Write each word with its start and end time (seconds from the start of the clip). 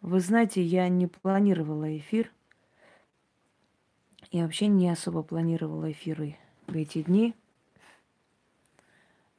Вы 0.00 0.20
знаете, 0.20 0.62
я 0.62 0.88
не 0.88 1.06
планировала 1.06 1.96
эфир. 1.98 2.32
Я 4.30 4.44
вообще 4.44 4.66
не 4.66 4.88
особо 4.88 5.22
планировала 5.22 5.92
эфиры 5.92 6.38
в 6.66 6.74
эти 6.74 7.02
дни. 7.02 7.34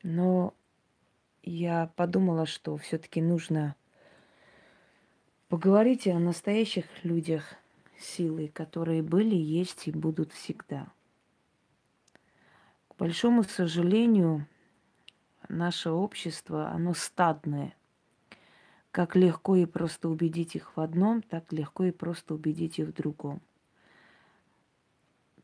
Но 0.04 0.54
я 1.42 1.92
подумала, 1.96 2.46
что 2.46 2.78
все-таки 2.78 3.21
нужно 3.21 3.76
поговорить 5.50 6.07
о 6.07 6.20
настоящих 6.20 6.86
людях 7.04 7.55
силы, 8.00 8.48
которые 8.48 9.02
были, 9.02 9.36
есть 9.36 9.88
и 9.88 9.91
будут 9.91 10.32
всегда. 10.32 10.88
К 12.88 12.96
большому 12.98 13.43
сожалению, 13.43 14.48
наше 15.50 15.89
общество, 15.89 16.70
оно 16.70 16.93
стадное. 16.93 17.73
Как 18.92 19.16
легко 19.16 19.55
и 19.55 19.66
просто 19.66 20.10
убедить 20.10 20.55
их 20.55 20.76
в 20.76 20.82
одном, 20.82 21.21
так 21.21 21.52
легко 21.54 21.86
и 21.86 21.91
просто 21.91 22.34
убедить 22.34 22.77
их 22.77 22.90
в 22.90 22.94
другом. 22.94 23.41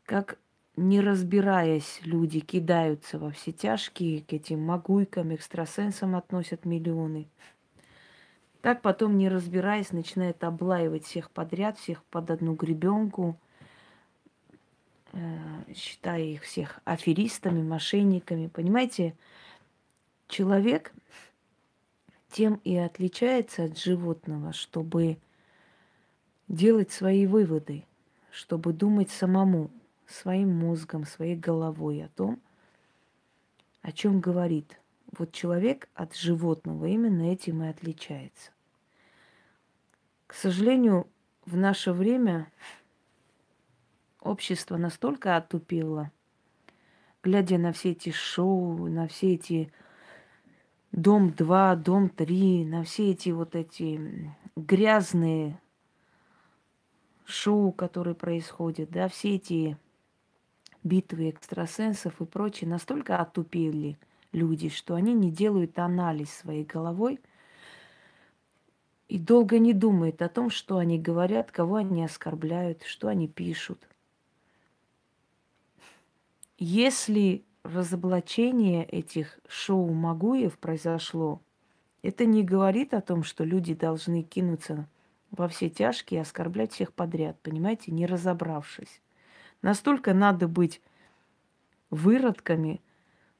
Как 0.04 0.38
не 0.76 1.00
разбираясь, 1.00 2.00
люди 2.04 2.40
кидаются 2.40 3.18
во 3.18 3.30
все 3.30 3.52
тяжкие, 3.52 4.22
к 4.22 4.32
этим 4.32 4.60
могуйкам, 4.60 5.34
экстрасенсам 5.34 6.14
относят 6.14 6.64
миллионы. 6.64 7.26
Так 8.60 8.82
потом, 8.82 9.16
не 9.16 9.28
разбираясь, 9.28 9.92
начинает 9.92 10.44
облаивать 10.44 11.04
всех 11.04 11.30
подряд, 11.30 11.78
всех 11.78 12.02
под 12.04 12.30
одну 12.30 12.54
гребенку, 12.54 13.36
э, 15.12 15.18
считая 15.74 16.22
их 16.22 16.42
всех 16.42 16.80
аферистами, 16.84 17.62
мошенниками. 17.62 18.48
Понимаете, 18.48 19.14
человек 20.28 20.92
тем 22.30 22.60
и 22.64 22.76
отличается 22.76 23.64
от 23.64 23.78
животного, 23.78 24.52
чтобы 24.52 25.18
делать 26.48 26.90
свои 26.90 27.26
выводы, 27.26 27.84
чтобы 28.30 28.72
думать 28.72 29.10
самому, 29.10 29.70
своим 30.06 30.50
мозгом, 30.54 31.04
своей 31.04 31.36
головой 31.36 32.04
о 32.04 32.08
том, 32.08 32.40
о 33.82 33.92
чем 33.92 34.20
говорит. 34.20 34.80
Вот 35.16 35.32
человек 35.32 35.88
от 35.94 36.14
животного 36.14 36.86
именно 36.86 37.32
этим 37.32 37.62
и 37.62 37.68
отличается. 37.68 38.50
К 40.26 40.34
сожалению, 40.34 41.06
в 41.46 41.56
наше 41.56 41.92
время 41.92 42.52
общество 44.20 44.76
настолько 44.76 45.36
отупело, 45.36 46.12
глядя 47.22 47.56
на 47.56 47.72
все 47.72 47.92
эти 47.92 48.10
шоу, 48.10 48.86
на 48.88 49.08
все 49.08 49.34
эти 49.34 49.72
дом 50.92 51.32
2, 51.32 51.76
дом 51.76 52.08
3, 52.08 52.64
на 52.64 52.84
все 52.84 53.10
эти 53.10 53.30
вот 53.30 53.54
эти 53.54 54.32
грязные 54.56 55.60
шоу, 57.24 57.72
которые 57.72 58.14
происходят, 58.14 58.90
да, 58.90 59.08
все 59.08 59.36
эти 59.36 59.76
битвы 60.82 61.30
экстрасенсов 61.30 62.20
и 62.20 62.24
прочее, 62.24 62.70
настолько 62.70 63.18
отупели 63.18 63.98
люди, 64.32 64.68
что 64.68 64.94
они 64.94 65.14
не 65.14 65.30
делают 65.30 65.78
анализ 65.78 66.30
своей 66.30 66.64
головой 66.64 67.20
и 69.08 69.18
долго 69.18 69.58
не 69.58 69.72
думают 69.72 70.20
о 70.22 70.28
том, 70.28 70.50
что 70.50 70.78
они 70.78 70.98
говорят, 70.98 71.50
кого 71.50 71.76
они 71.76 72.04
оскорбляют, 72.04 72.82
что 72.82 73.08
они 73.08 73.26
пишут. 73.26 73.88
Если 76.58 77.44
разоблачение 77.68 78.84
этих 78.84 79.38
шоу 79.48 79.92
Магуев 79.92 80.58
произошло, 80.58 81.40
это 82.02 82.24
не 82.24 82.42
говорит 82.42 82.94
о 82.94 83.00
том, 83.00 83.22
что 83.22 83.44
люди 83.44 83.74
должны 83.74 84.22
кинуться 84.22 84.88
во 85.30 85.48
все 85.48 85.68
тяжкие 85.68 86.18
и 86.18 86.22
оскорблять 86.22 86.72
всех 86.72 86.92
подряд, 86.92 87.38
понимаете, 87.42 87.92
не 87.92 88.06
разобравшись. 88.06 89.02
Настолько 89.62 90.14
надо 90.14 90.48
быть 90.48 90.80
выродками, 91.90 92.80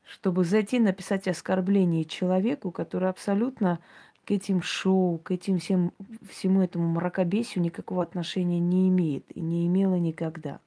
чтобы 0.04 0.44
зайти 0.44 0.78
написать 0.78 1.28
оскорбление 1.28 2.04
человеку, 2.04 2.70
который 2.70 3.08
абсолютно 3.08 3.78
к 4.24 4.30
этим 4.30 4.60
шоу, 4.62 5.18
к 5.18 5.30
этим 5.30 5.58
всем, 5.58 5.92
всему 6.28 6.62
этому 6.62 6.88
мракобесию 6.88 7.62
никакого 7.62 8.02
отношения 8.02 8.58
не 8.58 8.88
имеет 8.88 9.24
и 9.34 9.40
не 9.40 9.66
имела 9.66 9.94
никогда. 9.94 10.60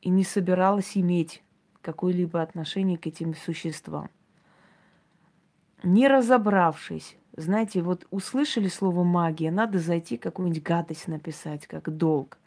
И 0.00 0.08
не 0.08 0.24
собиралась 0.24 0.96
иметь 0.96 1.42
какое-либо 1.82 2.40
отношение 2.40 2.96
к 2.96 3.06
этим 3.06 3.34
существам. 3.34 4.08
Не 5.82 6.08
разобравшись, 6.08 7.16
знаете, 7.36 7.82
вот 7.82 8.06
услышали 8.10 8.68
слово 8.68 9.04
магия, 9.04 9.50
надо 9.50 9.78
зайти 9.78 10.16
какую-нибудь 10.16 10.62
гадость 10.62 11.08
написать, 11.08 11.66
как 11.66 11.94
долг 11.94 12.38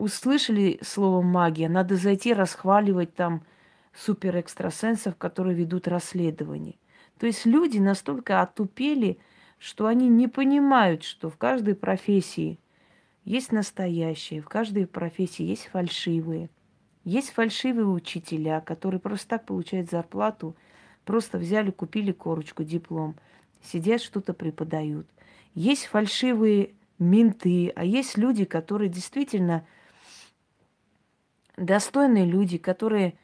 услышали 0.00 0.78
слово 0.82 1.20
магия, 1.20 1.68
надо 1.68 1.94
зайти 1.94 2.32
расхваливать 2.32 3.14
там 3.14 3.44
суперэкстрасенсов, 3.94 5.16
которые 5.16 5.54
ведут 5.54 5.86
расследование. 5.86 6.76
То 7.18 7.26
есть 7.26 7.44
люди 7.44 7.78
настолько 7.78 8.40
отупели, 8.40 9.18
что 9.58 9.86
они 9.86 10.08
не 10.08 10.26
понимают, 10.26 11.02
что 11.04 11.28
в 11.28 11.36
каждой 11.36 11.74
профессии 11.74 12.58
есть 13.24 13.52
настоящие, 13.52 14.40
в 14.40 14.48
каждой 14.48 14.86
профессии 14.86 15.42
есть 15.42 15.66
фальшивые. 15.66 16.48
Есть 17.04 17.30
фальшивые 17.30 17.86
учителя, 17.86 18.60
которые 18.60 19.00
просто 19.00 19.28
так 19.28 19.46
получают 19.46 19.90
зарплату, 19.90 20.54
просто 21.04 21.38
взяли, 21.38 21.70
купили 21.70 22.12
корочку, 22.12 22.62
диплом, 22.62 23.16
сидят, 23.62 24.02
что-то 24.02 24.34
преподают. 24.34 25.06
Есть 25.54 25.86
фальшивые 25.86 26.74
менты, 26.98 27.72
а 27.74 27.84
есть 27.84 28.18
люди, 28.18 28.44
которые 28.44 28.88
действительно 28.88 29.66
достойные 31.56 32.26
люди, 32.26 32.58
которые 32.58 33.14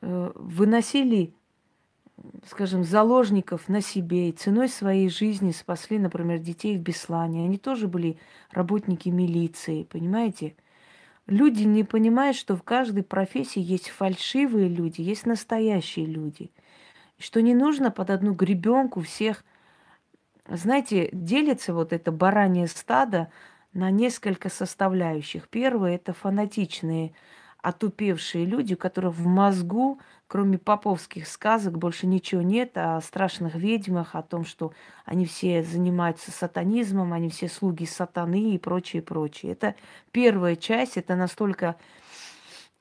э, 0.00 0.32
выносили, 0.34 1.34
скажем, 2.46 2.84
заложников 2.84 3.68
на 3.68 3.80
себе 3.82 4.30
и 4.30 4.32
ценой 4.32 4.68
своей 4.68 5.08
жизни 5.10 5.52
спасли, 5.52 5.98
например, 5.98 6.38
детей 6.38 6.76
в 6.76 6.80
Беслане. 6.80 7.44
Они 7.44 7.58
тоже 7.58 7.86
были 7.86 8.18
работники 8.50 9.08
милиции, 9.10 9.84
понимаете? 9.84 10.54
Люди 11.30 11.62
не 11.62 11.84
понимают, 11.84 12.36
что 12.36 12.56
в 12.56 12.64
каждой 12.64 13.04
профессии 13.04 13.60
есть 13.60 13.88
фальшивые 13.88 14.68
люди, 14.68 15.00
есть 15.00 15.26
настоящие 15.26 16.04
люди. 16.04 16.50
Что 17.18 17.40
не 17.40 17.54
нужно 17.54 17.92
под 17.92 18.10
одну 18.10 18.34
гребенку 18.34 19.00
всех, 19.00 19.44
знаете, 20.48 21.08
делится 21.12 21.72
вот 21.72 21.92
это 21.92 22.10
баранье 22.10 22.66
стадо 22.66 23.30
на 23.72 23.92
несколько 23.92 24.48
составляющих. 24.48 25.48
Первое– 25.48 25.94
это 25.94 26.12
фанатичные 26.12 27.14
отупевшие 27.62 28.44
люди, 28.44 28.74
у 28.74 28.76
которых 28.76 29.14
в 29.14 29.26
мозгу, 29.26 29.98
кроме 30.26 30.58
поповских 30.58 31.26
сказок, 31.26 31.78
больше 31.78 32.06
ничего 32.06 32.42
нет 32.42 32.76
о 32.76 33.00
страшных 33.00 33.54
ведьмах, 33.54 34.14
о 34.14 34.22
том, 34.22 34.44
что 34.44 34.72
они 35.04 35.26
все 35.26 35.62
занимаются 35.62 36.30
сатанизмом, 36.30 37.12
они 37.12 37.28
все 37.28 37.48
слуги 37.48 37.84
сатаны 37.84 38.54
и 38.54 38.58
прочее, 38.58 39.02
прочее. 39.02 39.52
Это 39.52 39.74
первая 40.12 40.56
часть, 40.56 40.96
это 40.96 41.16
настолько 41.16 41.76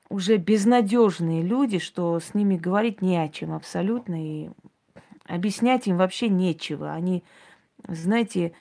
уже 0.09 0.37
безнадежные 0.37 1.43
люди, 1.43 1.79
что 1.79 2.19
с 2.19 2.33
ними 2.33 2.57
говорить 2.57 3.01
не 3.01 3.17
о 3.17 3.29
чем 3.29 3.53
абсолютно, 3.53 4.45
и 4.45 4.49
объяснять 5.27 5.87
им 5.87 5.97
вообще 5.97 6.29
нечего. 6.29 6.93
Они, 6.93 7.23
знаете, 7.87 8.53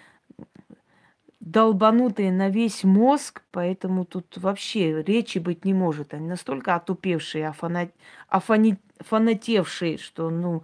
долбанутые 1.51 2.31
на 2.31 2.49
весь 2.51 2.85
мозг, 2.85 3.43
поэтому 3.51 4.05
тут 4.05 4.37
вообще 4.37 5.03
речи 5.03 5.39
быть 5.39 5.65
не 5.65 5.75
может. 5.75 6.15
Они 6.15 6.27
настолько 6.27 6.75
отупевшие, 6.75 7.49
афана... 7.49 7.91
афани... 8.29 8.77
фанатевшие, 9.01 9.99
что, 9.99 10.31
ну, 10.31 10.63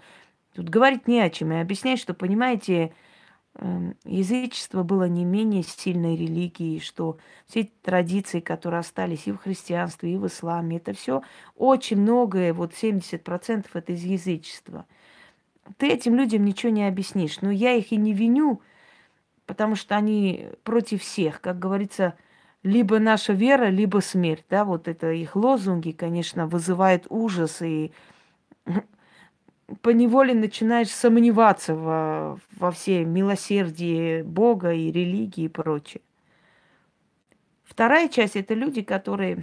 тут 0.54 0.68
говорить 0.68 1.08
не 1.08 1.20
о 1.20 1.30
чем. 1.30 1.52
И 1.52 1.56
объяснять, 1.56 2.00
что, 2.00 2.12
понимаете, 2.12 2.92
эм, 3.54 3.96
язычество 4.04 4.82
было 4.82 5.08
не 5.08 5.24
менее 5.24 5.62
сильной 5.62 6.16
религией, 6.16 6.80
что 6.80 7.18
все 7.46 7.70
традиции, 7.82 8.40
которые 8.40 8.80
остались 8.80 9.26
и 9.26 9.32
в 9.32 9.38
христианстве, 9.38 10.14
и 10.14 10.18
в 10.18 10.26
исламе, 10.26 10.76
это 10.76 10.92
все 10.92 11.22
очень 11.56 12.00
многое, 12.00 12.52
вот 12.52 12.72
70% 12.72 13.66
это 13.72 13.92
из 13.92 14.02
язычества. 14.02 14.86
Ты 15.78 15.88
этим 15.88 16.14
людям 16.14 16.44
ничего 16.44 16.70
не 16.70 16.86
объяснишь. 16.86 17.40
Но 17.40 17.50
я 17.50 17.72
их 17.72 17.90
и 17.92 17.96
не 17.96 18.12
виню, 18.12 18.60
потому 19.46 19.74
что 19.74 19.96
они 19.96 20.50
против 20.62 21.02
всех, 21.02 21.40
как 21.40 21.58
говорится, 21.58 22.14
либо 22.62 22.98
наша 22.98 23.32
вера, 23.32 23.66
либо 23.66 23.98
смерть, 23.98 24.44
да, 24.48 24.64
вот 24.64 24.88
это 24.88 25.12
их 25.12 25.36
лозунги, 25.36 25.90
конечно, 25.90 26.46
вызывают 26.46 27.06
ужас 27.10 27.60
и 27.60 27.92
по 29.82 29.90
неволе 29.90 30.34
начинаешь 30.34 30.90
сомневаться 30.90 31.74
во, 31.74 32.38
во 32.56 32.70
всей 32.70 33.04
милосердии 33.04 34.22
Бога 34.22 34.72
и 34.72 34.90
религии 34.90 35.44
и 35.44 35.48
прочее. 35.48 36.02
Вторая 37.64 38.08
часть– 38.08 38.36
это 38.36 38.54
люди, 38.54 38.82
которые 38.82 39.42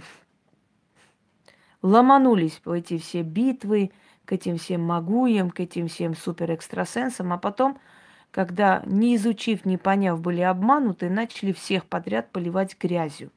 ломанулись 1.82 2.60
по 2.62 2.74
эти 2.76 2.98
все 2.98 3.22
битвы, 3.22 3.90
к 4.24 4.32
этим 4.32 4.58
всем 4.58 4.82
магуям, 4.82 5.50
к 5.50 5.60
этим 5.60 5.88
всем 5.88 6.16
суперэкстрасенсам, 6.16 7.32
а 7.32 7.38
потом– 7.38 7.78
когда, 8.32 8.82
не 8.86 9.14
изучив, 9.14 9.64
не 9.64 9.76
поняв, 9.76 10.20
были 10.20 10.40
обмануты, 10.40 11.10
начали 11.10 11.52
всех 11.52 11.84
подряд 11.84 12.32
поливать 12.32 12.76
грязью. 12.80 13.30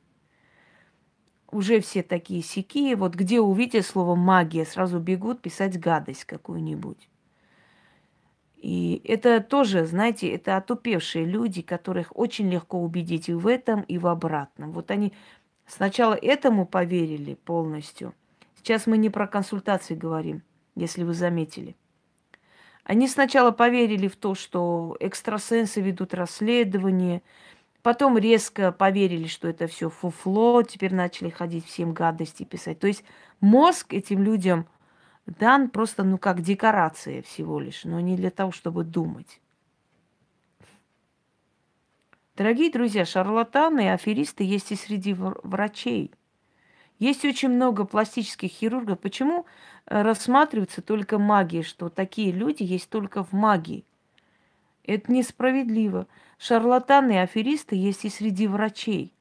Уже 1.52 1.82
все 1.82 2.02
такие 2.02 2.42
сякие, 2.42 2.96
вот 2.96 3.14
где 3.14 3.40
увидят 3.40 3.86
слово 3.86 4.16
магия, 4.16 4.66
сразу 4.66 5.00
бегут 5.00 5.42
писать 5.42 5.80
гадость 5.80 6.24
какую-нибудь. 6.24 7.10
И 8.56 9.02
это 9.04 9.42
тоже, 9.42 9.86
знаете, 9.86 10.30
это 10.30 10.58
отупевшие 10.58 11.26
люди, 11.26 11.62
которых 11.62 12.18
очень 12.18 12.50
легко 12.50 12.82
убедить 12.82 13.30
и 13.30 13.34
в 13.34 13.48
этом, 13.48 13.82
и 13.82 13.98
в 13.98 14.08
обратном. 14.08 14.72
Вот 14.72 14.92
они 14.92 15.14
сначала 15.68 16.14
этому 16.14 16.66
поверили 16.66 17.36
полностью. 17.36 18.16
Сейчас 18.58 18.88
мы 18.88 18.98
не 18.98 19.10
про 19.10 19.28
консультации 19.28 19.94
говорим, 19.94 20.42
если 20.74 21.04
вы 21.04 21.14
заметили. 21.14 21.76
Они 22.86 23.08
сначала 23.08 23.50
поверили 23.50 24.08
в 24.08 24.16
то, 24.16 24.36
что 24.36 24.96
экстрасенсы 25.00 25.82
ведут 25.82 26.14
расследование, 26.14 27.24
потом 27.82 28.16
резко 28.16 28.72
поверили, 28.72 29.26
что 29.26 29.48
это 29.48 29.66
все 29.66 29.90
фуфло, 29.90 30.62
теперь 30.62 30.94
начали 30.94 31.32
ходить 31.32 31.66
всем 31.66 31.94
гадости 31.94 32.44
писать. 32.44 32.80
То 32.80 32.86
есть 32.86 33.04
мозг 33.42 33.92
этим 33.92 34.22
людям 34.22 34.68
дан 35.26 35.72
просто, 35.72 36.04
ну, 36.04 36.20
как 36.20 36.42
декорация 36.42 37.24
всего 37.24 37.60
лишь, 37.60 37.86
но 37.86 38.00
не 38.00 38.16
для 38.16 38.30
того, 38.30 38.52
чтобы 38.52 38.84
думать. 38.84 39.42
Дорогие 42.36 42.72
друзья, 42.72 43.04
шарлатаны 43.04 43.86
и 43.86 43.88
аферисты 43.88 44.44
есть 44.44 44.72
и 44.72 44.76
среди 44.76 45.16
врачей– 45.16 46.12
есть 47.00 47.26
очень 47.26 47.50
много 47.50 47.86
пластических 47.86 48.50
хирургов. 48.50 49.00
Почему 49.00 49.46
рассматривается 49.88 50.82
только 50.82 51.20
магия, 51.20 51.64
что 51.64 51.90
такие 51.90 52.32
люди 52.32 52.64
есть 52.64 52.90
только 52.90 53.24
в 53.24 53.34
магии? 53.34 53.86
Это 54.84 55.12
несправедливо. 55.12 56.08
Шарлатаны 56.38 57.14
и 57.14 57.18
аферисты 57.18 57.76
есть 57.76 58.06
и 58.06 58.10
среди 58.10 58.48
врачей. 58.48 59.14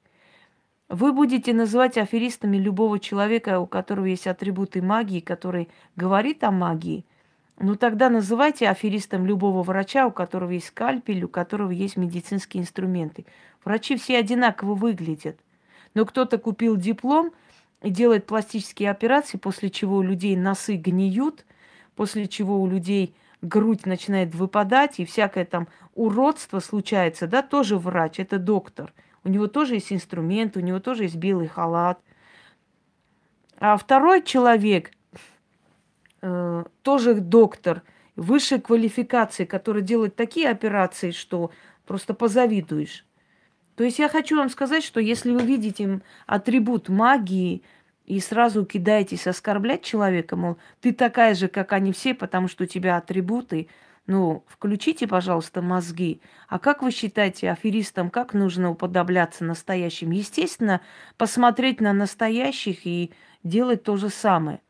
Вы 0.89 1.13
будете 1.13 1.55
называть 1.55 1.97
аферистами 1.97 2.57
любого 2.57 2.99
человека, 2.99 3.61
у 3.61 3.67
которого 3.67 4.05
есть 4.05 4.27
атрибуты 4.27 4.83
магии, 4.83 5.21
который 5.21 5.71
говорит 5.97 6.45
о 6.45 6.51
магии. 6.51 7.05
Ну 7.59 7.77
тогда 7.77 8.11
называйте 8.11 8.69
аферистом 8.69 9.27
любого 9.27 9.63
врача, 9.63 10.07
у 10.07 10.11
которого 10.11 10.51
есть 10.51 10.67
скальпель, 10.67 11.25
у 11.25 11.29
которого 11.29 11.71
есть 11.71 11.97
медицинские 11.97 12.63
инструменты. 12.63 13.25
Врачи 13.65 13.97
все 13.97 14.19
одинаково 14.19 14.75
выглядят. 14.75 15.39
Но 15.95 16.05
кто-то 16.05 16.39
купил 16.39 16.77
диплом– 16.77 17.33
и 17.85 17.91
делает 17.91 18.27
пластические 18.27 18.91
операции, 18.91 19.37
после 19.37 19.69
чего 19.69 19.99
у 19.99 20.03
людей 20.03 20.37
носы 20.37 20.77
гниют, 20.77 21.45
после 21.95 22.27
чего 22.27 22.61
у 22.61 22.67
людей 22.67 23.15
грудь 23.43 23.85
начинает 23.85 24.35
выпадать, 24.35 24.99
и 24.99 25.05
всякое 25.05 25.45
там 25.45 25.69
уродство 25.95 26.61
случается, 26.61 27.27
да, 27.27 27.43
тоже 27.43 27.77
врач, 27.77 28.19
это 28.19 28.39
доктор. 28.39 28.95
У 29.23 29.29
него 29.29 29.49
тоже 29.49 29.75
есть 29.75 29.93
инструмент, 29.93 30.57
у 30.57 30.61
него 30.61 30.81
тоже 30.81 31.05
есть 31.05 31.17
белый 31.17 31.47
халат. 31.47 32.01
А 33.59 33.77
второй 33.77 34.23
человек, 34.23 34.91
э, 36.23 36.65
тоже 36.83 37.15
доктор, 37.15 37.83
высшей 38.17 38.61
квалификации, 38.61 39.45
который 39.45 39.83
делает 39.83 40.17
такие 40.17 40.49
операции, 40.49 41.11
что 41.11 41.51
просто 41.85 42.15
позавидуешь. 42.15 43.05
То 43.77 43.85
есть 43.85 43.99
я 43.99 44.09
хочу 44.09 44.37
вам 44.37 44.49
сказать, 44.49 44.85
что 44.85 45.01
если 45.01 45.33
вы 45.33 45.43
видите 45.43 46.01
атрибут 46.27 46.89
магии 46.89 47.63
и 48.07 48.21
сразу 48.21 48.65
кидаетесь 48.65 49.27
оскорблять 49.27 49.83
человека, 49.83 50.37
мол, 50.37 50.59
ты 50.81 50.93
такая 50.93 51.35
же, 51.35 51.49
как 51.49 51.73
они 51.73 51.93
все, 51.93 52.15
потому 52.15 52.49
что 52.49 52.65
у 52.65 52.67
тебя 52.67 52.97
атрибуты, 52.97 53.69
ну, 54.07 54.45
включите, 54.47 55.09
пожалуйста, 55.09 55.63
мозги. 55.63 56.21
А 56.47 56.59
как 56.59 56.83
вы 56.83 56.91
считаете, 56.91 57.51
аферистам, 57.51 58.11
как 58.11 58.35
нужно 58.35 58.71
уподобляться 58.71 59.45
настоящим? 59.45 60.11
Естественно, 60.11 60.83
посмотреть 61.17 61.81
на 61.81 61.95
настоящих 61.95 62.87
и 62.87 63.13
делать 63.43 63.83
то 63.83 63.97
же 63.97 64.11
самое. 64.11 64.61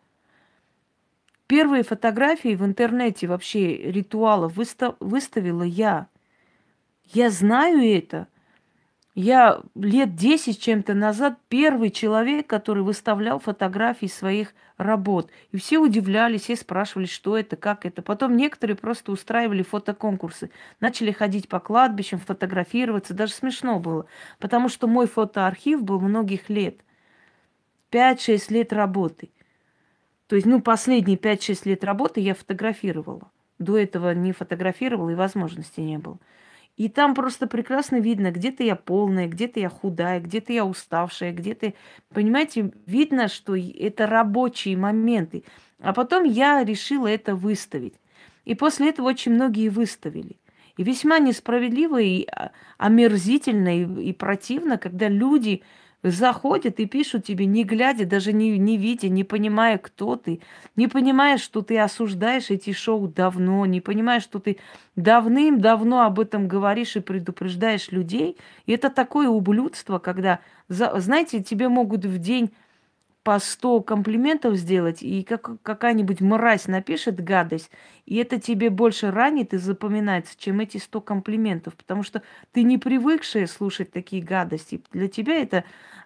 Первые 1.48 1.82
фотографии 1.82 2.54
в 2.54 2.64
интернете 2.64 3.26
вообще 3.26 3.76
ритуалов 3.76 4.54
выставила 4.54 5.64
я. 5.64 6.06
Я 7.06 7.28
знаю 7.30 7.82
это. 7.82 8.28
Я 9.14 9.62
лет 9.76 10.16
10 10.16 10.61
чем-то 10.61 10.93
назад 10.93 11.38
первый 11.49 11.90
человек, 11.90 12.49
который 12.49 12.82
выставлял 12.82 13.38
фотографии 13.38 14.06
своих 14.06 14.55
работ. 14.76 15.31
И 15.52 15.56
все 15.56 15.78
удивлялись, 15.78 16.43
все 16.43 16.56
спрашивали, 16.56 17.06
что 17.06 17.38
это, 17.38 17.55
как 17.55 17.87
это. 17.87 18.02
Потом 18.02 18.37
некоторые 18.37 18.76
просто 18.76 19.12
устраивали 19.12 19.62
фотоконкурсы. 19.62 20.50
Начали 20.81 21.12
ходить 21.12 21.49
по 21.49 21.61
кладбищам, 21.61 22.19
фотографироваться. 22.19 23.14
Даже 23.14 23.32
смешно 23.34 23.78
было. 23.78 24.06
Потому 24.40 24.69
что 24.69 24.88
мой 24.88 25.06
фотоархив 25.06 25.84
был 25.84 26.00
многих 26.00 26.49
лет. 26.49 26.81
5-6 27.93 28.52
лет 28.52 28.72
работы. 28.72 29.31
То 30.26 30.34
есть, 30.34 30.46
ну, 30.46 30.60
последние 30.60 31.17
5-6 31.17 31.69
лет 31.69 31.84
работы 31.84 32.20
я 32.20 32.34
фотографировала. 32.34 33.31
До 33.60 33.78
этого 33.78 34.12
не 34.12 34.32
фотографировала 34.32 35.10
и 35.10 35.14
возможности 35.14 35.81
не 35.81 35.99
было. 35.99 36.19
И 36.76 36.88
там 36.88 37.14
просто 37.14 37.46
прекрасно 37.46 38.00
видно, 38.00 38.32
где-то 38.32 38.64
я 38.64 38.74
полная, 38.74 39.28
где-то 39.28 39.60
я 39.60 39.68
худая, 39.68 40.20
где-то 40.20 40.52
я 40.52 40.64
уставшая, 40.64 41.32
где-то... 41.32 41.72
Понимаете, 42.12 42.72
видно, 42.86 43.28
что 43.28 43.54
это 43.56 44.06
рабочие 44.06 44.76
моменты. 44.76 45.44
А 45.80 45.92
потом 45.92 46.24
я 46.24 46.64
решила 46.64 47.06
это 47.06 47.36
выставить. 47.36 47.94
И 48.44 48.54
после 48.54 48.88
этого 48.88 49.06
очень 49.06 49.32
многие 49.32 49.68
выставили. 49.68 50.36
И 50.76 50.82
весьма 50.82 51.20
несправедливо 51.20 52.00
и 52.00 52.26
а, 52.26 52.50
омерзительно 52.78 53.80
и, 53.80 54.08
и 54.08 54.12
противно, 54.12 54.76
когда 54.76 55.08
люди 55.08 55.62
заходят 56.10 56.78
и 56.80 56.86
пишут 56.86 57.24
тебе, 57.24 57.46
не 57.46 57.64
глядя, 57.64 58.04
даже 58.04 58.32
не, 58.32 58.58
не 58.58 58.76
видя, 58.76 59.08
не 59.08 59.24
понимая, 59.24 59.78
кто 59.78 60.16
ты, 60.16 60.40
не 60.76 60.86
понимая, 60.86 61.38
что 61.38 61.62
ты 61.62 61.78
осуждаешь 61.78 62.50
эти 62.50 62.72
шоу 62.72 63.08
давно, 63.08 63.64
не 63.64 63.80
понимая, 63.80 64.20
что 64.20 64.38
ты 64.38 64.58
давным-давно 64.96 66.02
об 66.02 66.20
этом 66.20 66.46
говоришь 66.46 66.96
и 66.96 67.00
предупреждаешь 67.00 67.90
людей. 67.90 68.36
И 68.66 68.72
это 68.72 68.90
такое 68.90 69.28
ублюдство, 69.28 69.98
когда, 69.98 70.40
знаете, 70.68 71.42
тебе 71.42 71.68
могут 71.68 72.04
в 72.04 72.18
день 72.18 72.52
по 73.22 73.38
100 73.38 73.80
комплиментов 73.80 74.54
сделать, 74.56 75.02
и 75.02 75.22
как, 75.22 75.62
какая-нибудь 75.62 76.20
мразь 76.20 76.66
напишет 76.66 77.24
гадость, 77.24 77.70
и 78.04 78.16
это 78.16 78.38
тебе 78.38 78.68
больше 78.68 79.10
ранит 79.10 79.54
и 79.54 79.56
запоминается, 79.56 80.34
чем 80.36 80.60
эти 80.60 80.76
100 80.76 81.00
комплиментов, 81.00 81.74
потому 81.74 82.02
что 82.02 82.22
ты 82.52 82.62
не 82.62 82.76
привыкшая 82.76 83.46
слушать 83.46 83.90
такие 83.90 84.22
гадости. 84.22 84.82
Для 84.93 85.08
тебя 85.08 85.40
это, 85.40 85.64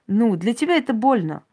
ну, 0.08 0.34
для 0.34 0.54
тебя 0.54 0.76
это 0.76 0.92
больно. 0.92 1.44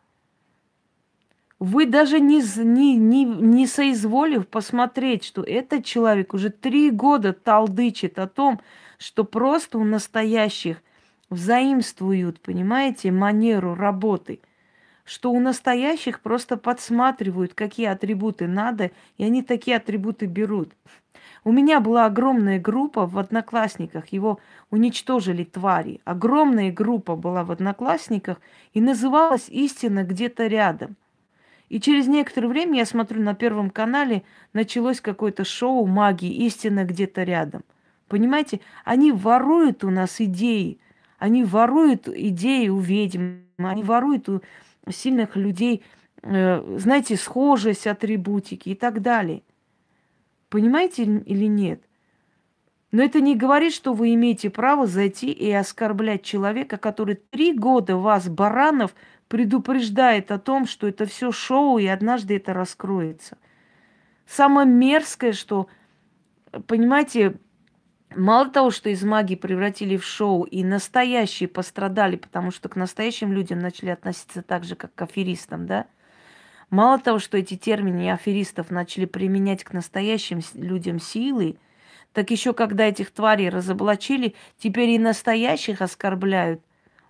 Вы 1.59 1.85
даже 1.85 2.19
не, 2.19 2.41
не, 2.63 2.95
не, 2.95 3.23
не 3.25 3.67
соизволив 3.67 4.47
посмотреть, 4.47 5.23
что 5.23 5.41
этот 5.43 5.85
человек 5.85 6.33
уже 6.33 6.49
три 6.49 6.89
года 6.89 7.33
талдычит 7.33 8.17
о 8.17 8.27
том, 8.27 8.59
что 8.97 9.23
просто 9.23 9.77
у 9.77 9.83
настоящих 9.83 10.81
взаимствуют, 11.29 12.41
понимаете, 12.41 13.11
манеру 13.11 13.75
работы– 13.75 14.41
что 15.05 15.31
у 15.31 15.39
настоящих 15.39 16.19
просто 16.19 16.57
подсматривают, 16.57 17.53
какие 17.53 17.85
атрибуты 17.85 18.47
надо, 18.47 18.91
и 19.17 19.23
они 19.23 19.43
такие 19.43 19.77
атрибуты 19.77 20.25
берут. 20.25 20.73
У 21.43 21.51
меня 21.51 21.79
была 21.79 22.05
огромная 22.05 22.59
группа 22.59 23.05
в 23.05 23.19
Одноклассниках, 23.19 24.07
его 24.07 24.39
уничтожили 24.71 25.43
твари. 25.43 26.01
Огромная 26.03 26.71
группа 26.71 27.15
была 27.15 27.43
в 27.43 27.51
Одноклассниках 27.51 28.41
и 28.73 28.81
называлась 28.81 29.47
«Истина 29.49 30.03
где-то 30.03 30.47
рядом». 30.47 30.95
И 31.69 31.79
через 31.79 32.07
некоторое 32.07 32.47
время, 32.47 32.79
я 32.79 32.85
смотрю, 32.85 33.21
на 33.21 33.35
Первом 33.35 33.69
канале 33.69 34.23
началось 34.53 35.01
какое-то 35.01 35.45
шоу 35.45 35.85
магии 35.85 36.45
«Истина 36.45 36.83
где-то 36.83 37.23
рядом». 37.23 37.63
Понимаете, 38.07 38.59
они 38.83 39.11
воруют 39.11 39.83
у 39.83 39.91
нас 39.91 40.19
идеи, 40.19 40.79
они 41.19 41.43
воруют 41.43 42.07
идеи 42.07 42.69
у 42.69 42.79
ведьм, 42.79 43.41
они 43.57 43.83
воруют 43.83 44.29
у 44.29 44.41
сильных 44.89 45.35
людей, 45.35 45.83
э, 46.21 46.77
знаете, 46.77 47.15
схожесть, 47.17 47.87
атрибутики 47.87 48.69
и 48.69 48.75
так 48.75 49.01
далее. 49.01 49.43
Понимаете 50.49 51.03
или 51.03 51.45
нет? 51.45 51.81
Но 52.91 53.03
это 53.03 53.19
не 53.19 53.35
говорит, 53.35 53.73
что 53.73 53.93
вы 53.93 54.13
имеете 54.13 54.49
право 54.49 54.87
зайти 54.87 55.31
и 55.31 55.51
оскорблять 55.51 56.23
человека, 56.23 56.77
который 56.77 57.15
три 57.15 57.53
года 57.53 57.97
вас, 57.97 58.29
баранов, 58.29 58.95
предупреждает 59.27 60.31
о 60.31 60.39
том, 60.39 60.65
что 60.65 60.87
это 60.87 61.05
все 61.05 61.31
шоу, 61.31 61.77
и 61.77 61.87
однажды 61.87 62.37
это 62.37 62.53
раскроется. 62.53 63.37
Самое 64.27 64.67
мерзкое, 64.67 65.33
что, 65.33 65.67
понимаете, 66.67 67.35
Мало 68.15 68.49
того, 68.49 68.71
что 68.71 68.89
из 68.89 69.03
магии 69.03 69.35
превратили 69.35 69.97
в 69.97 70.03
шоу, 70.05 70.43
и 70.43 70.63
настоящие 70.63 71.49
пострадали, 71.49 72.15
потому 72.15 72.49
что 72.51 72.69
к 72.69 72.75
настоящим 72.77 73.33
людям 73.33 73.59
начали 73.59 73.89
относиться 73.89 74.41
так 74.41 74.63
же, 74.63 74.75
как 74.75 74.95
к 74.95 75.01
аферистам, 75.01 75.67
да? 75.67 75.87
Мало 76.69 76.99
того, 76.99 77.19
что 77.19 77.37
эти 77.37 77.57
термины 77.57 78.11
аферистов 78.11 78.71
начали 78.71 79.05
применять 79.05 79.63
к 79.63 79.73
настоящим 79.73 80.41
людям 80.55 80.99
силой, 80.99 81.59
Так 82.13 82.31
еще 82.31 82.53
когда 82.53 82.87
этих 82.87 83.11
тварей 83.11 83.49
разоблачили, 83.49 84.35
теперь 84.59 84.89
и 84.91 84.99
настоящих 84.99 85.81
оскорбляют, 85.81 86.61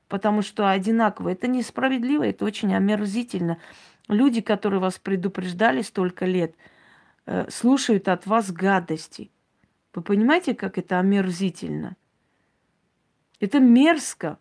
потому 0.09 0.41
что 0.43 0.69
одинаково. 0.71 1.29
Это 1.31 1.47
несправедливо, 1.47 2.24
это 2.27 2.45
очень 2.45 2.75
омерзительно. 2.75 3.59
Люди, 4.09 4.41
которые 4.41 4.79
вас 4.81 5.00
предупреждали 5.00 5.81
столько 5.83 6.25
лет, 6.25 6.55
э, 7.27 7.50
слушают 7.51 8.07
от 8.09 8.27
вас 8.27 8.51
гадости. 8.51 9.31
Вы 9.95 10.01
понимаете, 10.01 10.53
как 10.53 10.77
это 10.77 10.99
омерзительно? 10.99 11.95
Это 13.39 13.59
мерзко. 13.59 14.37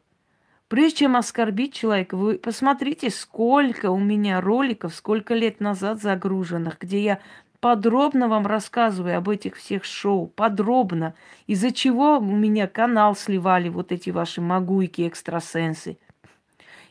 Прежде 0.69 1.01
чем 1.01 1.15
оскорбить 1.15 1.75
человека, 1.75 2.17
вы 2.17 2.39
посмотрите, 2.39 3.11
сколько 3.11 3.91
у 3.91 3.99
меня 3.99 4.41
роликов, 4.41 4.95
сколько 4.95 5.35
лет 5.35 5.61
назад 5.61 6.03
загруженных, 6.03 6.79
где 6.81 7.01
я 7.01 7.21
подробно 7.61 8.29
вам 8.29 8.47
рассказываю 8.47 9.17
об 9.17 9.29
этих 9.29 9.57
всех 9.57 9.85
шоу, 9.85 10.27
подробно, 10.27 11.15
из-за 11.47 11.71
чего 11.71 12.19
у 12.19 12.23
меня 12.23 12.67
канал 12.67 13.15
сливали 13.15 13.69
вот 13.69 13.93
эти 13.93 14.11
ваши 14.11 14.41
могуйки, 14.41 15.07
экстрасенсы. 15.07 15.99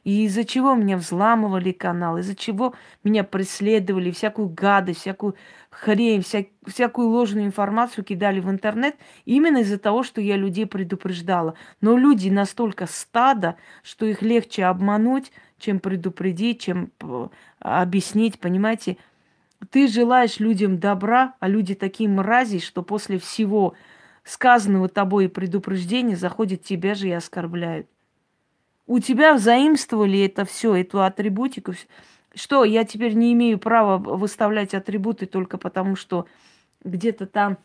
И 0.04 0.26
из-за 0.26 0.44
чего 0.44 0.76
меня 0.76 0.98
взламывали 0.98 1.72
канал, 1.72 2.18
из-за 2.18 2.36
чего 2.36 2.74
меня 3.04 3.24
преследовали, 3.24 4.12
всякую 4.12 4.50
гадость, 4.50 5.00
всякую 5.00 5.36
хрень, 5.70 6.22
вся, 6.22 6.46
всякую 6.66 7.10
ложную 7.10 7.46
информацию 7.46 8.04
кидали 8.04 8.42
в 8.42 8.50
интернет, 8.50 8.96
именно 9.26 9.60
из-за 9.60 9.80
того, 9.80 10.04
что 10.04 10.20
я 10.20 10.36
людей 10.36 10.66
предупреждала. 10.66 11.56
Но 11.80 11.98
люди 11.98 12.30
настолько 12.30 12.86
стадо, 12.86 13.56
что 13.82 14.06
их 14.06 14.22
легче 14.22 14.66
обмануть, 14.66 15.32
чем 15.58 15.80
предупредить, 15.80 16.62
чем 16.62 16.92
э, 17.02 17.28
объяснить, 17.60 18.40
понимаете? 18.40 18.98
Ты 19.70 19.88
желаешь 19.88 20.40
людям 20.40 20.80
добра, 20.80 21.36
а 21.40 21.48
люди 21.48 21.74
такие 21.76 22.10
мрази, 22.10 22.60
что 22.60 22.84
после 22.84 23.18
всего 23.18 23.74
сказанного 24.26 24.90
тобой 24.90 25.26
и 25.26 25.30
предупреждения 25.30 26.18
заходят 26.18 26.64
тебя 26.64 26.96
же 26.96 27.08
и 27.08 27.12
оскорбляют. 27.12 27.88
У 28.86 29.00
тебя 29.00 29.34
взаимствовали 29.34 30.20
это 30.20 30.46
все, 30.46 30.75
эту 30.75 31.02
атрибутику. 31.04 31.74
Что, 32.36 32.63
я 32.63 32.84
теперь 32.84 33.13
не 33.13 33.34
имею 33.34 33.60
права 33.60 33.98
выставлять 33.98 34.74
атрибуты 34.74 35.25
только 35.25 35.58
потому, 35.58 35.96
что 35.96 36.28
где-то 36.84 37.25
там 37.25 37.58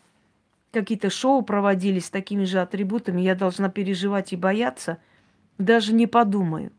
какие-то 0.70 1.10
шоу 1.10 1.42
проводились 1.42 2.06
с 2.06 2.10
такими 2.10 2.44
же 2.44 2.60
атрибутами, 2.60 3.20
я 3.20 3.34
должна 3.34 3.68
переживать 3.68 4.32
и 4.32 4.36
бояться? 4.36 4.98
Даже 5.56 5.92
не 5.92 6.06
подумаю. 6.06 6.72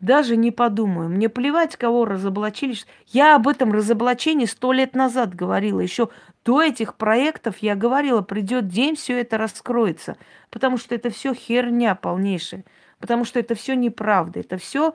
Даже 0.00 0.36
не 0.36 0.52
подумаю. 0.52 1.08
Мне 1.08 1.28
плевать, 1.28 1.76
кого 1.76 2.04
разоблачили. 2.04 2.76
Я 3.08 3.34
об 3.34 3.48
этом 3.48 3.72
разоблачении 3.72 4.44
сто 4.44 4.72
лет 4.72 4.94
назад 4.94 5.34
говорила. 5.34 5.80
Еще 5.80 6.08
до 6.44 6.62
этих 6.62 6.94
проектов 6.94 7.56
я 7.58 7.74
говорила, 7.74 8.22
придет 8.22 8.68
день, 8.68 8.94
все 8.94 9.20
это 9.20 9.38
раскроется. 9.38 10.16
Потому 10.50 10.76
что 10.76 10.94
это 10.94 11.10
все 11.10 11.34
херня 11.34 11.96
полнейшая. 11.96 12.64
Потому 12.98 13.24
что 13.24 13.38
это 13.40 13.54
все 13.54 13.74
неправда. 13.74 14.40
Это 14.40 14.56
все 14.56 14.94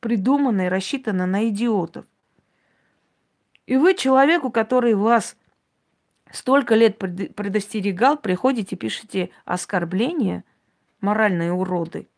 придумано 0.00 0.66
и 0.66 0.68
рассчитано 0.68 1.26
на 1.26 1.48
идиотов. 1.48 2.04
И 3.66 3.76
вы 3.76 3.94
человеку, 3.94 4.50
который 4.50 4.94
вас 4.94 5.36
столько 6.32 6.74
лет 6.74 6.98
предостерегал, 6.98 8.16
приходите, 8.16 8.76
пишете 8.76 9.30
оскорбления, 9.44 10.44
моральные 11.00 11.52
уроды. 11.52 12.08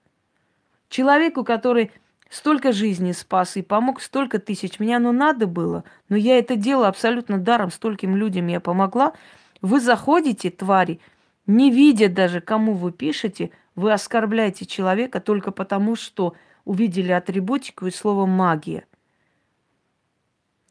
Человеку, 0.89 1.45
который 1.45 1.91
столько 2.31 2.73
жизней 2.73 3.13
спас 3.13 3.57
и 3.57 3.63
помог 3.63 4.01
столько 4.01 4.39
тысяч. 4.39 4.79
Мне 4.79 4.97
оно 4.97 5.13
надо 5.13 5.47
было, 5.47 5.85
но 6.09 6.17
я 6.17 6.39
это 6.39 6.57
делала 6.57 6.89
абсолютно 6.89 7.39
даром. 7.39 7.71
Стольким 7.71 8.17
людям 8.17 8.47
я 8.47 8.61
помогла. 8.61 9.13
Вы 9.61 9.81
заходите, 9.81 10.51
твари, 10.51 11.01
не 11.47 11.71
видя 11.71 12.09
даже, 12.09 12.41
кому 12.41 12.75
вы 12.75 12.93
пишете, 12.93 13.51
вы 13.75 13.93
оскорбляете 13.93 14.67
человека 14.67 15.21
только 15.21 15.51
потому, 15.51 15.97
что 15.97 16.35
увидели 16.65 17.13
атрибутику 17.13 17.87
и 17.87 17.91
слово 17.91 18.27
магия. 18.27 18.87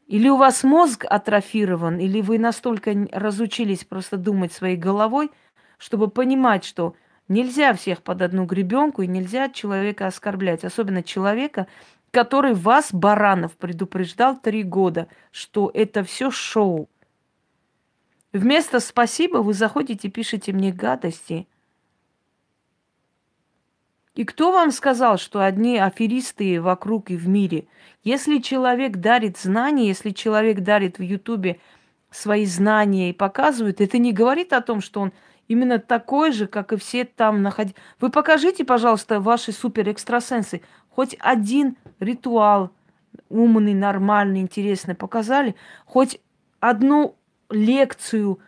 Или 0.07 0.29
у 0.29 0.37
вас 0.37 0.63
мозг 0.63 1.05
атрофирован, 1.09 1.99
или 1.99 2.21
вы 2.21 2.39
настолько 2.39 2.93
разучились 3.11 3.85
просто 3.85 4.17
думать 4.17 4.51
своей 4.51 4.77
головой, 4.77 5.31
чтобы 5.77 6.09
понимать, 6.09 6.65
что 6.65 6.95
нельзя 7.27 7.73
всех 7.73 8.03
под 8.03 8.21
одну 8.21 8.45
гребенку 8.45 9.01
и 9.01 9.07
нельзя 9.07 9.49
человека 9.49 10.07
оскорблять, 10.07 10.63
особенно 10.63 11.03
человека, 11.03 11.67
который 12.11 12.53
вас, 12.53 12.89
Баранов, 12.93 13.53
предупреждал 13.53 14.37
три 14.37 14.63
года, 14.63 15.07
что 15.31 15.71
это 15.73 16.03
все 16.03 16.31
шоу. 16.31 16.89
Вместо 18.33 18.79
спасибо 18.79 19.37
вы 19.37 19.53
заходите 19.53 20.07
и 20.07 20.11
пишете 20.11 20.53
мне 20.53 20.71
гадости– 20.71 21.47
и 24.15 24.25
кто 24.25 24.51
вам 24.51 24.71
сказал, 24.71 25.17
что 25.17 25.43
одни 25.43 25.77
аферисты 25.77 26.61
вокруг 26.61 27.09
и 27.09 27.17
в 27.17 27.27
мире? 27.27 27.65
Если 28.03 28.39
человек 28.39 28.97
дарит 28.97 29.37
знания, 29.37 29.87
если 29.87 30.11
человек 30.11 30.59
дарит 30.59 30.99
в 30.99 31.01
Ютубе 31.01 31.59
свои 32.11 32.45
знания 32.45 33.09
и 33.09 33.13
показывает, 33.13 33.81
это 33.81 33.97
не 33.97 34.13
говорит 34.13 34.53
о 34.53 34.61
том, 34.61 34.81
что 34.81 35.01
он 35.01 35.13
именно 35.47 35.79
такой 35.79 36.31
же, 36.31 36.45
как 36.45 36.73
и 36.73 36.77
все 36.77 37.05
там 37.05 37.41
находят. 37.41 37.75
Вы 37.99 38.11
покажите, 38.11 38.63
пожалуйста, 38.63 39.19
ваши 39.19 39.51
супер-экстрасенсы. 39.51 40.61
Хоть 40.89 41.15
один 41.19 41.75
ритуал 41.99 42.71
умный, 43.29 43.73
нормальный, 43.73 44.41
интересный 44.41 44.95
показали. 44.95 45.55
Хоть 45.85 46.19
одну 46.59 47.15
лекцию 47.49 48.39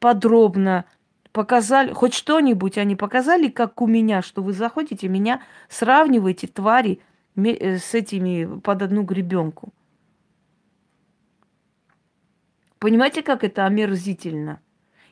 подробно 0.00 0.86
показали, 1.34 1.92
хоть 1.92 2.14
что-нибудь 2.14 2.78
они 2.78 2.94
показали, 2.94 3.48
как 3.48 3.82
у 3.82 3.88
меня, 3.88 4.22
что 4.22 4.40
вы 4.40 4.52
заходите, 4.52 5.08
меня 5.08 5.42
сравниваете, 5.68 6.46
твари, 6.46 7.00
э, 7.34 7.78
с 7.78 7.92
этими 7.92 8.60
под 8.60 8.82
одну 8.82 9.02
гребенку. 9.02 9.74
Понимаете, 12.78 13.22
как 13.22 13.42
это 13.42 13.66
омерзительно? 13.66 14.60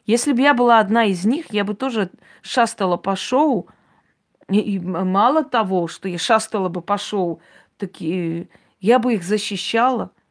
Если 0.07 0.33
бы 0.33 0.43
я 0.43 0.55
была 0.55 0.79
одна 0.79 1.07
из 1.07 1.25
них, 1.25 1.47
я 1.53 1.65
бы 1.65 1.75
тоже 1.75 2.11
шастала 2.41 2.97
по 2.97 3.17
шоу. 3.17 3.67
И, 4.49 4.59
и 4.59 4.79
мало 4.79 5.43
того, 5.43 5.89
что 5.89 6.09
я 6.09 6.19
шастала 6.19 6.69
бы 6.69 6.83
по 6.83 6.99
шоу, 6.99 7.41
так 7.79 8.01
и 8.01 8.49
я 8.79 9.01
бы 9.01 9.15
их 9.15 9.25
защищала– 9.25 10.13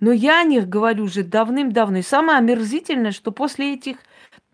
но 0.00 0.12
я 0.12 0.40
о 0.40 0.44
них 0.44 0.68
говорю 0.68 1.04
уже 1.04 1.24
давным-давно. 1.24 1.98
И 1.98 2.02
самое 2.02 2.38
омерзительное, 2.38 3.12
что 3.12 3.32
после 3.32 3.74
этих 3.74 3.96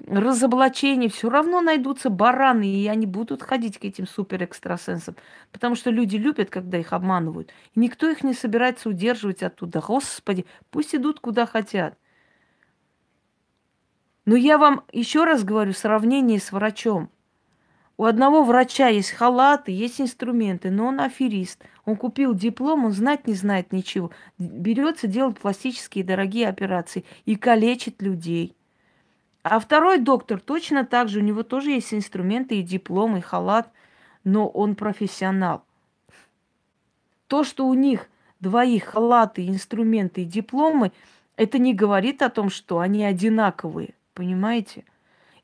разоблачений 0.06 1.08
все 1.08 1.28
равно 1.28 1.60
найдутся 1.60 2.10
бараны, 2.10 2.66
и 2.66 2.86
они 2.88 3.06
будут 3.06 3.42
ходить 3.42 3.78
к 3.78 3.84
этим 3.84 4.06
суперэкстрасенсам. 4.06 5.16
Потому 5.52 5.74
что 5.74 5.90
люди 5.90 6.16
любят, 6.16 6.50
когда 6.50 6.78
их 6.78 6.92
обманывают. 6.92 7.52
И 7.74 7.80
никто 7.80 8.08
их 8.08 8.24
не 8.24 8.32
собирается 8.32 8.88
удерживать 8.88 9.42
оттуда. 9.42 9.80
Господи, 9.80 10.46
пусть 10.70 10.94
идут 10.94 11.20
куда 11.20 11.46
хотят. 11.46 11.98
Но 14.24 14.36
я 14.36 14.56
вам 14.56 14.84
еще 14.92 15.24
раз 15.24 15.44
говорю, 15.44 15.74
сравнение 15.74 16.40
с 16.40 16.50
врачом. 16.52 17.10
У 17.96 18.04
одного 18.04 18.42
врача 18.42 18.88
есть 18.88 19.12
халаты, 19.12 19.70
есть 19.70 20.00
инструменты, 20.00 20.70
но 20.70 20.86
он 20.86 21.00
аферист. 21.00 21.62
Он 21.84 21.96
купил 21.96 22.34
диплом, 22.34 22.86
он 22.86 22.92
знать 22.92 23.26
не 23.26 23.34
знает 23.34 23.72
ничего. 23.72 24.10
Берется 24.38 25.06
делать 25.06 25.38
пластические 25.38 26.02
дорогие 26.02 26.48
операции 26.48 27.04
и 27.24 27.36
калечит 27.36 28.02
людей. 28.02 28.56
А 29.44 29.60
второй 29.60 29.98
доктор 29.98 30.40
точно 30.40 30.84
так 30.84 31.08
же, 31.08 31.20
у 31.20 31.22
него 31.22 31.42
тоже 31.42 31.70
есть 31.70 31.94
инструменты 31.94 32.56
и 32.56 32.62
диплом, 32.62 33.16
и 33.16 33.20
халат, 33.20 33.70
но 34.24 34.48
он 34.48 34.74
профессионал. 34.74 35.64
То, 37.28 37.44
что 37.44 37.66
у 37.66 37.74
них 37.74 38.08
двоих 38.40 38.84
халаты, 38.84 39.46
инструменты 39.46 40.22
и 40.22 40.26
дипломы, 40.26 40.92
это 41.36 41.58
не 41.58 41.74
говорит 41.74 42.22
о 42.22 42.30
том, 42.30 42.48
что 42.48 42.78
они 42.78 43.04
одинаковые, 43.04 43.94
понимаете? 44.14 44.84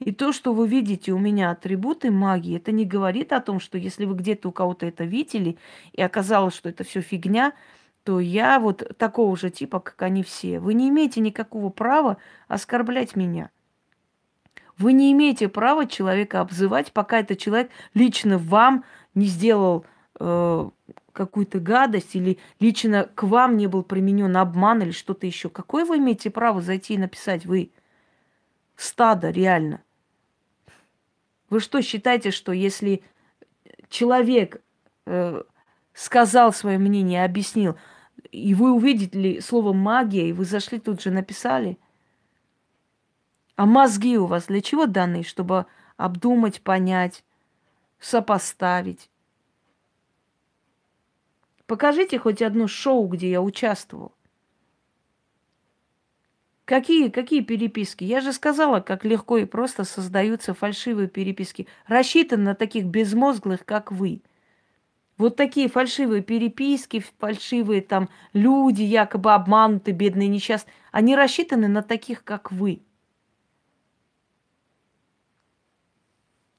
И 0.00 0.12
то, 0.12 0.33
что 0.33 0.54
вы 0.54 0.66
видите 0.66 1.12
у 1.12 1.19
меня 1.19 1.50
атрибуты 1.50 2.11
магии, 2.11 2.57
это 2.57 2.73
не 2.73 2.87
говорит 2.87 3.35
о 3.35 3.40
том, 3.40 3.61
что 3.61 3.76
если 3.76 4.07
вы 4.07 4.14
где-то 4.14 4.49
у 4.49 4.52
кого-то 4.52 4.87
это 4.87 5.04
видели, 5.04 5.59
и 5.92 6.00
оказалось, 6.00 6.54
что 6.54 6.71
это 6.71 6.85
все 6.85 7.02
фигня, 7.02 7.52
то 8.02 8.19
я 8.19 8.59
вот 8.59 8.97
такого 8.97 9.37
же 9.37 9.50
типа, 9.50 9.78
как 9.78 10.00
они 10.00 10.23
все. 10.23 10.59
Вы 10.59 10.73
не 10.73 10.88
имеете 10.88 11.21
никакого 11.21 11.69
права 11.69 12.16
оскорблять 12.49 13.14
меня. 13.14 13.50
Вы 14.78 14.95
не 14.95 15.12
имеете 15.12 15.49
права 15.50 15.87
человека 15.87 16.40
обзывать, 16.40 16.92
пока 16.92 17.21
этот 17.21 17.38
человек 17.38 17.71
лично 17.92 18.38
вам 18.38 18.85
не 19.14 19.26
сделал 19.26 19.85
э, 20.19 20.71
какую-то 21.12 21.61
гадость 21.61 22.16
или 22.16 22.38
лично 22.59 23.07
к 23.14 23.25
вам 23.25 23.59
не 23.59 23.66
был 23.66 23.83
применен 23.83 24.35
обман 24.38 24.80
или 24.80 24.92
что-то 24.92 25.26
еще. 25.26 25.50
Какое 25.50 25.85
вы 25.85 25.99
имеете 25.99 26.30
право 26.30 26.62
зайти 26.62 26.95
и 26.95 26.99
написать 26.99 27.45
вы? 27.45 27.71
Стадо, 28.76 29.28
реально. 29.28 29.83
Вы 31.50 31.59
что 31.59 31.83
считаете, 31.83 32.30
что 32.30 32.52
если 32.52 33.02
человек 33.88 34.62
э, 35.07 35.42
сказал 35.92 36.52
свое 36.52 36.78
мнение, 36.78 37.25
объяснил, 37.25 37.76
и 38.30 38.54
вы 38.54 38.73
увидели 38.73 39.40
слово 39.40 39.73
магия, 39.73 40.28
и 40.28 40.33
вы 40.33 40.45
зашли 40.45 40.78
тут 40.78 41.02
же 41.02 41.11
написали? 41.11 41.76
А 43.57 43.66
мозги 43.66 44.16
у 44.16 44.26
вас 44.26 44.47
для 44.47 44.61
чего 44.61 44.87
даны? 44.87 45.25
Чтобы 45.25 45.66
обдумать, 45.97 46.62
понять, 46.62 47.25
сопоставить. 47.99 49.11
Покажите 51.66 52.19
хоть 52.19 52.42
одно 52.42 52.69
шоу, 52.69 53.09
где 53.09 53.30
я 53.30 53.42
участвовал. 53.42 54.12
Какие, 56.71 57.09
какие 57.09 57.41
переписки? 57.41 58.05
Я 58.05 58.21
же 58.21 58.33
сказала, 58.33 58.79
как 58.79 59.05
легко 59.05 59.39
и 59.39 59.45
просто 59.45 59.83
создаются 59.83 60.55
фальшивые 60.55 61.09
переписки. 61.09 61.67
Рассчитаны 61.89 62.45
на 62.45 62.55
таких 62.55 62.85
безмозглых, 62.85 63.65
как 63.65 63.91
вы. 63.91 64.23
Вот 65.19 65.35
такие 65.35 65.69
фальшивые 65.69 66.23
переписки, 66.23 67.03
фальшивые 67.19 67.83
там 67.83 68.09
люди, 68.35 68.83
якобы 68.83 69.33
обманутые, 69.33 69.97
бедные, 69.97 70.29
несчастные, 70.29 70.73
они 70.93 71.17
рассчитаны 71.17 71.67
на 71.67 71.83
таких, 71.83 72.23
как 72.23 72.53
вы. 72.53 72.83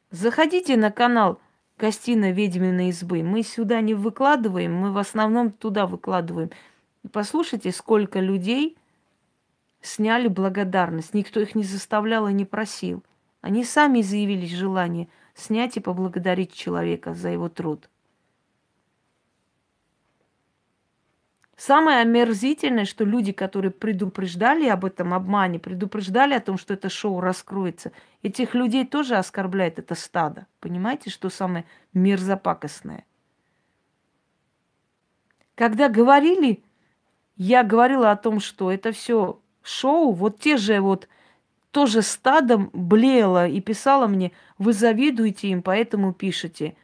Заходите 0.09 0.75
на 0.75 0.91
канал 0.91 1.39
Гостиная 1.77 2.33
ведьминой 2.33 2.89
избы. 2.89 3.23
Мы 3.23 3.43
сюда 3.43 3.79
не 3.79 3.93
выкладываем, 3.93 4.75
мы 4.75 4.91
в 4.91 4.97
основном 4.97 5.53
туда 5.53 5.87
выкладываем. 5.87 6.49
послушайте, 7.13 7.71
сколько 7.71 8.19
людей 8.19 8.77
сняли 9.81 10.27
благодарность. 10.27 11.13
Никто 11.13 11.39
их 11.39 11.55
не 11.55 11.63
заставлял 11.63 12.27
и 12.27 12.33
не 12.33 12.45
просил. 12.45 13.03
Они 13.41 13.63
сами 13.63 14.01
заявили 14.01 14.45
желание 14.45 15.07
снять 15.33 15.77
и 15.77 15.79
поблагодарить 15.79 16.53
человека 16.53 17.13
за 17.13 17.29
его 17.29 17.49
труд. 17.49 17.89
Самое 21.57 21.99
омерзительное, 21.99 22.85
что 22.85 23.03
люди, 23.03 23.31
которые 23.31 23.69
предупреждали 23.71 24.67
об 24.67 24.83
этом 24.83 25.13
обмане, 25.13 25.59
предупреждали 25.59 26.33
о 26.33 26.39
том, 26.39 26.57
что 26.57 26.73
это 26.73 26.89
шоу 26.89 27.21
раскроется, 27.21 27.91
этих 28.23 28.55
людей 28.55 28.85
тоже 28.85 29.15
оскорбляет 29.15 29.77
это 29.77 29.93
стадо. 29.93 30.47
Понимаете, 30.59 31.11
что 31.11 31.29
самое 31.29 31.65
мерзопакостное? 31.93 33.05
Когда 35.53 35.87
говорили, 35.87 36.63
я 37.35 37.63
говорила 37.63 38.09
о 38.09 38.15
том, 38.15 38.39
что 38.39 38.71
это 38.71 38.91
все 38.91 39.40
шоу, 39.63 40.11
вот 40.11 40.39
те 40.39 40.57
же 40.57 40.79
вот 40.81 41.07
тоже 41.71 42.01
стадом 42.01 42.69
блеяло 42.73 43.47
и 43.47 43.61
писала 43.61 44.07
мне, 44.07 44.31
вы 44.57 44.73
завидуете 44.73 45.49
им, 45.49 45.61
поэтому 45.61 46.13
пишете. 46.13 46.75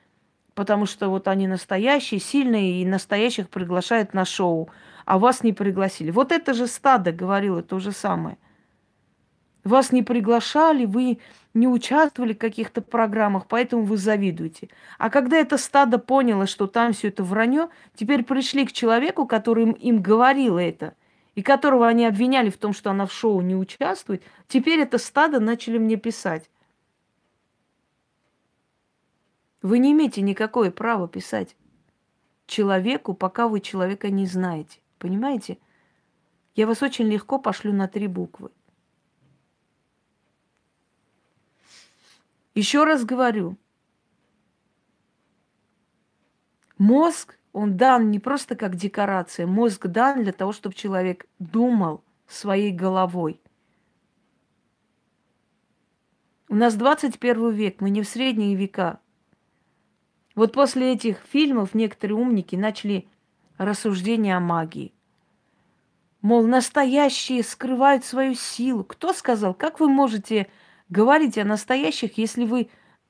Потому 0.55 0.85
что 0.85 1.09
вот 1.09 1.27
они 1.27 1.47
настоящие, 1.47 2.19
сильные, 2.19 2.81
и 2.81 2.85
настоящих 2.85 3.49
приглашают 3.49 4.13
на 4.13 4.25
шоу, 4.25 4.69
а 5.05 5.19
вас 5.19 5.43
не 5.43 5.53
пригласили. 5.53 6.09
Вот 6.09 6.31
это 6.31 6.53
же 6.53 6.67
стадо 6.67 7.11
говорило 7.11 7.61
то 7.61 7.79
же 7.79 7.91
самое. 7.91 8.37
Вас 9.63 9.91
не 9.91 10.01
приглашали, 10.01 10.85
вы 10.85 11.19
не 11.53 11.67
участвовали 11.67 12.33
в 12.33 12.37
каких-то 12.37 12.81
программах, 12.81 13.47
поэтому 13.47 13.83
вы 13.83 13.97
завидуете. 13.97 14.69
А 14.97 15.09
когда 15.09 15.37
это 15.37 15.57
стадо 15.57 15.99
поняло, 15.99 16.47
что 16.47 16.67
там 16.67 16.93
все 16.93 17.09
это 17.09 17.23
вранье, 17.23 17.67
теперь 17.93 18.23
пришли 18.23 18.65
к 18.65 18.71
человеку, 18.71 19.27
который 19.27 19.71
им 19.71 20.01
говорил 20.01 20.57
это– 20.57 20.93
и 21.37 21.43
которого 21.43 21.87
они 21.87 22.03
обвиняли 22.03 22.49
в 22.49 22.57
том, 22.57 22.73
что 22.73 22.89
она 22.89 23.05
в 23.05 23.13
шоу 23.13 23.41
не 23.41 23.55
участвует, 23.55 24.23
теперь 24.47 24.79
это 24.79 24.97
стадо 24.97 25.39
начали 25.39 25.77
мне 25.77 25.95
писать. 25.95 26.49
Вы 29.61 29.77
не 29.77 29.91
имеете 29.91 30.21
никакое 30.21 30.71
права 30.71 31.07
писать 31.07 31.55
человеку, 32.47 33.13
пока 33.13 33.47
вы 33.47 33.59
человека 33.59 34.09
не 34.09 34.25
знаете. 34.25 34.79
Понимаете? 34.97 35.59
Я 36.55 36.65
вас 36.65 36.81
очень 36.81 37.05
легко 37.05 37.37
пошлю 37.37 37.71
на 37.71 37.87
три 37.87 38.07
буквы. 38.07 38.49
Еще 42.55 42.83
раз 42.83 43.05
говорю, 43.05 43.57
мозг 46.79 47.37
он 47.57 47.75
дан 47.75 48.11
не 48.11 48.19
просто 48.19 48.55
как 48.55 48.75
декорация. 48.75 49.47
Мозг 49.47 49.87
дан 49.87 50.21
для 50.21 50.31
того, 50.31 50.51
чтобы 50.51 50.75
человек 50.75 51.25
думал 51.39 52.03
своей 52.27 52.71
головой. 52.71 53.41
У 56.49 56.53
нас 56.53 56.75
21 56.75 57.49
век, 57.49 57.81
мы 57.81 57.89
не 57.89 58.03
в 58.03 58.07
средние 58.07 58.53
века. 58.53 58.99
Вот 60.35 60.53
после 60.53 60.93
этих 60.93 61.17
фильмов 61.31 61.73
некоторые 61.73 62.17
умники 62.17 62.55
начали 62.55 63.07
рассуждения 63.57 64.37
о 64.37 64.39
магии. 64.39 64.93
Мол, 66.21 66.45
настоящие 66.45 67.41
скрывают 67.41 68.05
свою 68.05 68.35
силу. 68.35 68.83
Кто 68.83 69.13
сказал? 69.13 69.55
Как 69.55 69.79
вы 69.79 69.89
можете 69.89 70.47
говорить 70.89 71.39
о 71.39 71.43
настоящих, 71.43 72.19
если 72.19 72.45
вы 72.45 72.69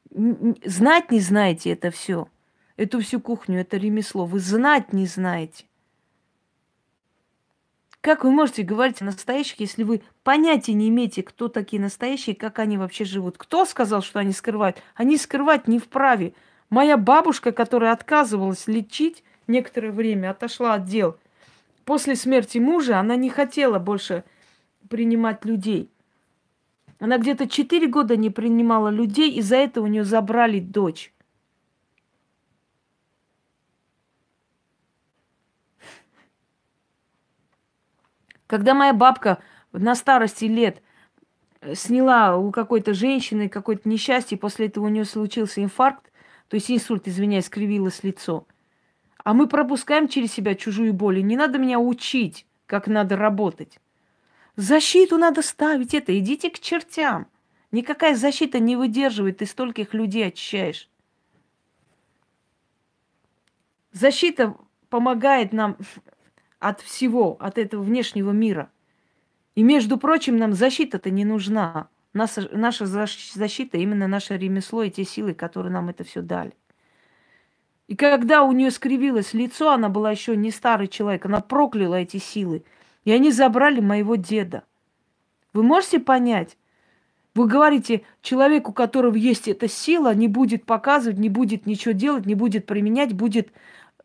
знать 0.10 1.12
не 1.12 1.20
знаете 1.20 1.74
это 1.74 1.92
все? 1.92 2.30
Эту 2.78 3.02
всю 3.02 3.20
кухню, 3.20 3.60
это 3.60 3.78
ремесло. 3.78 4.26
Вы 4.26 4.40
знать 4.40 4.94
не 4.94 5.06
знаете. 5.06 5.66
Как 8.00 8.24
вы 8.24 8.32
можете 8.32 8.64
говорить 8.64 9.02
о 9.02 9.06
настоящих, 9.06 9.60
если 9.60 9.84
вы 9.84 10.02
понятия 10.24 10.74
не 10.74 10.88
имеете, 10.88 11.24
кто 11.24 11.50
такие 11.50 11.82
настоящие, 11.82 12.36
как 12.36 12.60
они 12.60 12.78
вообще 12.78 13.04
живут? 13.04 13.38
Кто 13.38 13.66
сказал, 13.66 14.02
что 14.02 14.20
они 14.20 14.32
скрывают? 14.32 14.82
Они 14.96 15.18
скрывать 15.18 15.68
не 15.68 15.80
вправе. 15.80 16.34
Моя 16.70 16.96
бабушка, 16.96 17.52
которая 17.52 17.92
отказывалась 17.92 18.68
лечить 18.68 19.24
некоторое 19.48 19.92
время, 19.92 20.32
отошла 20.32 20.76
от 20.76 20.86
дел. 20.86 21.18
После 21.84 22.16
смерти 22.16 22.60
мужа 22.60 23.00
она 23.00 23.16
не 23.16 23.30
хотела 23.30 23.80
больше 23.80 24.24
принимать 24.88 25.44
людей. 25.44 25.90
Она 27.00 27.18
где-то 27.18 27.48
4 27.48 27.88
года 27.88 28.16
не 28.16 28.30
принимала 28.30 28.90
людей, 28.90 29.32
и 29.32 29.42
за 29.42 29.58
это 29.58 29.82
у 29.82 29.88
нее 29.88 30.04
забрали 30.04 30.60
дочь. 30.60 31.14
Когда 38.48 38.74
моя 38.74 38.94
бабка 38.94 39.40
на 39.74 39.94
старости 39.94 40.46
лет 40.46 40.82
э, 41.60 41.76
сняла 41.76 42.38
у 42.38 42.52
какой-то 42.52 42.94
женщины 42.94 43.50
какое-то 43.50 43.88
несчастье, 43.88 44.38
после 44.38 44.68
этого 44.68 44.86
у 44.86 44.90
нее 44.90 45.06
случился 45.06 45.62
инфаркт, 45.62 46.12
то 46.48 46.56
есть 46.56 46.72
инсульт, 46.72 47.08
извиняюсь, 47.08 47.46
скривилось 47.46 48.04
лицо. 48.04 48.48
А 49.24 49.34
мы 49.34 49.48
пропускаем 49.48 50.08
через 50.08 50.32
себя 50.32 50.56
чужую 50.56 50.94
боль. 50.94 51.20
И 51.20 51.24
не 51.24 51.36
надо 51.36 51.58
меня 51.58 51.80
учить, 51.80 52.46
как 52.66 52.88
надо 52.88 53.18
работать. 53.18 53.80
Защиту 54.56 55.18
надо 55.18 55.42
ставить 55.42 55.94
это. 55.94 56.18
Идите 56.18 56.50
к 56.50 56.60
чертям. 56.60 57.28
Никакая 57.72 58.16
защита 58.16 58.60
не 58.60 58.78
выдерживает, 58.78 59.40
ты 59.40 59.46
стольких 59.46 59.94
людей 59.94 60.28
очищаешь. 60.28 60.90
Защита 63.92 64.56
помогает 64.90 65.52
нам 65.52 65.76
от 66.60 66.82
всего, 66.82 67.38
от 67.40 67.58
этого 67.58 67.84
внешнего 67.84 68.32
мира. 68.32 68.70
И, 69.56 69.64
между 69.64 69.98
прочим, 69.98 70.38
нам 70.38 70.54
защита-то 70.54 71.10
не 71.10 71.26
нужна. 71.26 71.90
Наша, 72.14 72.86
защита 72.86 73.78
именно 73.78 74.08
наше 74.08 74.38
ремесло 74.38 74.84
и 74.84 74.92
те 74.92 75.04
силы, 75.04 75.34
которые 75.34 75.72
нам 75.72 75.90
это 75.90 76.04
все 76.04 76.22
дали. 76.22 76.54
И 77.88 77.96
когда 77.96 78.44
у 78.44 78.52
нее 78.52 78.72
скривилось 78.72 79.34
лицо, 79.34 79.72
она 79.72 79.90
была 79.90 80.12
еще 80.12 80.36
не 80.36 80.52
старый 80.52 80.88
человек, 80.88 81.26
она 81.26 81.40
прокляла 81.40 81.96
эти 81.96 82.18
силы. 82.18 82.64
И 83.06 83.12
они 83.12 83.32
забрали 83.32 83.80
моего 83.80 84.16
деда. 84.16 84.64
Вы 85.54 85.64
можете 85.64 86.00
понять? 86.00 86.58
Вы 87.34 87.48
говорите, 87.48 88.02
человеку, 88.22 88.72
у 88.72 88.74
которого 88.74 89.16
есть 89.16 89.48
эта 89.48 89.68
сила, 89.68 90.14
не 90.14 90.28
будет 90.28 90.66
показывать, 90.66 91.20
не 91.20 91.30
будет 91.30 91.66
ничего 91.66 91.94
делать, 91.94 92.26
не 92.26 92.36
будет 92.36 92.66
применять, 92.66 93.14
будет 93.14 93.52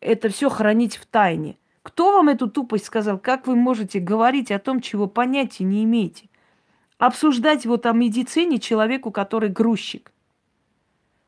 это 0.00 0.28
все 0.28 0.48
хранить 0.50 0.96
в 0.96 1.06
тайне. 1.06 1.56
Кто 1.82 2.12
вам 2.12 2.28
эту 2.28 2.48
тупость 2.48 2.86
сказал? 2.86 3.18
Как 3.18 3.46
вы 3.46 3.56
можете 3.56 3.98
говорить 3.98 4.50
о 4.50 4.58
том, 4.58 4.80
чего 4.80 5.06
понятия 5.08 5.64
не 5.64 5.82
имеете? 5.84 6.28
Обсуждать 6.98 7.66
вот 7.66 7.86
о 7.86 7.92
медицине 7.92 8.58
человеку, 8.58 9.10
который 9.10 9.48
грузчик. 9.48 10.12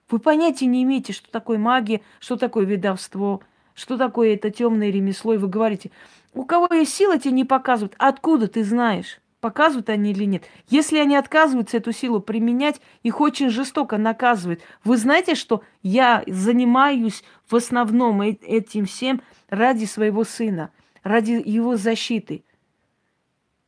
Вы 0.08 0.20
понятия 0.20 0.66
не 0.66 0.84
имеете, 0.84 1.12
что 1.12 1.30
такое 1.30 1.58
магия, 1.58 2.02
что 2.20 2.36
такое 2.36 2.64
ведовство, 2.64 3.40
что 3.74 3.96
такое 3.96 4.34
это 4.34 4.50
темное 4.50 4.90
ремесло, 4.90 5.34
и 5.34 5.38
вы 5.38 5.48
говорите, 5.48 5.90
у 6.32 6.44
кого 6.44 6.72
есть 6.72 6.94
сила, 6.94 7.18
тебе 7.18 7.32
не 7.32 7.44
показывают. 7.44 7.94
Откуда 7.98 8.46
ты 8.46 8.62
знаешь? 8.62 9.20
показывают 9.44 9.90
они 9.90 10.12
или 10.12 10.24
нет. 10.24 10.44
Если 10.70 10.96
они 10.96 11.16
отказываются 11.16 11.76
эту 11.76 11.92
силу 11.92 12.18
применять, 12.18 12.80
их 13.02 13.20
очень 13.20 13.50
жестоко 13.50 13.98
наказывают. 13.98 14.62
Вы 14.84 14.96
знаете, 14.96 15.34
что 15.34 15.62
я 15.82 16.24
занимаюсь 16.26 17.22
в 17.46 17.54
основном 17.54 18.22
э, 18.22 18.38
этим 18.40 18.86
всем 18.86 19.20
ради 19.54 19.84
своего 19.84 20.24
сына, 20.24 20.70
ради 21.02 21.42
его 21.44 21.76
защиты. 21.76 22.44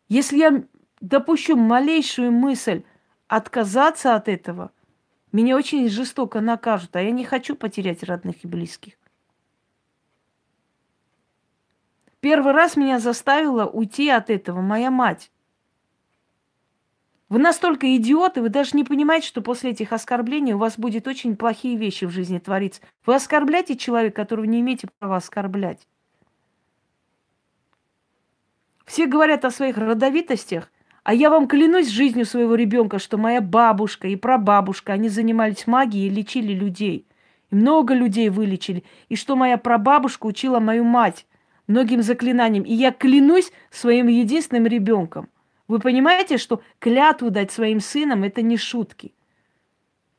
Если 0.08 0.38
я 0.38 0.64
допущу 1.00 1.56
малейшую 1.56 2.32
мысль 2.32 2.82
отказаться 3.28 4.14
от 4.14 4.28
этого, 4.28 4.70
меня 5.32 5.56
очень 5.56 5.88
жестоко 5.88 6.40
накажут, 6.40 6.94
а 6.96 7.02
я 7.02 7.10
не 7.10 7.24
хочу 7.24 7.56
потерять 7.56 8.02
родных 8.02 8.44
и 8.44 8.46
близких. 8.46 8.94
Первый 12.20 12.52
раз 12.52 12.76
меня 12.76 12.98
заставила 12.98 13.66
уйти 13.66 14.08
от 14.08 14.30
этого 14.30 14.60
моя 14.60 14.90
мать. 14.90 15.30
Вы 17.28 17.40
настолько 17.40 17.96
идиоты, 17.96 18.40
вы 18.40 18.50
даже 18.50 18.76
не 18.76 18.84
понимаете, 18.84 19.26
что 19.26 19.42
после 19.42 19.70
этих 19.72 19.92
оскорблений 19.92 20.52
у 20.52 20.58
вас 20.58 20.78
будет 20.78 21.08
очень 21.08 21.36
плохие 21.36 21.76
вещи 21.76 22.04
в 22.04 22.10
жизни 22.10 22.38
твориться. 22.38 22.80
Вы 23.04 23.16
оскорбляете 23.16 23.76
человека, 23.76 24.22
которого 24.22 24.44
не 24.44 24.60
имеете 24.60 24.88
права 24.98 25.16
оскорблять. 25.16 25.88
Все 28.84 29.06
говорят 29.06 29.44
о 29.44 29.50
своих 29.50 29.76
родовитостях, 29.76 30.70
а 31.02 31.12
я 31.12 31.30
вам 31.30 31.48
клянусь 31.48 31.88
жизнью 31.88 32.26
своего 32.26 32.54
ребенка, 32.54 33.00
что 33.00 33.18
моя 33.18 33.40
бабушка 33.40 34.06
и 34.06 34.14
прабабушка, 34.14 34.92
они 34.92 35.08
занимались 35.08 35.66
магией 35.66 36.06
и 36.06 36.10
лечили 36.10 36.52
людей. 36.52 37.06
И 37.50 37.54
много 37.54 37.94
людей 37.94 38.28
вылечили. 38.28 38.84
И 39.08 39.16
что 39.16 39.34
моя 39.34 39.56
прабабушка 39.56 40.26
учила 40.26 40.60
мою 40.60 40.84
мать 40.84 41.26
многим 41.66 42.02
заклинаниям. 42.02 42.64
И 42.64 42.74
я 42.74 42.92
клянусь 42.92 43.52
своим 43.70 44.06
единственным 44.06 44.66
ребенком. 44.66 45.28
Вы 45.68 45.80
понимаете, 45.80 46.38
что 46.38 46.62
клятву 46.78 47.30
дать 47.30 47.50
своим 47.50 47.80
сынам– 47.80 48.22
это 48.24 48.42
не 48.42 48.56
шутки. 48.56 49.12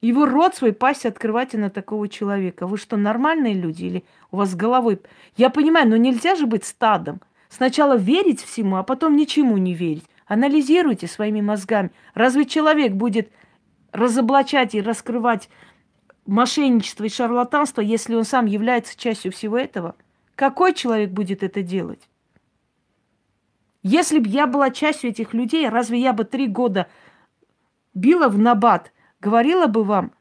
Его 0.01 0.25
рот 0.25 0.55
свой 0.55 0.73
пасть 0.73 1.05
открывайте 1.05 1.57
на 1.57 1.69
такого 1.69 2.07
человека. 2.07 2.67
Вы 2.67 2.77
что, 2.77 2.97
нормальные 2.97 3.53
люди 3.53 3.85
или 3.85 4.03
у 4.31 4.37
вас 4.37 4.51
с 4.51 4.55
головой... 4.55 4.99
Я 5.35 5.49
понимаю, 5.49 5.89
но 5.89 5.97
нельзя 5.97 6.35
же 6.35 6.45
быть 6.45 6.65
стадом. 6.65 7.21
Сначала 7.49 7.95
верить 7.95 8.43
всему, 8.43 8.75
а 8.75 8.83
потом 8.83 9.15
ничему 9.15 9.57
не 9.57 9.73
верить. 9.73 10.05
Анализируйте 10.27 11.07
своими 11.07 11.41
мозгами. 11.41 11.91
Разве 12.13 12.45
человек 12.45 12.93
будет 12.93 13.31
разоблачать 13.91 14.75
и 14.75 14.81
раскрывать 14.81 15.49
мошенничество 16.25 17.05
и 17.05 17.09
шарлатанство, 17.09 17.81
если 17.81 18.15
он 18.15 18.25
сам 18.25 18.45
является 18.45 18.97
частью 18.97 19.31
всего 19.31 19.57
этого? 19.57 19.95
Какой 20.35 20.73
человек 20.73 21.09
будет 21.09 21.41
это 21.41 21.63
делать? 21.63 22.07
Если 23.89 24.19
бы 24.19 24.27
я 24.27 24.47
была 24.47 24.69
частью 24.69 25.11
этих 25.11 25.33
людей, 25.33 25.69
разве 25.69 25.97
я 26.01 26.11
бы 26.11 26.25
три 26.25 26.47
года 26.47 26.89
била 27.93 28.27
в 28.27 28.37
набат, 28.37 28.91
говорила 29.21 29.67
бы 29.67 29.85
вам, 29.85 30.11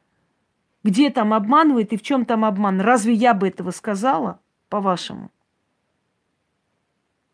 где 0.85 1.11
там 1.11 1.35
обманывает 1.35 1.92
и 1.92 1.96
в 1.96 2.02
чем 2.02 2.24
там 2.26 2.44
обман? 2.44 2.81
Разве 2.81 3.12
я 3.12 3.35
бы 3.35 3.48
этого 3.48 3.72
сказала, 3.72 4.38
по-вашему? 4.68 5.33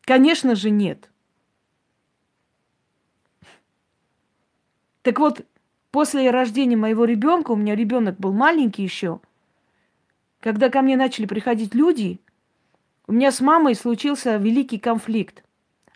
Конечно 0.00 0.54
же, 0.54 0.70
нет. 0.70 1.10
Так 5.02 5.18
вот, 5.18 5.44
после 5.90 6.30
рождения 6.30 6.78
моего 6.78 7.04
ребенка, 7.04 7.50
у 7.50 7.56
меня 7.56 7.74
ребенок 7.74 8.16
был 8.16 8.32
маленький 8.32 8.84
еще, 8.84 9.20
когда 10.40 10.70
ко 10.70 10.80
мне 10.80 10.96
начали 10.96 11.26
приходить 11.26 11.74
люди, 11.74 12.22
у 13.06 13.12
меня 13.12 13.30
с 13.30 13.42
мамой 13.42 13.74
случился 13.74 14.36
великий 14.36 14.78
конфликт. 14.78 15.44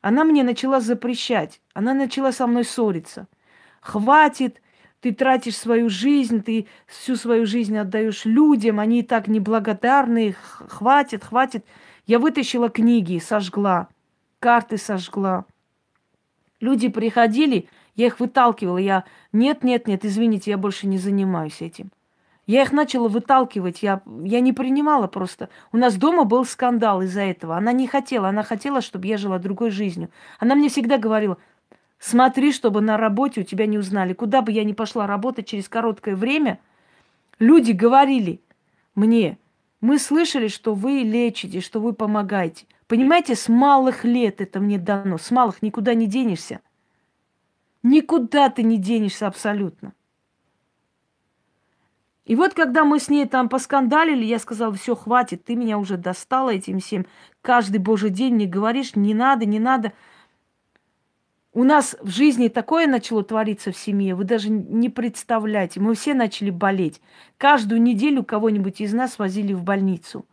Она 0.07 0.23
мне 0.23 0.45
начала 0.45 0.79
запрещать, 0.79 1.61
она 1.75 1.92
начала 1.92 2.31
со 2.31 2.47
мной 2.47 2.62
ссориться. 2.62 3.27
Хватит, 3.81 4.62
ты 5.01 5.12
тратишь 5.12 5.57
свою 5.57 5.88
жизнь, 5.88 6.45
ты 6.45 6.69
всю 6.87 7.16
свою 7.16 7.45
жизнь 7.45 7.77
отдаешь 7.77 8.25
людям, 8.25 8.79
они 8.79 9.01
и 9.01 9.03
так 9.03 9.27
неблагодарные, 9.27 10.37
хватит, 10.69 11.25
хватит. 11.25 11.66
Я 12.07 12.21
вытащила 12.21 12.69
книги, 12.69 13.19
сожгла, 13.19 13.88
карты 14.38 14.79
сожгла. 14.79 15.45
Люди 16.61 16.88
приходили, 16.88 17.69
я 17.97 18.07
их 18.07 18.21
выталкивала, 18.21 18.79
я, 18.79 19.03
нет, 19.33 19.64
нет, 19.64 19.88
нет, 19.88 20.05
извините, 20.05 20.53
я 20.53 20.57
больше 20.57 20.87
не 20.87 20.99
занимаюсь 20.99 21.61
этим. 21.61 21.90
Я 22.47 22.63
их 22.63 22.73
начала 22.73 23.09
выталкивать, 23.09 23.83
я, 23.83 24.03
я 24.23 24.41
не 24.41 24.53
принимала 24.53 25.09
просто. 25.09 25.49
У 25.73 25.77
нас 25.77 25.97
дома 25.97 26.25
был 26.25 26.45
скандал 26.45 27.03
из-за 27.03 27.23
этого. 27.23 27.57
Она 27.57 27.73
не 27.73 27.89
хотела, 27.89 28.29
она 28.29 28.45
хотела, 28.45 28.81
чтобы 28.81 29.09
я 29.09 29.19
жила 29.19 29.39
другой 29.39 29.71
жизнью. 29.71 30.11
Она 30.39 30.55
мне 30.55 30.69
всегда 30.69 30.97
говорила, 30.97 31.39
смотри, 31.99 32.53
чтобы 32.53 32.81
на 32.81 32.97
работе 32.97 33.41
у 33.41 33.45
тебя 33.45 33.67
не 33.67 33.79
узнали. 33.79 34.13
Куда 34.13 34.43
бы 34.43 34.53
я 34.53 34.63
ни 34.63 34.73
пошла 34.73 35.09
работать 35.09 35.49
через 35.49 35.69
короткое 35.69 36.15
время, 36.15 36.61
люди 37.41 37.73
говорили 37.73 38.41
мне, 38.95 39.39
мы 39.81 39.99
слышали, 39.99 40.47
что 40.47 40.75
вы 40.75 41.03
лечите, 41.03 41.61
что 41.61 41.81
вы 41.81 41.95
помогаете. 41.95 42.67
Понимаете, 42.87 43.35
с 43.35 43.49
малых 43.49 44.05
лет 44.05 44.41
это 44.41 44.61
мне 44.61 44.79
дано, 44.79 45.19
с 45.19 45.33
малых 45.33 45.63
никуда 45.63 45.95
не 45.95 46.07
денешься. 46.07 46.61
Никуда 47.83 48.51
ты 48.51 48.63
не 48.63 48.79
денешься 48.79 49.27
абсолютно. 49.27 49.93
И 52.27 52.35
вот 52.35 52.55
когда 52.55 52.85
мы 52.85 52.99
с 52.99 53.09
ней 53.09 53.25
там 53.27 53.49
поскандалили, 53.49 54.25
я 54.25 54.41
сказала, 54.41 54.75
все, 54.75 54.97
хватит, 54.97 55.45
ты 55.45 55.55
меня 55.55 55.79
уже 55.79 55.97
достала 55.97 56.51
этим 56.51 56.81
всем. 56.81 57.07
Каждый 57.41 57.79
божий 57.79 58.11
день 58.11 58.35
мне 58.35 58.47
говоришь, 58.47 58.97
не 58.97 59.15
надо, 59.15 59.47
не 59.47 59.61
надо. 59.61 59.93
У 61.53 61.62
нас 61.62 61.97
в 62.03 62.11
жизни 62.11 62.49
такое 62.49 62.89
начало 62.89 63.23
твориться 63.23 63.71
в 63.71 63.77
семье, 63.77 64.17
вы 64.17 64.25
даже 64.25 64.51
не 64.51 64.91
представляете. 64.91 65.79
Мы 65.79 65.95
все 65.95 66.15
начали 66.15 66.51
болеть. 66.51 67.01
Каждую 67.39 67.81
неделю 67.81 68.25
кого-нибудь 68.25 68.81
из 68.81 68.93
нас 68.93 69.21
возили 69.21 69.53
в 69.55 69.62
больницу. 69.62 70.27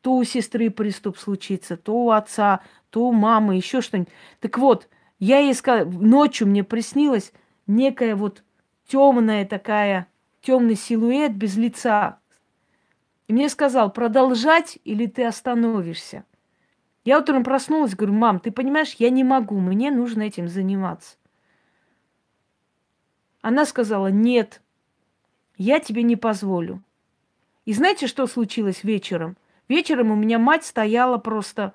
То 0.00 0.14
у 0.14 0.22
сестры 0.22 0.70
приступ 0.70 1.18
случится, 1.18 1.76
то 1.76 1.94
у 1.94 2.10
отца, 2.10 2.60
то 2.90 3.08
у 3.08 3.12
мамы, 3.12 3.56
еще 3.56 3.80
что-нибудь. 3.80 4.12
Так 4.38 4.56
вот, 4.56 4.88
я 5.18 5.40
ей 5.40 5.52
сказала, 5.52 5.90
ночью 5.90 6.46
мне 6.46 6.62
приснилась 6.62 7.32
некая 7.66 8.14
вот 8.14 8.44
темная 8.86 9.44
такая 9.44 10.06
темный 10.40 10.76
силуэт 10.76 11.32
без 11.32 11.56
лица. 11.56 12.18
И 13.26 13.32
мне 13.32 13.48
сказал, 13.48 13.92
продолжать 13.92 14.78
или 14.84 15.06
ты 15.06 15.24
остановишься. 15.24 16.24
Я 17.04 17.18
утром 17.18 17.44
проснулась, 17.44 17.94
говорю, 17.94 18.14
мам, 18.14 18.40
ты 18.40 18.50
понимаешь, 18.50 18.94
я 18.98 19.10
не 19.10 19.24
могу, 19.24 19.58
мне 19.58 19.90
нужно 19.90 20.22
этим 20.22 20.48
заниматься. 20.48 21.16
Она 23.40 23.64
сказала, 23.64 24.08
нет, 24.08 24.62
я 25.56 25.80
тебе 25.80 26.02
не 26.02 26.16
позволю. 26.16 26.82
И 27.64 27.72
знаете, 27.72 28.06
что 28.06 28.26
случилось 28.26 28.84
вечером? 28.84 29.36
Вечером 29.68 30.10
у 30.10 30.16
меня 30.16 30.38
мать 30.38 30.64
стояла 30.64 31.18
просто 31.18 31.74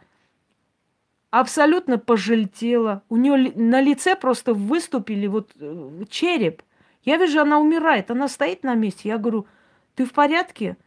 абсолютно 1.30 1.98
пожелтела. 1.98 3.04
У 3.10 3.18
нее 3.18 3.54
на 3.56 3.82
лице 3.82 4.16
просто 4.16 4.54
выступили 4.54 5.28
вот 5.28 5.52
э, 5.60 6.06
череп– 6.10 6.64
я 7.04 7.18
вижу, 7.18 7.42
она 7.42 7.60
умирает, 7.60 8.12
она 8.12 8.28
стоит 8.28 8.64
на 8.64 8.76
месте. 8.76 9.10
Я 9.10 9.18
говорю, 9.18 9.46
ты 9.96 10.06
в 10.06 10.14
порядке? 10.14 10.78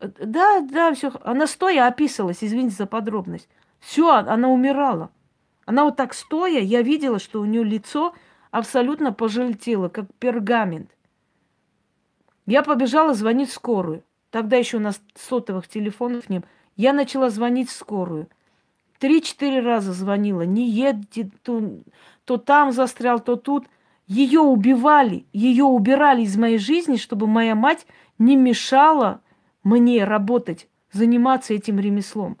Да, 0.00 0.60
да, 0.60 0.92
все. 0.94 1.12
Она 1.22 1.46
стоя 1.46 1.86
описалась, 1.86 2.42
извините 2.42 2.76
за 2.76 2.86
подробность. 2.86 3.48
Все, 3.80 4.10
она 4.10 4.48
умирала. 4.48 5.10
Она 5.64 5.84
вот 5.84 5.96
так 5.96 6.14
стоя, 6.14 6.60
я 6.60 6.82
видела, 6.82 7.18
что 7.18 7.40
у 7.40 7.44
нее 7.44 7.64
лицо 7.64 8.14
абсолютно 8.50 9.12
пожелтело, 9.12 9.88
как 9.88 10.06
пергамент. 10.18 10.90
Я 12.46 12.62
побежала 12.62 13.14
звонить 13.14 13.50
в 13.50 13.54
скорую. 13.54 14.02
Тогда 14.30 14.56
еще 14.56 14.76
у 14.76 14.80
нас 14.80 15.00
сотовых 15.14 15.68
телефонов 15.68 16.28
нет. 16.28 16.44
Я 16.76 16.92
начала 16.92 17.30
звонить 17.30 17.68
в 17.68 17.72
скорую. 17.72 18.28
Три-четыре 18.98 19.60
раза 19.60 19.92
звонила. 19.92 20.42
Не 20.42 20.68
едет, 20.70 21.28
то, 21.42 21.80
то 22.24 22.36
там 22.36 22.72
застрял, 22.72 23.20
то 23.20 23.36
тут. 23.36 23.66
Ее 24.06 24.40
убивали, 24.40 25.26
ее 25.32 25.64
убирали 25.64 26.22
из 26.22 26.36
моей 26.36 26.58
жизни, 26.58 26.96
чтобы 26.96 27.26
моя 27.26 27.54
мать 27.54 27.86
не 28.18 28.36
мешала 28.36 29.20
мне 29.64 30.04
работать, 30.04 30.68
заниматься 30.92 31.54
этим 31.54 31.80
ремеслом. 31.80 32.38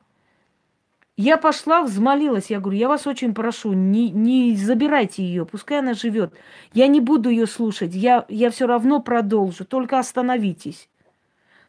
Я 1.16 1.38
пошла, 1.38 1.82
взмолилась, 1.82 2.50
я 2.50 2.60
говорю, 2.60 2.78
я 2.78 2.88
вас 2.88 3.06
очень 3.06 3.34
прошу, 3.34 3.72
не, 3.72 4.10
не 4.10 4.54
забирайте 4.54 5.24
ее, 5.24 5.46
пускай 5.46 5.78
она 5.78 5.94
живет. 5.94 6.34
Я 6.74 6.86
не 6.88 7.00
буду 7.00 7.30
ее 7.30 7.46
слушать, 7.46 7.94
я, 7.94 8.26
я 8.28 8.50
все 8.50 8.66
равно 8.66 9.00
продолжу, 9.00 9.64
только 9.64 9.98
остановитесь. 9.98 10.90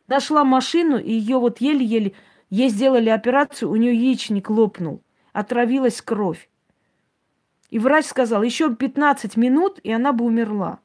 Нашла 0.08 0.44
машину, 0.44 0.98
и 0.98 1.12
ее 1.12 1.40
вот 1.40 1.60
еле-еле, 1.62 2.14
ей 2.50 2.70
сделали 2.70 3.10
операцию, 3.10 3.72
у 3.72 3.76
нее 3.78 3.96
яичник 3.96 4.50
лопнул, 4.50 5.02
отравилась 5.32 6.02
кровь. 6.02 6.50
И 7.70 7.80
врач 7.80 8.06
сказал, 8.06 8.44
еще 8.44 8.74
15 8.74 9.36
минут, 9.36 9.80
и 9.84 9.92
она 9.92 10.14
бы 10.14 10.26
умерла. 10.26 10.80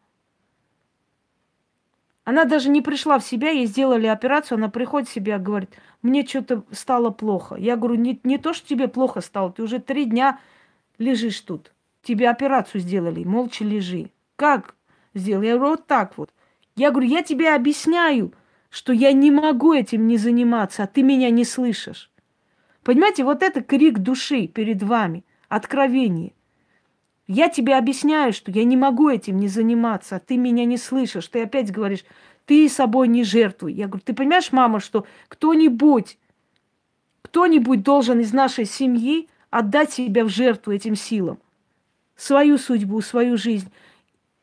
Она 2.25 2.45
даже 2.45 2.69
не 2.71 2.83
пришла 2.83 3.19
в 3.19 3.25
себя, 3.25 3.51
ей 3.51 3.67
сделали 3.67 4.07
операцию, 4.07 4.57
она 4.57 4.69
приходит 4.69 5.09
в 5.09 5.13
себя, 5.13 5.39
говорит, 5.39 5.71
мне 6.03 6.25
что-то 6.25 6.65
стало 6.71 7.11
плохо. 7.11 7.57
Я 7.57 7.77
говорю, 7.77 7.97
не, 7.97 8.21
не 8.23 8.39
то, 8.39 8.53
что 8.53 8.67
тебе 8.67 8.87
плохо 8.89 9.21
стало, 9.21 9.53
ты 9.53 9.63
уже 9.63 9.81
три 9.81 10.05
дня 10.05 10.39
лежишь 10.99 11.41
тут. 11.41 11.73
Тебе 12.03 12.31
операцию 12.31 12.81
сделали, 12.81 13.25
молча 13.25 13.65
лежи. 13.65 14.11
Как 14.37 14.75
сделал? 15.15 15.43
Я 15.43 15.57
говорю, 15.57 15.73
вот 15.73 15.87
так 15.87 16.17
вот. 16.17 16.31
Я 16.77 16.91
говорю, 16.91 17.09
я 17.09 17.23
тебе 17.23 17.55
объясняю, 17.55 18.33
что 18.71 18.93
я 18.93 19.13
не 19.13 19.31
могу 19.31 19.75
этим 19.75 20.07
не 20.07 20.17
заниматься, 20.17 20.85
а 20.85 20.87
ты 20.87 21.03
меня 21.03 21.31
не 21.31 21.45
слышишь. 21.45 22.11
Понимаете, 22.83 23.25
вот 23.25 23.43
это 23.43 23.63
крик 23.63 23.99
души 23.99 24.47
перед 24.47 24.83
вами, 24.83 25.25
откровение. 25.49 26.33
Я 27.35 27.49
тебе 27.49 27.79
объясняю, 27.79 28.35
что 28.35 28.51
я 28.51 28.63
не 28.63 28.77
могу 28.77 29.09
этим 29.09 29.39
не 29.39 29.49
заниматься, 29.49 30.17
а 30.17 30.21
ты 30.21 30.37
меня 30.37 30.67
не 30.67 30.77
слышишь. 30.77 31.29
Ты 31.29 31.43
опять 31.45 31.73
говоришь, 31.73 32.05
ты 32.45 32.69
собой 32.69 33.09
не 33.09 33.25
жертвуй. 33.25 33.73
Я 33.73 33.87
говорю, 33.87 34.03
ты 34.05 34.13
понимаешь, 34.13 34.53
мама, 34.53 34.81
что 34.81 35.07
кто-нибудь, 35.29 36.19
кто-нибудь 37.23 37.83
должен 37.83 38.21
из 38.21 38.35
нашей 38.35 38.67
семьи 38.67 39.31
отдать 39.49 39.95
себя 39.95 40.27
в 40.27 40.29
жертву 40.29 40.75
этим 40.75 40.95
силам. 40.95 41.39
Свою 42.17 42.59
судьбу, 42.59 43.01
свою 43.01 43.39
жизнь. 43.39 43.73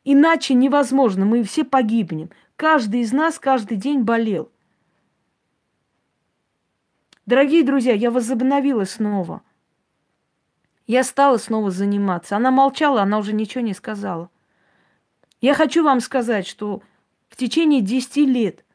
Иначе 0.03 0.55
невозможно, 0.55 1.25
мы 1.25 1.43
все 1.43 1.63
погибнем. 1.63 2.31
Каждый 2.55 3.01
из 3.01 3.13
нас 3.13 3.37
каждый 3.37 3.77
день 3.77 4.01
болел. 4.01 4.49
Дорогие 7.27 7.63
друзья, 7.63 7.93
я 7.93 8.09
возобновила 8.09 8.85
снова. 8.85 9.43
Я 10.89 11.03
стала 11.03 11.37
снова 11.37 11.69
заниматься. 11.69 12.35
Она 12.35 12.49
молчала, 12.49 13.03
она 13.03 13.19
уже 13.19 13.31
ничего 13.31 13.63
не 13.63 13.75
сказала. 13.75 14.31
Я 15.39 15.53
хочу 15.53 15.83
вам 15.83 15.99
сказать, 15.99 16.47
что 16.47 16.81
в 17.29 17.35
течение 17.35 17.81
10 17.81 18.17
лет 18.25 18.65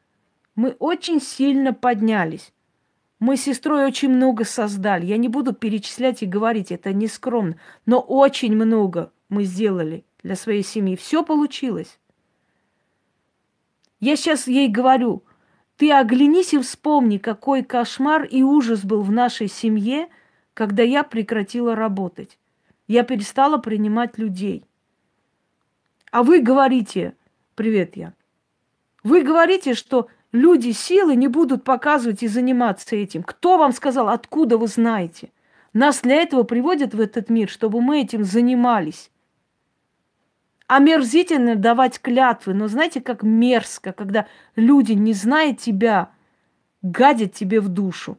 мы 0.55 0.77
очень 0.79 1.19
сильно 1.19 1.73
поднялись. 1.73 2.53
Мы 3.19 3.35
с 3.35 3.41
сестрой 3.41 3.83
очень 3.83 4.11
много 4.11 4.45
создали. 4.45 5.05
Я 5.05 5.17
не 5.17 5.27
буду 5.27 5.51
перечислять 5.51 6.23
и 6.23 6.25
говорить, 6.25 6.71
это 6.71 6.93
не 6.93 7.07
скромно. 7.07 7.59
Но 7.85 7.99
очень 7.99 8.55
много 8.55 9.11
мы 9.27 9.43
сделали 9.43 10.05
для 10.23 10.37
своей 10.37 10.63
семьи. 10.63 10.95
Все 10.95 11.21
получилось. 11.21 11.99
Я 13.99 14.15
сейчас 14.15 14.47
ей 14.47 14.69
говорю, 14.69 15.25
ты 15.75 15.91
оглянись 15.91 16.53
и 16.53 16.59
вспомни, 16.59 17.17
какой 17.17 17.61
кошмар 17.61 18.23
и 18.23 18.41
ужас 18.41 18.85
был 18.85 19.01
в 19.01 19.11
нашей 19.11 19.49
семье, 19.49 20.07
когда 20.55 20.81
я 20.81 21.03
прекратила 21.03 21.75
работать. 21.75 22.39
Я 22.87 23.03
перестала 23.03 23.57
принимать 23.59 24.17
людей. 24.17 24.65
А 26.11 26.23
вы 26.23 26.39
говорите, 26.39 27.13
привет 27.55 27.95
я, 27.97 28.13
вы 29.03 29.21
говорите, 29.21 29.73
что 29.75 30.07
люди 30.31 30.71
силы 30.71 31.15
не 31.15 31.27
будут 31.27 31.63
показывать 31.63 32.23
и 32.23 32.27
заниматься 32.27 32.95
этим. 32.95 33.21
Кто 33.21 33.57
вам 33.57 33.73
сказал, 33.73 34.07
откуда 34.09 34.57
вы 34.57 34.67
знаете? 34.67 35.31
Нас 35.73 36.01
для 36.01 36.15
этого 36.15 36.43
приводят 36.43 36.93
в 36.93 37.01
этот 37.01 37.29
мир, 37.29 37.49
чтобы 37.49 37.81
мы 37.81 38.01
этим 38.01 38.23
занимались. 38.23 39.11
Омерзительно 40.67 41.55
давать 41.55 41.99
клятвы, 41.99 42.53
но 42.53 42.69
знаете, 42.69 43.01
как 43.01 43.23
мерзко, 43.23 43.91
когда 43.91 44.25
люди, 44.55 44.93
не 44.93 45.13
зная 45.13 45.53
тебя, 45.53 46.11
гадят 46.81 47.33
тебе 47.33 47.59
в 47.59 47.67
душу. 47.67 48.17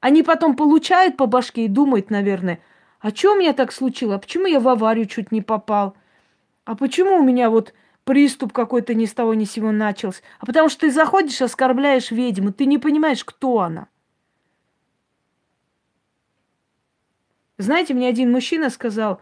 Они 0.00 0.22
потом 0.22 0.54
получают 0.54 1.16
по 1.16 1.26
башке 1.26 1.64
и 1.64 1.68
думают, 1.68 2.10
наверное, 2.10 2.60
а 3.00 3.10
что 3.10 3.32
у 3.32 3.36
меня 3.36 3.52
так 3.52 3.72
случилось? 3.72 4.16
А 4.16 4.18
почему 4.18 4.46
я 4.46 4.60
в 4.60 4.68
аварию 4.68 5.06
чуть 5.06 5.32
не 5.32 5.42
попал? 5.42 5.96
А 6.64 6.76
почему 6.76 7.16
у 7.16 7.22
меня 7.22 7.50
вот 7.50 7.74
приступ 8.04 8.52
какой-то 8.52 8.94
ни 8.94 9.06
с 9.06 9.12
того 9.12 9.34
ни 9.34 9.44
с 9.44 9.52
сего 9.52 9.72
начался? 9.72 10.22
А 10.38 10.46
потому 10.46 10.68
что 10.68 10.82
ты 10.82 10.90
заходишь, 10.90 11.42
оскорбляешь 11.42 12.10
ведьму, 12.10 12.52
ты 12.52 12.66
не 12.66 12.78
понимаешь, 12.78 13.24
кто 13.24 13.60
она. 13.60 13.88
Знаете, 17.56 17.94
мне 17.94 18.08
один 18.08 18.30
мужчина 18.30 18.70
сказал 18.70 19.20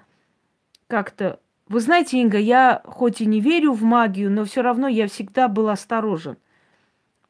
как-то, 0.88 1.40
вы 1.68 1.80
знаете, 1.80 2.20
Инга, 2.20 2.38
я 2.38 2.82
хоть 2.84 3.20
и 3.20 3.26
не 3.26 3.40
верю 3.40 3.72
в 3.72 3.82
магию, 3.82 4.30
но 4.30 4.44
все 4.44 4.62
равно 4.62 4.88
я 4.88 5.08
всегда 5.08 5.48
был 5.48 5.68
осторожен. 5.68 6.36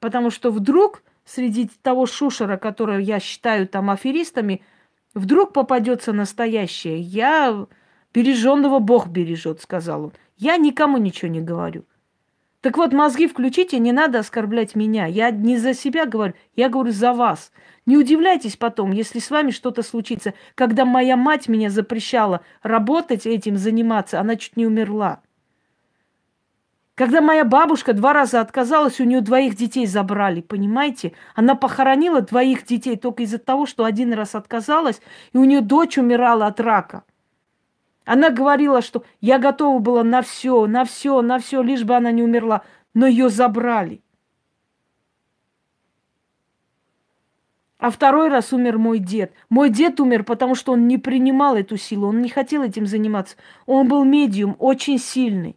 Потому 0.00 0.30
что 0.30 0.50
вдруг 0.50 1.02
среди 1.26 1.68
того 1.82 2.06
шушера, 2.06 2.56
которого 2.56 2.98
я 2.98 3.20
считаю 3.20 3.68
там 3.68 3.90
аферистами, 3.90 4.62
вдруг 5.12 5.52
попадется 5.52 6.14
настоящее. 6.14 6.98
Я 7.00 7.66
береженного 8.14 8.78
Бог 8.78 9.08
бережет, 9.08 9.60
сказал 9.60 10.04
он. 10.04 10.12
Я 10.38 10.56
никому 10.56 10.96
ничего 10.96 11.30
не 11.30 11.40
говорю. 11.40 11.84
Так 12.60 12.78
вот, 12.78 12.92
мозги 12.92 13.26
включите, 13.26 13.78
не 13.78 13.92
надо 13.92 14.20
оскорблять 14.20 14.74
меня. 14.74 15.06
Я 15.06 15.30
не 15.30 15.56
за 15.58 15.74
себя 15.74 16.06
говорю, 16.06 16.34
я 16.56 16.68
говорю 16.68 16.90
за 16.90 17.12
вас. 17.12 17.52
Не 17.84 17.96
удивляйтесь 17.96 18.56
потом, 18.56 18.90
если 18.90 19.18
с 19.18 19.30
вами 19.30 19.50
что-то 19.50 19.82
случится. 19.82 20.34
Когда 20.54 20.84
моя 20.84 21.16
мать 21.16 21.48
меня 21.48 21.70
запрещала 21.70 22.40
работать 22.62 23.26
этим, 23.26 23.56
заниматься, 23.56 24.20
она 24.20 24.36
чуть 24.36 24.56
не 24.56 24.66
умерла. 24.66 25.20
Когда 26.96 27.20
моя 27.20 27.44
бабушка 27.44 27.92
два 27.92 28.14
раза 28.14 28.40
отказалась, 28.40 29.00
у 29.00 29.04
нее 29.04 29.20
двоих 29.20 29.54
детей 29.54 29.87
забрали, 29.87 30.40
понимаете? 30.40 31.12
Она 31.35 31.54
похоронила 31.54 32.22
двоих 32.22 32.64
детей 32.64 32.96
только 32.96 33.24
из-за 33.24 33.37
того, 33.37 33.66
что 33.66 33.85
один 33.85 34.14
раз 34.14 34.35
отказалась, 34.35 35.02
и 35.35 35.37
у 35.37 35.44
нее 35.44 35.61
дочь 35.61 35.98
умирала 35.98 36.46
от 36.46 36.59
рака. 36.59 37.04
Она 38.06 38.30
говорила, 38.30 38.80
что 38.80 39.04
я 39.20 39.38
готова 39.38 39.78
была 39.78 40.04
на 40.04 40.22
все, 40.22 40.66
на 40.66 40.87
все, 40.87 41.20
на 41.20 41.38
все, 41.38 41.61
лишь 41.61 41.85
бы 41.85 41.94
она 41.94 42.12
не 42.12 42.22
умерла, 42.22 42.62
но 42.94 43.06
ее 43.06 43.28
забрали. 43.28 44.00
А 47.78 47.90
второй 47.90 48.28
раз 48.28 48.54
умер 48.54 48.78
мой 48.78 49.00
дед. 49.00 49.35
Мой 49.50 49.68
дед 49.68 50.00
умер, 50.00 50.24
потому 50.24 50.54
что 50.54 50.72
он 50.72 50.88
не 50.88 50.96
принимал 50.96 51.56
эту 51.56 51.76
силу, 51.76 52.09
он 52.09 52.22
не 52.22 52.30
хотел 52.30 52.62
этим 52.62 52.87
заниматься. 52.87 53.37
Он 53.66 53.87
был 53.87 54.02
медиум, 54.04 54.56
очень 54.59 54.98
сильный. 54.98 55.56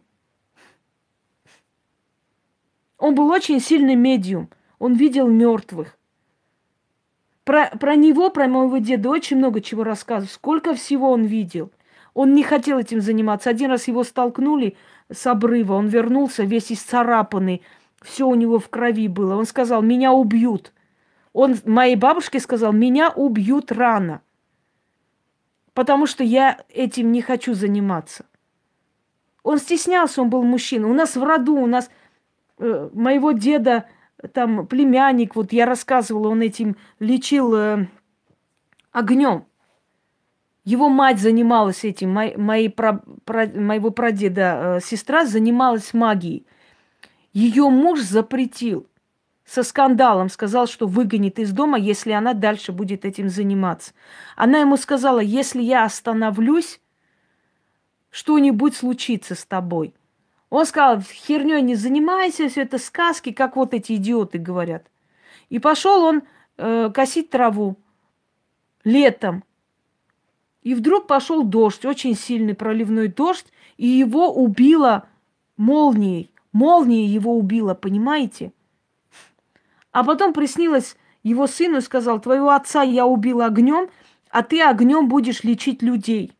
Он 3.00 3.14
был 3.16 3.28
очень 3.30 3.60
сильный 3.60 3.96
медиум. 3.96 4.48
Он 4.78 4.94
видел 4.94 5.26
мертвых. 5.26 5.98
Про, 7.44 7.70
про 7.80 7.96
него, 7.96 8.30
про 8.30 8.46
моего 8.46 8.78
деда 8.78 9.08
очень 9.08 9.38
много 9.38 9.60
чего 9.60 9.82
рассказывают. 9.82 10.30
Сколько 10.30 10.74
всего 10.74 11.10
он 11.10 11.24
видел. 11.24 11.72
Он 12.14 12.34
не 12.34 12.44
хотел 12.44 12.78
этим 12.78 13.00
заниматься. 13.00 13.50
Один 13.50 13.70
раз 13.70 13.88
его 13.88 14.04
столкнули 14.04 14.76
с 15.10 15.26
обрыва. 15.26 15.74
Он 15.74 15.88
вернулся 15.88 16.44
весь 16.44 16.70
исцарапанный. 16.70 17.62
Все 18.02 18.28
у 18.28 18.34
него 18.34 18.58
в 18.58 18.68
крови 18.68 19.08
было. 19.08 19.34
Он 19.34 19.46
сказал, 19.46 19.82
меня 19.82 20.12
убьют. 20.12 20.72
Он 21.32 21.56
моей 21.64 21.96
бабушке 21.96 22.38
сказал, 22.40 22.72
меня 22.72 23.10
убьют 23.10 23.70
рано, 23.70 24.20
потому 25.74 26.06
что 26.06 26.24
я 26.24 26.58
этим 26.68 27.12
не 27.12 27.22
хочу 27.22 27.54
заниматься. 27.54 28.26
Он 29.42 29.58
стеснялся, 29.58 30.22
он 30.22 30.28
был 30.28 30.42
мужчина. 30.42 30.88
У 30.88 30.92
нас 30.92 31.16
в 31.16 31.22
роду, 31.22 31.54
у 31.54 31.66
нас 31.66 31.88
э, 32.60 32.90
моего 32.92 33.32
деда, 33.32 33.86
там 34.32 34.66
племянник, 34.66 35.34
вот 35.34 35.52
я 35.52 35.66
рассказывала, 35.66 36.28
он 36.28 36.42
этим 36.42 36.76
лечил 36.98 37.54
э, 37.54 37.86
огнем. 38.92 39.46
Его 40.64 40.88
мать 40.88 41.18
занималась 41.18 41.84
этим, 41.84 42.10
мои, 42.10 42.36
мои 42.36 42.68
про, 42.68 43.02
про, 43.24 43.46
моего 43.46 43.90
прадеда 43.90 44.76
э, 44.76 44.80
сестра 44.84 45.24
занималась 45.24 45.94
магией. 45.94 46.46
Ее 47.32 47.68
муж 47.70 48.00
запретил 48.00 48.86
со 49.50 49.64
скандалом 49.64 50.28
сказал, 50.28 50.68
что 50.68 50.86
выгонит 50.86 51.40
из 51.40 51.50
дома, 51.50 51.76
если 51.76 52.12
она 52.12 52.34
дальше 52.34 52.70
будет 52.70 53.04
этим 53.04 53.28
заниматься. 53.28 53.92
Она 54.36 54.60
ему 54.60 54.76
сказала, 54.76 55.18
если 55.18 55.60
я 55.60 55.82
остановлюсь, 55.82 56.80
что-нибудь 58.10 58.76
случится 58.76 59.34
с 59.34 59.44
тобой. 59.44 59.92
Он 60.50 60.66
сказал, 60.66 61.00
херней 61.00 61.62
не 61.62 61.76
занимайся, 61.76 62.48
все 62.48 62.62
это 62.62 62.78
сказки, 62.78 63.30
как 63.32 63.56
вот 63.56 63.72
эти 63.72 63.94
идиоты 63.94 64.38
говорят. 64.38 64.90
И 65.48 65.60
пошел 65.60 66.02
он 66.02 66.22
э, 66.58 66.90
косить 66.92 67.30
траву 67.30 67.76
летом. 68.82 69.44
И 70.62 70.74
вдруг 70.74 71.06
пошел 71.06 71.44
дождь, 71.44 71.84
очень 71.84 72.16
сильный 72.16 72.54
проливной 72.54 73.08
дождь, 73.08 73.46
и 73.76 73.86
его 73.86 74.34
убило 74.34 75.08
молнией. 75.56 76.30
Молния 76.52 77.06
его 77.06 77.38
убила, 77.38 77.74
понимаете? 77.74 78.52
А 79.92 80.02
потом 80.02 80.32
приснилось 80.32 80.96
его 81.22 81.46
сыну 81.46 81.78
и 81.78 81.80
сказал, 81.80 82.20
твоего 82.20 82.50
отца 82.50 82.82
я 82.82 83.06
убил 83.06 83.40
огнем, 83.40 83.88
а 84.30 84.42
ты 84.42 84.60
огнем 84.60 85.08
будешь 85.08 85.44
лечить 85.44 85.80
людей. 85.80 86.32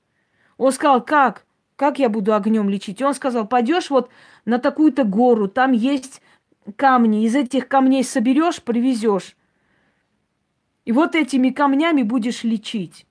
Он 0.56 0.72
сказал, 0.72 1.00
как? 1.04 1.46
Как 1.80 1.98
я 1.98 2.10
буду 2.10 2.34
огнем 2.34 2.68
лечить? 2.68 3.00
И 3.00 3.04
он 3.04 3.14
сказал, 3.14 3.46
пойдешь 3.48 3.88
вот 3.88 4.10
на 4.44 4.58
такую-то 4.58 5.04
гору, 5.04 5.48
там 5.48 5.72
есть 5.72 6.20
камни, 6.76 7.24
из 7.24 7.34
этих 7.34 7.68
камней 7.68 8.04
соберешь, 8.04 8.60
привезешь. 8.62 9.34
И 10.84 10.92
вот 10.92 11.14
этими 11.14 11.48
камнями 11.48 12.02
будешь 12.02 12.44
лечить. 12.44 13.06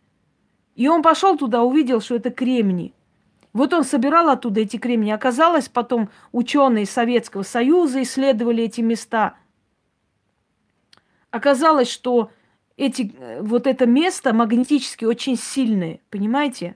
И 0.76 0.88
он 0.88 1.02
пошел 1.02 1.36
туда, 1.36 1.64
увидел, 1.64 2.00
что 2.00 2.18
это 2.18 2.30
кремни. 2.30 2.94
Вот 3.54 3.74
он 3.74 3.84
собирал 3.84 4.30
оттуда 4.30 4.62
эти 4.62 4.78
кремни. 4.78 5.12
Оказалось, 5.12 5.68
потом 5.68 6.10
ученые 6.32 6.86
Советского 6.86 7.42
Союза 7.42 8.04
исследовали 8.04 8.66
эти 8.66 8.82
места– 8.82 9.34
оказалось, 11.32 11.90
что 11.90 12.32
эти, 12.78 13.14
э, 13.18 13.42
вот 13.42 13.66
это 13.66 13.88
место 13.88 14.32
магнетически 14.32 15.06
очень 15.06 15.38
сильное, 15.38 16.02
понимаете? 16.12 16.76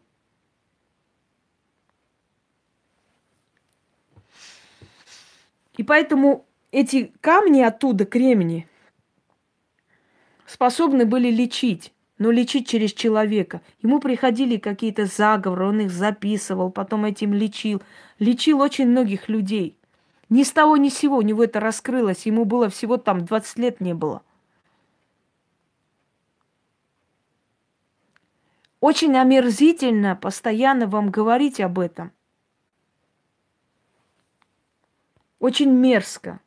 И 5.76 5.84
поэтому 5.84 6.46
эти 6.72 7.12
камни 7.22 7.62
оттуда, 7.62 8.06
кремни, 8.06 8.68
способны 10.46 11.06
были 11.06 11.30
лечить, 11.30 11.94
но 12.18 12.32
лечить 12.32 12.68
через 12.68 12.94
человека. 12.94 13.62
Ему 13.82 14.00
приходили 14.00 14.58
какие-то 14.58 15.06
заговоры, 15.06 15.68
он 15.68 15.80
их 15.82 15.92
записывал, 15.92 16.72
потом 16.72 17.06
этим 17.06 17.34
лечил. 17.34 17.82
Лечил 18.20 18.62
очень 18.62 18.88
многих 18.88 19.30
людей. 19.30 19.78
Ни 20.30 20.44
с 20.44 20.52
того 20.52 20.78
ни 20.78 20.90
с 20.90 20.98
сего 20.98 21.18
у 21.18 21.22
него 21.22 21.44
это 21.44 21.60
раскрылось. 21.60 22.26
Ему 22.26 22.46
было 22.46 22.70
всего 22.70 22.98
там 22.98 23.26
20 23.26 23.60
лет 23.60 23.82
не 23.82 23.94
было– 23.94 24.22
Очень 28.84 29.16
омерзительно 29.16 30.18
постоянно 30.18 30.88
вам 30.88 31.10
говорить 31.10 31.62
об 31.62 31.80
этом. 31.80 32.12
Очень 35.43 35.71
мерзко. 35.71 36.39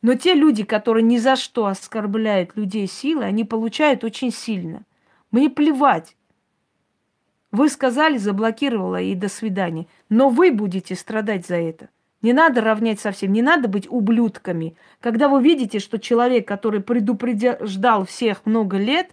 Но 0.00 0.14
те 0.14 0.32
люди, 0.32 0.64
которые 0.64 1.02
ни 1.02 1.18
за 1.18 1.36
что 1.36 1.66
оскорбляют 1.66 2.56
людей 2.56 2.86
силой, 2.86 3.26
они 3.26 3.44
получают 3.44 4.02
очень 4.02 4.32
сильно. 4.32 4.86
Мне 5.30 5.50
плевать. 5.50 6.16
Вы 7.52 7.68
сказали, 7.68 8.16
заблокировала 8.16 9.02
и 9.02 9.14
до 9.14 9.28
свидания. 9.28 9.88
Но 10.08 10.30
вы 10.30 10.52
будете 10.52 10.94
страдать 10.94 11.46
за 11.46 11.56
это. 11.56 11.90
Не 12.22 12.32
надо 12.32 12.62
равнять 12.62 12.98
совсем, 12.98 13.30
не 13.30 13.42
надо 13.42 13.68
быть 13.68 13.86
ублюдками. 13.90 14.74
Когда 14.98 15.28
вы 15.28 15.42
видите, 15.42 15.80
что 15.80 15.98
человек, 15.98 16.48
который 16.48 16.80
предупреждал 16.80 18.06
всех 18.06 18.46
много 18.46 18.78
лет 18.78 19.10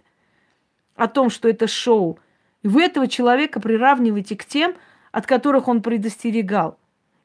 о 0.96 1.06
том, 1.06 1.28
что 1.28 1.50
это 1.50 1.66
шоу, 1.66 2.18
вы 2.62 2.84
этого 2.84 3.08
человека 3.08 3.60
приравниваете 3.60 4.36
к 4.36 4.46
тем, 4.46 4.74
от 5.12 5.26
которых 5.26 5.68
он 5.68 5.82
предостерегал. 5.82 6.78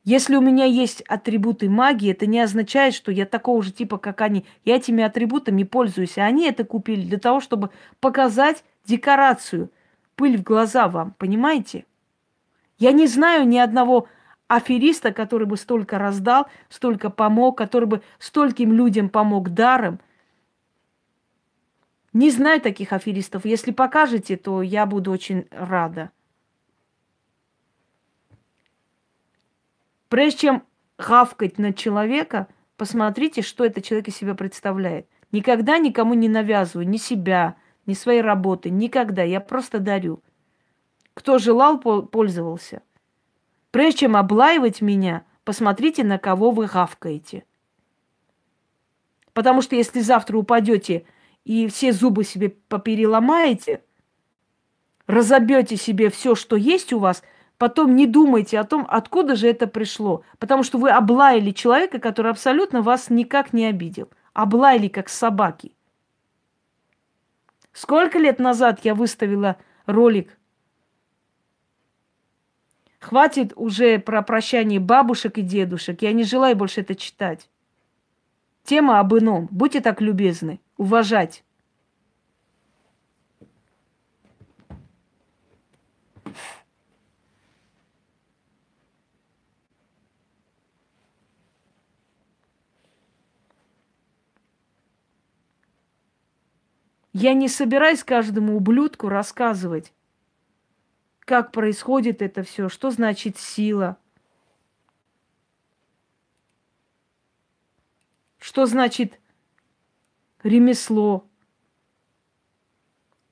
Если 0.04 0.36
у 0.36 0.42
меня 0.42 0.66
есть 0.66 1.02
атрибуты 1.04 1.70
магии, 1.70 2.12
это 2.12 2.26
не 2.26 2.42
означает, 2.42 2.94
что 2.94 3.12
я 3.12 3.26
такого 3.26 3.64
же 3.64 3.72
типа, 3.72 3.98
как 3.98 4.20
они. 4.20 4.46
Я 4.66 4.76
этими 4.76 5.02
атрибутами 5.02 5.64
пользуюсь, 5.64 6.18
а 6.18 6.26
они 6.26 6.46
это 6.46 6.66
купили 6.66 7.06
для 7.06 7.20
того, 7.20 7.40
чтобы 7.40 7.70
показать 8.02 8.66
декорацию, 8.86 9.72
пыль 10.16 10.38
в 10.38 10.44
глаза 10.44 10.90
вам, 10.90 11.16
понимаете? 11.18 11.86
Я 12.78 12.92
не 12.92 13.08
знаю 13.08 13.48
ни 13.48 13.58
одного 13.58 14.08
афериста, 14.50 15.14
который 15.14 15.48
бы 15.48 15.56
столько 15.56 15.98
раздал, 15.98 16.48
столько 16.68 17.10
помог, 17.10 17.58
который 17.58 17.86
бы 17.86 18.02
стольким 18.20 18.74
людям 18.74 19.08
помог 19.08 19.52
даром. 19.52 20.02
Не 22.12 22.30
знаю 22.30 22.60
таких 22.60 22.92
аферистов. 22.92 23.46
Если 23.46 23.72
покажете, 23.72 24.36
то 24.36 24.62
я 24.62 24.86
буду 24.86 25.12
очень 25.12 25.48
рада. 25.50 26.12
Прежде 30.14 30.40
чем 30.40 30.64
гавкать 31.00 31.58
на 31.58 31.74
человека, 31.74 32.48
посмотрите, 32.78 33.42
что 33.42 33.66
этот 33.66 33.84
человек 33.84 34.10
из 34.10 34.16
себя 34.16 34.36
представляет. 34.36 35.08
Никогда 35.32 35.80
никому 35.80 36.14
не 36.14 36.30
навязываю 36.30 36.88
ни 36.88 36.98
себя, 36.98 37.56
ни 37.88 37.96
своей 37.96 38.22
работы. 38.22 38.70
Никогда. 38.70 39.24
Я 39.24 39.42
просто 39.42 39.80
дарю. 39.80 40.22
Кто 41.16 41.40
желал, 41.40 41.80
пользовался– 41.80 42.82
Прежде 43.74 44.02
чем 44.02 44.16
облаивать 44.16 44.84
меня, 44.84 45.26
посмотрите, 45.44 46.04
на 46.04 46.20
кого 46.20 46.52
вы 46.52 46.68
гавкаете. 46.68 47.44
Потому 49.34 49.64
что 49.64 49.76
если 49.76 50.00
завтра 50.00 50.38
упадете 50.38 51.08
и 51.44 51.68
все 51.68 51.92
зубы 51.92 52.24
себе 52.24 52.50
попереломаете, 52.50 53.84
разобьете 55.08 55.76
себе 55.76 56.12
все, 56.12 56.36
что 56.36 56.56
есть 56.56 56.94
у 56.94 57.00
вас, 57.00 57.24
потом 57.58 57.96
не 57.96 58.08
думайте 58.08 58.60
о 58.60 58.64
том, 58.64 58.86
откуда 58.90 59.36
же 59.36 59.48
это 59.48 59.68
пришло. 59.68 60.24
Потому 60.40 60.64
что 60.64 60.78
вы 60.78 60.90
облаяли 60.90 61.52
человека, 61.52 62.00
который 62.00 62.32
абсолютно 62.32 62.82
вас 62.82 63.10
никак 63.10 63.54
не 63.54 63.66
обидел. 63.66 64.10
Облаяли, 64.34 64.88
как 64.88 65.10
собаки. 65.10 65.76
Сколько 67.72 68.20
лет 68.20 68.40
назад 68.40 68.82
я 68.84 68.96
выставила 68.96 69.58
ролик 69.86 70.38
Хватит 73.04 73.52
уже 73.58 74.00
про 74.00 74.22
прощание 74.22 74.80
бабушек 74.80 75.38
и 75.38 75.42
дедушек. 75.42 76.02
Я 76.02 76.14
не 76.14 76.24
желаю 76.24 76.56
больше 76.56 76.80
это 76.80 76.96
читать. 76.96 77.50
Тема 78.64 79.02
об 79.02 79.14
ином. 79.14 79.50
Будьте 79.52 79.82
так 79.82 80.00
любезны. 80.00 80.62
Уважать. 80.78 81.44
Я 97.14 97.36
не 97.36 97.48
собираюсь 97.48 98.04
каждому 98.04 98.58
ублюдку 98.58 99.08
рассказывать, 99.08 99.94
как 101.20 101.52
происходит 101.52 102.24
это 102.24 102.42
все, 102.42 102.70
что 102.70 102.90
значит 102.90 103.38
сила, 103.38 103.98
что 108.40 108.66
значит 108.66 109.20
ремесло. 110.42 111.24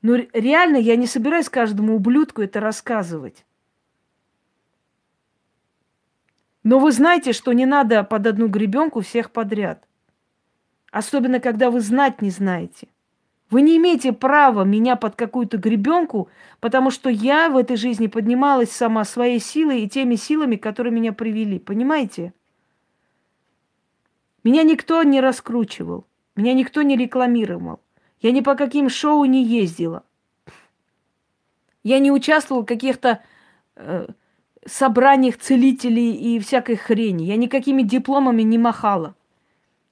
Но 0.04 0.16
реально 0.16 0.78
я 0.78 0.96
не 0.96 1.08
собираюсь 1.08 1.50
каждому 1.50 1.96
ублюдку 1.96 2.44
это 2.44 2.60
рассказывать. 2.60 3.46
Но 6.64 6.78
вы 6.78 6.92
знаете, 6.92 7.34
что 7.34 7.52
не 7.54 7.66
надо 7.66 8.04
под 8.04 8.28
одну 8.28 8.48
гребенку 8.48 9.02
всех 9.02 9.32
подряд. 9.32 9.88
Особенно, 10.92 11.40
когда 11.40 11.72
вы 11.72 11.82
знать 11.82 12.22
не 12.22 12.30
знаете– 12.30 12.88
вы 13.52 13.62
не 13.62 13.76
имеете 13.76 14.14
права 14.14 14.64
меня 14.64 14.96
под 14.96 15.16
какую-то 15.16 15.58
гребенку, 15.58 16.30
потому 16.62 16.90
что 16.90 17.10
я 17.10 17.50
в 17.50 17.58
этой 17.58 17.76
жизни 17.76 18.08
поднималась 18.08 18.72
сама 18.72 19.04
своей 19.04 19.40
силой 19.40 19.82
и 19.82 19.90
теми 19.90 20.16
силами, 20.16 20.56
которые 20.56 20.94
меня 20.94 21.12
привели. 21.12 21.60
Понимаете? 21.60 22.34
Меня 24.46 24.64
никто 24.64 25.04
не 25.04 25.20
раскручивал, 25.20 26.08
меня 26.36 26.54
никто 26.54 26.82
не 26.82 26.96
рекламировал. 26.96 27.82
Я 28.22 28.32
ни 28.32 28.40
по 28.40 28.56
каким 28.56 28.90
шоу 28.90 29.26
не 29.26 29.44
ездила. 29.44 30.04
Я 31.84 32.00
не 32.00 32.12
участвовала 32.12 32.64
в 32.64 32.68
каких-то 32.68 33.22
э, 33.76 34.08
собраниях 34.66 35.38
целителей 35.38 36.14
и 36.14 36.40
всякой 36.40 36.78
хрени. 36.78 37.24
Я 37.24 37.36
никакими 37.36 37.82
дипломами 37.82 38.44
не 38.44 38.58
махала. 38.58 39.16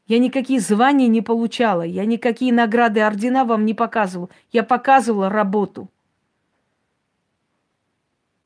Я 0.10 0.18
никакие 0.18 0.60
звания 0.60 1.08
не 1.08 1.22
получала, 1.22 1.84
я 1.84 2.04
никакие 2.04 2.52
награды, 2.52 3.00
ордена 3.00 3.46
вам 3.46 3.64
не 3.64 3.76
показывала. 3.76 4.30
Я 4.52 4.64
показывала 4.64 5.30
работу. 5.30 5.88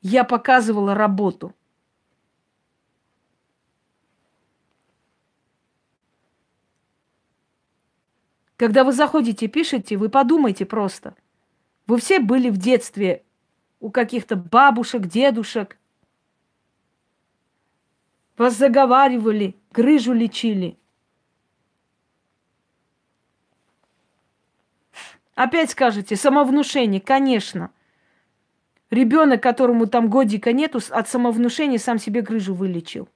Я 0.02 0.26
показывала 0.26 0.94
работу. 0.94 1.56
Когда 8.58 8.84
вы 8.84 8.92
заходите, 8.92 9.48
пишете, 9.48 9.96
вы 9.96 10.10
подумайте 10.10 10.66
просто. 10.66 11.16
Вы 11.88 11.98
все 11.98 12.20
были 12.20 12.50
в 12.50 12.58
детстве 12.58 13.24
у 13.80 13.90
каких-то 13.90 14.36
бабушек, 14.36 15.06
дедушек. 15.06 15.78
Вас 18.38 18.58
заговаривали, 18.58 19.56
грыжу 19.72 20.12
лечили– 20.12 20.78
Опять 25.36 25.72
скажете, 25.72 26.16
самовнушение, 26.16 27.02
конечно. 27.02 27.72
Ребенок, 28.92 29.42
которому 29.42 29.88
там 29.88 30.10
годика 30.10 30.54
нету, 30.54 30.80
от 30.90 31.10
самовнушения 31.10 31.80
сам 31.80 31.98
себе 31.98 32.22
грыжу 32.22 32.54
вылечил. 32.54 33.10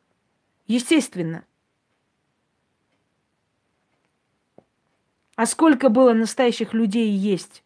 Естественно. 0.66 1.46
А 5.36 5.46
сколько 5.46 5.90
было 5.90 6.14
настоящих 6.14 6.74
людей 6.74 7.12
есть? 7.12 7.64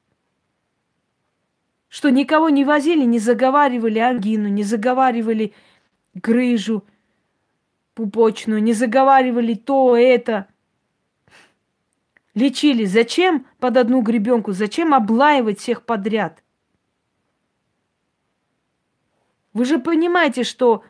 Что 1.87 2.09
никого 2.09 2.49
не 2.49 2.65
возили, 2.65 3.05
не 3.05 3.19
заговаривали 3.19 3.99
ангину, 3.99 4.49
не 4.49 4.63
заговаривали 4.63 5.53
грыжу 6.13 6.83
пупочную, 7.93 8.61
не 8.61 8.73
заговаривали 8.73 9.53
то, 9.53 9.95
это– 9.95 10.47
лечили. 12.33 12.85
Зачем 12.85 13.45
под 13.59 13.77
одну 13.77 14.01
гребенку? 14.01 14.51
Зачем 14.51 14.93
облаивать 14.93 15.59
всех 15.59 15.83
подряд? 15.83 16.43
Вы 19.53 19.65
же 19.65 19.79
понимаете, 19.79 20.43
что 20.43 20.83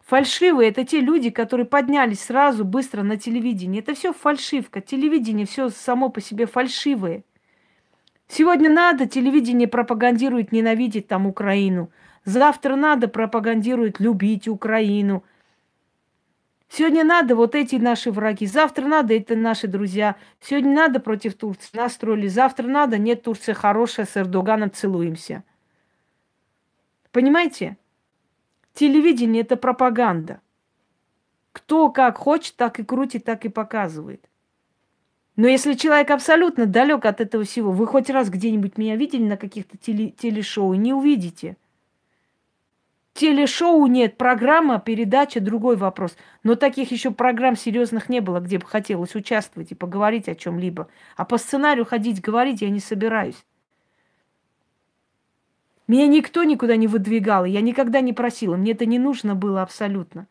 фальшивые 0.00 0.70
это 0.70 0.84
те 0.84 1.00
люди, 1.00 1.30
которые 1.30 1.66
поднялись 1.66 2.24
сразу 2.24 2.64
быстро 2.64 3.02
на 3.02 3.16
телевидение. 3.16 3.82
Это 3.82 3.94
все 3.94 4.12
фальшивка. 4.12 4.80
Телевидение 4.80 5.46
все 5.46 5.68
само 5.68 6.08
по 6.08 6.20
себе 6.20 6.46
фальшивое. 6.46 7.24
Сегодня 8.26 8.70
надо, 8.70 9.06
телевидение 9.06 9.68
пропагандирует 9.68 10.52
ненавидеть 10.52 11.08
там 11.08 11.26
Украину. 11.26 11.90
Завтра 12.24 12.76
надо, 12.76 13.08
пропагандирует 13.08 13.98
любить 13.98 14.46
Украину. 14.46 15.24
Сегодня 16.72 17.02
надо 17.02 17.34
вот 17.34 17.56
эти 17.56 17.74
наши 17.74 18.12
враги, 18.12 18.46
завтра 18.46 18.86
надо 18.86 19.12
это 19.12 19.34
наши 19.34 19.66
друзья. 19.66 20.14
Сегодня 20.40 20.72
надо 20.72 21.00
против 21.00 21.34
Турции, 21.34 21.76
настроили, 21.76 22.28
завтра 22.28 22.68
надо, 22.68 22.96
нет, 22.96 23.24
Турция 23.24 23.56
хорошая, 23.56 24.06
с 24.06 24.16
Эрдоганом 24.16 24.70
целуемся. 24.70 25.42
Понимаете? 27.10 27.76
Телевидение– 28.72 29.42
это 29.42 29.56
пропаганда. 29.56 30.40
Кто 31.50 31.90
как 31.90 32.18
хочет, 32.18 32.54
так 32.54 32.78
и 32.78 32.84
крутит, 32.84 33.24
так 33.24 33.44
и 33.44 33.48
показывает. 33.48 34.24
Но 35.34 35.48
если 35.48 35.74
человек 35.74 36.12
абсолютно 36.12 36.66
далек 36.66 37.04
от 37.04 37.20
этого 37.20 37.42
всего, 37.42 37.72
вы 37.72 37.88
хоть 37.88 38.10
раз 38.10 38.30
где-нибудь 38.30 38.78
меня 38.78 38.94
видели 38.94 39.24
на 39.24 39.36
каких-то 39.36 39.76
теле- 39.76 40.12
телешоу, 40.12 40.74
не 40.74 40.94
увидите– 40.94 41.56
Телешоу 43.12 43.86
нет, 43.86 44.16
программа, 44.16 44.78
передача, 44.78 45.40
другой 45.40 45.76
вопрос. 45.76 46.16
Но 46.42 46.54
таких 46.54 46.92
еще 46.92 47.10
программ 47.10 47.56
серьезных 47.56 48.08
не 48.08 48.20
было, 48.20 48.40
где 48.40 48.58
бы 48.58 48.66
хотелось 48.66 49.14
участвовать 49.14 49.72
и 49.72 49.74
поговорить 49.74 50.28
о 50.28 50.34
чем-либо. 50.34 50.88
А 51.16 51.24
по 51.24 51.36
сценарию 51.36 51.84
ходить 51.84 52.20
говорить 52.20 52.62
я 52.62 52.70
не 52.70 52.80
собираюсь. 52.80 53.44
Меня 55.88 56.06
никто 56.06 56.44
никуда 56.44 56.76
не 56.76 56.86
выдвигал, 56.86 57.44
я 57.44 57.60
никогда 57.60 58.00
не 58.00 58.12
просила, 58.12 58.56
мне 58.56 58.72
это 58.72 58.86
не 58.86 59.00
нужно 59.00 59.34
было 59.34 59.60
абсолютно. 59.60 60.28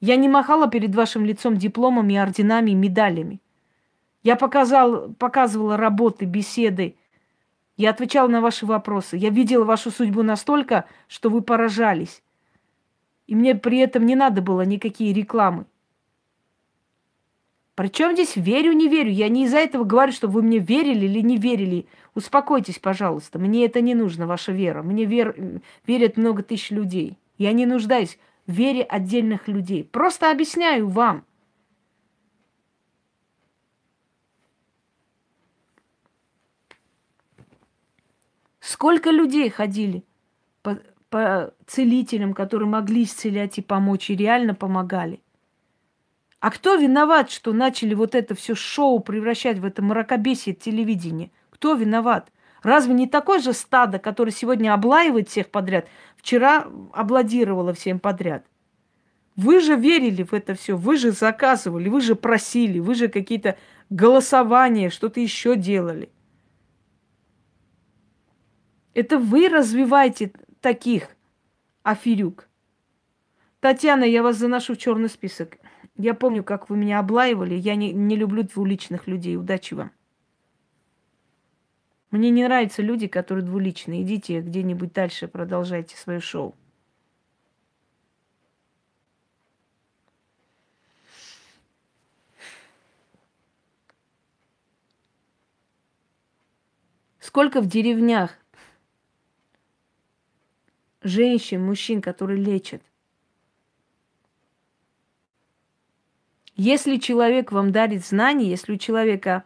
Я 0.00 0.16
не 0.16 0.30
махала 0.30 0.66
перед 0.66 0.94
вашим 0.94 1.26
лицом 1.26 1.58
дипломами, 1.58 2.16
орденами, 2.16 2.70
медалями. 2.70 3.40
Я 4.22 4.36
показал, 4.36 5.12
показывала 5.18 5.76
работы, 5.76 6.24
беседы, 6.24 6.96
я 7.76 7.90
отвечала 7.90 8.28
на 8.28 8.40
ваши 8.40 8.64
вопросы. 8.66 9.16
Я 9.16 9.30
видела 9.30 9.64
вашу 9.64 9.90
судьбу 9.90 10.22
настолько, 10.22 10.86
что 11.08 11.28
вы 11.28 11.42
поражались. 11.42 12.22
И 13.26 13.34
мне 13.34 13.54
при 13.54 13.78
этом 13.78 14.06
не 14.06 14.14
надо 14.14 14.40
было 14.40 14.62
никакие 14.62 15.12
рекламы. 15.12 15.66
Причем 17.74 18.14
здесь 18.14 18.36
верю, 18.36 18.72
не 18.72 18.88
верю? 18.88 19.10
Я 19.10 19.28
не 19.28 19.44
из-за 19.44 19.58
этого 19.58 19.84
говорю, 19.84 20.12
что 20.12 20.28
вы 20.28 20.42
мне 20.42 20.58
верили 20.58 21.04
или 21.04 21.20
не 21.20 21.36
верили. 21.36 21.86
Успокойтесь, 22.14 22.78
пожалуйста. 22.78 23.38
Мне 23.38 23.66
это 23.66 23.82
не 23.82 23.94
нужно, 23.94 24.26
ваша 24.26 24.52
вера. 24.52 24.82
Мне 24.82 25.04
вер... 25.04 25.60
верят 25.86 26.16
много 26.16 26.42
тысяч 26.42 26.70
людей. 26.70 27.18
Я 27.36 27.52
не 27.52 27.66
нуждаюсь 27.66 28.18
в 28.46 28.52
вере 28.52 28.82
отдельных 28.82 29.48
людей. 29.48 29.84
Просто 29.84 30.30
объясняю 30.30 30.88
вам– 30.88 31.24
Сколько 38.66 39.10
людей 39.12 39.48
ходили 39.48 40.02
по, 40.62 40.80
по 41.08 41.54
целителям, 41.68 42.34
которые 42.34 42.68
могли 42.68 43.04
исцелять 43.04 43.58
и 43.58 43.62
помочь, 43.62 44.10
и 44.10 44.16
реально 44.16 44.56
помогали. 44.56 45.20
А 46.40 46.50
кто 46.50 46.74
виноват, 46.74 47.30
что 47.30 47.52
начали 47.52 47.94
вот 47.94 48.16
это 48.16 48.34
все 48.34 48.56
шоу 48.56 48.98
превращать 48.98 49.60
в 49.60 49.64
это 49.64 49.82
мракобесие 49.82 50.52
телевидения? 50.52 51.30
Кто 51.50 51.74
виноват? 51.74 52.32
Разве 52.64 52.92
не 52.94 53.06
такое 53.06 53.38
же 53.38 53.52
стадо, 53.52 54.00
которое 54.00 54.32
сегодня 54.32 54.74
облаивает 54.74 55.28
всех 55.28 55.52
подряд, 55.52 55.86
вчера 56.16 56.66
обладировало 56.92 57.72
всем 57.72 58.00
подряд? 58.00 58.44
Вы 59.36 59.60
же 59.60 59.76
верили 59.76 60.24
в 60.24 60.32
это 60.32 60.56
все, 60.56 60.76
вы 60.76 60.96
же 60.96 61.12
заказывали, 61.12 61.88
вы 61.88 62.00
же 62.00 62.16
просили, 62.16 62.80
вы 62.80 62.96
же 62.96 63.06
какие-то 63.06 63.56
голосования, 63.90 64.90
что-то 64.90 65.20
еще 65.20 65.54
делали. 65.54 66.10
Это 68.96 69.18
вы 69.18 69.50
развиваете 69.50 70.32
таких 70.62 71.10
аферюк. 71.82 72.48
Татьяна, 73.60 74.04
я 74.04 74.22
вас 74.22 74.38
заношу 74.38 74.72
в 74.72 74.78
черный 74.78 75.10
список. 75.10 75.58
Я 75.98 76.14
помню, 76.14 76.42
как 76.42 76.70
вы 76.70 76.78
меня 76.78 77.00
облаивали. 77.00 77.54
Я 77.54 77.74
не, 77.74 77.92
не 77.92 78.16
люблю 78.16 78.42
двуличных 78.42 79.06
людей. 79.06 79.36
Удачи 79.36 79.74
вам. 79.74 79.92
Мне 82.10 82.30
не 82.30 82.42
нравятся 82.42 82.80
люди, 82.80 83.06
которые 83.06 83.44
двуличные. 83.44 84.00
Идите 84.00 84.40
где-нибудь 84.40 84.94
дальше, 84.94 85.28
продолжайте 85.28 85.94
свое 85.94 86.20
шоу. 86.20 86.54
Сколько 97.20 97.60
в 97.60 97.66
деревнях 97.66 98.38
женщин, 101.06 101.64
мужчин, 101.64 102.02
которые 102.02 102.42
лечат. 102.42 102.82
Если 106.54 106.96
человек 106.96 107.52
вам 107.52 107.70
дарит 107.70 108.04
знания, 108.04 108.48
если 108.48 108.72
у 108.72 108.78
человека 108.78 109.44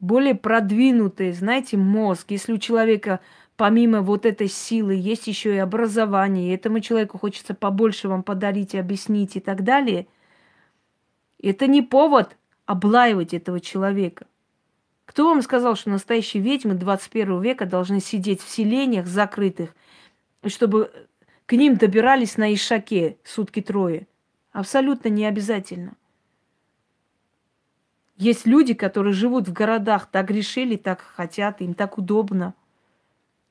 более 0.00 0.34
продвинутый, 0.34 1.32
знаете, 1.32 1.76
мозг, 1.76 2.30
если 2.30 2.52
у 2.52 2.58
человека 2.58 3.20
помимо 3.56 4.00
вот 4.00 4.24
этой 4.24 4.48
силы 4.48 4.94
есть 4.94 5.26
еще 5.26 5.54
и 5.54 5.58
образование, 5.58 6.48
и 6.48 6.54
этому 6.54 6.80
человеку 6.80 7.18
хочется 7.18 7.54
побольше 7.54 8.08
вам 8.08 8.22
подарить, 8.22 8.74
объяснить 8.74 9.36
и 9.36 9.40
так 9.40 9.64
далее, 9.64 10.06
это 11.42 11.66
не 11.66 11.82
повод 11.82 12.36
облаивать 12.64 13.34
этого 13.34 13.60
человека. 13.60 14.26
Кто 15.04 15.26
вам 15.26 15.42
сказал, 15.42 15.74
что 15.74 15.90
настоящие 15.90 16.42
ведьмы 16.42 16.74
21 16.74 17.42
века 17.42 17.66
должны 17.66 18.00
сидеть 18.00 18.40
в 18.40 18.48
селениях 18.48 19.06
закрытых 19.06 19.74
чтобы 20.46 20.90
к 21.46 21.52
ним 21.52 21.76
добирались 21.76 22.36
на 22.36 22.52
Ишаке 22.54 23.18
сутки 23.24 23.60
трое. 23.60 24.06
Абсолютно 24.52 25.08
не 25.08 25.26
обязательно. 25.26 25.94
Есть 28.16 28.46
люди, 28.46 28.74
которые 28.74 29.14
живут 29.14 29.48
в 29.48 29.52
городах, 29.52 30.06
так 30.10 30.30
решили, 30.30 30.76
так 30.76 31.00
хотят, 31.00 31.60
им 31.60 31.74
так 31.74 31.98
удобно. 31.98 32.54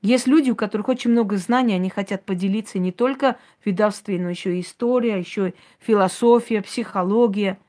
Есть 0.02 0.28
люди, 0.28 0.52
у 0.52 0.56
которых 0.56 0.88
очень 0.88 1.12
много 1.12 1.38
знаний, 1.38 1.74
они 1.74 1.90
хотят 1.90 2.24
поделиться 2.24 2.80
не 2.80 2.92
только 2.92 3.38
ведовстве, 3.66 4.20
но 4.20 4.30
еще 4.30 4.58
и 4.58 4.62
история, 4.62 5.20
еще 5.20 5.50
и 5.50 5.54
философия, 5.80 6.62
психология– 6.62 7.58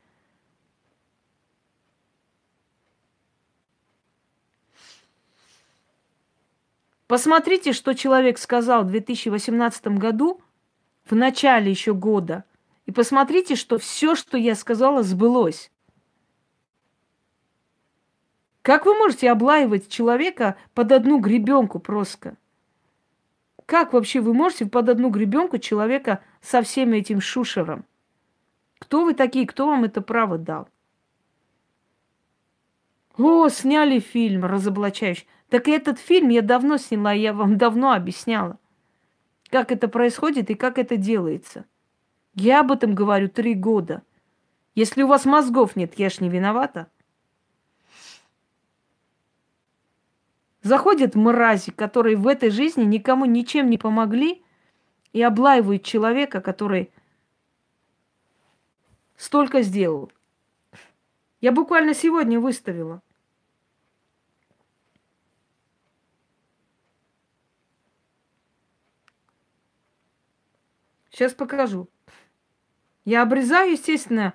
Посмотрите, 7.11 7.73
что 7.73 7.93
человек 7.95 8.39
сказал 8.39 8.85
в 8.85 8.87
2018 8.87 9.99
году, 9.99 10.41
в 11.05 11.17
начале 11.17 11.69
еще 11.69 11.93
года, 11.93 12.45
и 12.87 12.93
посмотрите, 12.93 13.57
что 13.57 13.79
все, 13.79 14.15
что 14.15 14.39
я 14.39 14.55
сказала, 14.55 15.03
сбылось. 15.03 15.73
Как 18.63 18.87
вы 18.87 18.95
можете 18.95 19.29
облаивать 19.29 19.89
человека 19.89 20.57
под 20.73 20.93
одну 20.93 21.19
гребенку 21.19 21.81
просто? 21.81 22.37
Как 23.67 23.93
вообще 23.93 24.21
вы 24.21 24.33
можете 24.33 24.67
под 24.67 24.89
одну 24.89 25.11
гребенку 25.11 25.59
человека 25.59 26.23
со 26.41 26.63
всем 26.63 26.93
этим 26.93 27.21
шушером? 27.21 27.85
Кто 28.79 29.05
вы 29.05 29.15
такие? 29.15 29.49
Кто 29.49 29.67
вам 29.67 29.83
это 29.83 30.01
право 30.01 30.39
дал? 30.39 30.69
О, 33.19 33.49
сняли 33.49 33.99
фильм 33.99 34.45
разоблачающий. 34.45 35.27
Так 35.51 35.67
и 35.67 35.73
этот 35.73 35.99
фильм 35.99 36.29
я 36.29 36.43
давно 36.43 36.79
сняла, 36.79 37.13
я 37.13 37.35
вам 37.35 37.59
давно 37.59 37.93
объясняла, 37.93 38.59
как 39.51 39.73
это 39.73 39.89
происходит 39.89 40.49
и 40.49 40.55
как 40.55 40.79
это 40.79 40.97
делается. 40.97 41.67
Я 42.35 42.61
об 42.61 42.71
этом 42.71 42.95
говорю 42.95 43.29
три 43.29 43.55
года. 43.55 44.03
Если 44.77 45.03
у 45.03 45.09
вас 45.09 45.25
мозгов 45.25 45.75
нет, 45.75 45.99
я 45.99 46.09
ж 46.09 46.21
не 46.21 46.29
виновата. 46.29 46.89
Заходят 50.63 51.17
мрази, 51.17 51.73
которые 51.73 52.17
в 52.17 52.29
этой 52.29 52.51
жизни 52.51 52.85
никому 52.85 53.25
ничем 53.25 53.69
не 53.71 53.79
помогли, 53.79 54.45
и 55.13 55.21
облаивают 55.21 55.83
человека, 55.83 56.41
который 56.41 56.93
столько 59.17 59.63
сделал. 59.63 60.13
Я 61.41 61.51
буквально 61.51 61.95
сегодня 61.95 62.39
выставила– 62.39 63.03
Сейчас 71.21 71.35
покажу. 71.35 71.91
Я 73.05 73.21
обрезаю, 73.21 73.73
естественно, 73.73 74.33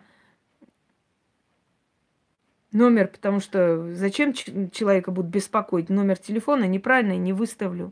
номер, 2.71 3.07
потому 3.07 3.39
что 3.39 3.91
зачем 3.95 4.33
человека 4.33 5.09
будут 5.09 5.31
беспокоить? 5.31 5.89
Номер 5.89 6.19
телефона 6.19 6.65
неправильно 6.65 7.17
не 7.17 7.33
выставлю. 7.33 7.91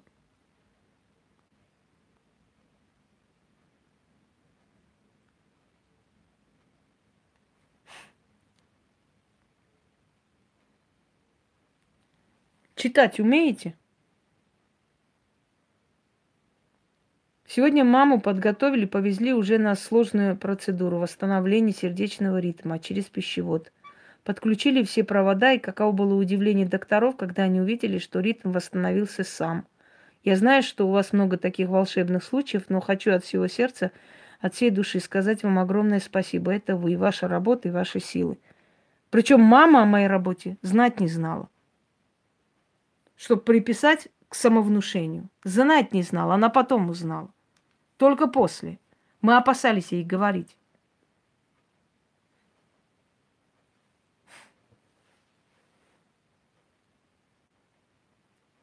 Читать 12.76 13.20
умеете? 13.20 13.76
Сегодня 17.56 17.84
маму 17.84 18.20
подготовили, 18.20 18.86
повезли 18.86 19.32
уже 19.32 19.60
на 19.60 19.76
сложную 19.76 20.36
процедуру 20.36 20.98
восстановления 20.98 21.72
сердечного 21.72 22.40
ритма 22.40 22.80
через 22.80 23.06
пищевод. 23.06 23.72
Подключили 24.24 24.82
все 24.82 25.04
провода, 25.04 25.54
и 25.54 25.60
каково 25.60 25.92
было 25.92 26.16
удивление 26.16 26.66
докторов, 26.66 27.16
когда 27.16 27.44
они 27.44 27.62
увидели, 27.62 28.00
что 28.00 28.22
ритм 28.22 28.54
восстановился 28.54 29.24
сам. 29.24 29.68
Я 30.24 30.36
знаю, 30.36 30.64
что 30.64 30.88
у 30.88 30.92
вас 30.92 31.14
много 31.14 31.38
таких 31.38 31.70
волшебных 31.70 32.24
случаев, 32.24 32.64
но 32.70 32.82
хочу 32.82 33.14
от 33.14 33.24
всего 33.24 33.46
сердца, 33.46 33.92
от 34.42 34.56
всей 34.56 34.72
души 34.72 35.00
сказать 35.00 35.44
вам 35.44 35.60
огромное 35.60 36.00
спасибо. 36.00 36.52
Это 36.52 36.76
вы, 36.76 36.98
ваша 36.98 37.28
работа 37.28 37.68
и 37.68 37.72
ваши 37.72 38.00
силы. 38.00 38.40
Причем 39.12 39.42
мама 39.42 39.84
о 39.84 39.86
моей 39.86 40.08
работе 40.08 40.58
знать 40.64 41.00
не 41.00 41.08
знала. 41.08 41.50
Чтобы 43.16 43.44
приписать 43.44 44.08
к 44.28 44.34
самовнушению. 44.34 45.30
Знать 45.44 45.94
не 45.94 46.02
знала, 46.02 46.34
она 46.34 46.50
потом 46.50 46.90
узнала. 46.90 47.30
Только 47.98 48.28
после. 48.28 48.80
Мы 49.22 49.38
опасались 49.38 49.92
ей 49.92 50.04
говорить. 50.04 50.58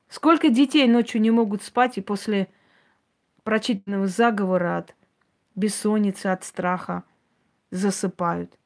Сколько 0.08 0.50
детей 0.50 0.86
ночью 0.88 1.20
не 1.20 1.30
могут 1.30 1.62
спать 1.62 1.96
и 1.96 2.00
после 2.00 2.48
прочитанного 3.44 4.06
заговора 4.06 4.78
от 4.78 4.94
бессонницы, 5.54 6.26
от 6.26 6.44
страха 6.44 7.04
засыпают. 7.70 8.58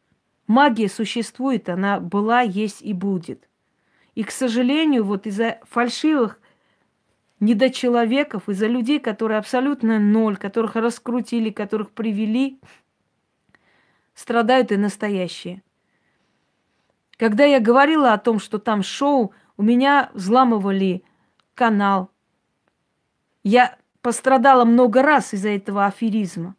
Магия 0.47 0.89
существует, 0.89 1.69
она 1.69 2.01
была, 2.01 2.41
есть 2.41 2.83
и 2.83 2.93
будет. 2.93 3.49
И, 4.15 4.25
к 4.25 4.31
сожалению, 4.31 5.05
вот 5.05 5.27
из-за 5.27 5.61
фальшивых 5.65 6.41
недочеловеков, 7.45 8.49
из-за 8.49 8.67
людей, 8.67 8.99
которые 8.99 9.39
абсолютно 9.39 9.99
ноль, 9.99 10.37
которых 10.37 10.77
раскрутили, 10.77 11.51
которых 11.51 11.91
привели, 11.91 12.61
страдают 14.15 14.73
и 14.73 14.77
настоящие. 14.77 15.63
Когда 17.17 17.45
я 17.45 17.61
говорила 17.61 18.13
о 18.13 18.19
том, 18.19 18.39
что 18.39 18.59
там 18.59 18.83
шоу, 18.83 19.33
у 19.57 19.63
меня 19.63 20.11
взламывали 20.15 21.05
канал. 21.55 22.11
Я 23.45 23.79
пострадала 24.01 24.65
много 24.65 25.03
раз 25.03 25.33
из-за 25.35 25.51
этого 25.51 25.87
аферизма. 25.87 26.57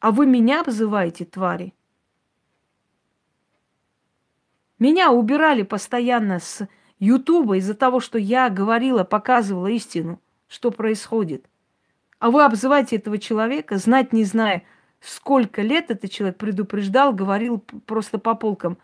А 0.00 0.10
вы 0.10 0.26
меня 0.26 0.62
вызываете, 0.62 1.24
твари? 1.24 1.74
Меня 4.78 5.10
убирали 5.10 5.62
постоянно 5.62 6.38
с 6.38 6.68
Ютуба 6.98 7.58
из-за 7.58 7.74
того, 7.74 8.00
что 8.00 8.18
я 8.18 8.48
говорила, 8.50 9.04
показывала 9.04 9.68
истину, 9.68 10.20
что 10.48 10.70
происходит. 10.70 11.46
А 12.18 12.30
вы 12.30 12.44
обзываете 12.44 12.96
этого 12.96 13.18
человека, 13.18 13.78
знать 13.78 14.12
не 14.12 14.24
зная, 14.24 14.64
сколько 15.00 15.62
лет 15.62 15.90
этот 15.90 16.10
человек 16.10 16.36
предупреждал, 16.38 17.12
говорил 17.12 17.58
просто 17.86 18.18
по 18.18 18.34
полкам. 18.34 18.78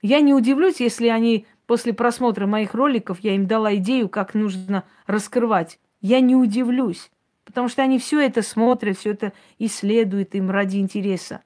Я 0.00 0.20
не 0.20 0.32
удивлюсь, 0.32 0.80
если 0.80 1.08
они 1.08 1.46
после 1.66 1.92
просмотра 1.92 2.46
моих 2.46 2.74
роликов, 2.74 3.20
я 3.20 3.34
им 3.34 3.46
дала 3.46 3.76
идею, 3.76 4.08
как 4.08 4.34
нужно 4.34 4.84
раскрывать. 5.06 5.78
Я 6.00 6.20
не 6.20 6.34
удивлюсь, 6.34 7.10
потому 7.44 7.68
что 7.68 7.82
они 7.82 7.98
все 7.98 8.20
это 8.20 8.40
смотрят, 8.40 8.96
все 8.96 9.10
это 9.10 9.34
исследуют 9.58 10.34
им 10.34 10.50
ради 10.50 10.78
интереса. 10.78 11.42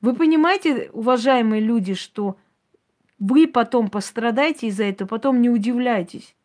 Вы 0.00 0.14
понимаете, 0.14 0.90
уважаемые 0.92 1.60
люди, 1.60 1.94
что 1.94 2.36
вы 3.18 3.48
потом 3.48 3.90
пострадаете 3.90 4.68
из-за 4.68 4.84
этого, 4.84 5.08
потом 5.08 5.40
не 5.40 5.50
удивляйтесь. 5.50 6.36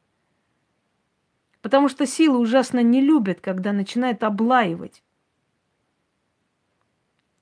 Потому 1.62 1.88
что 1.88 2.06
силы 2.06 2.40
ужасно 2.40 2.82
не 2.82 3.00
любят, 3.00 3.40
когда 3.42 3.72
начинают 3.72 4.24
облаивать. 4.24 5.04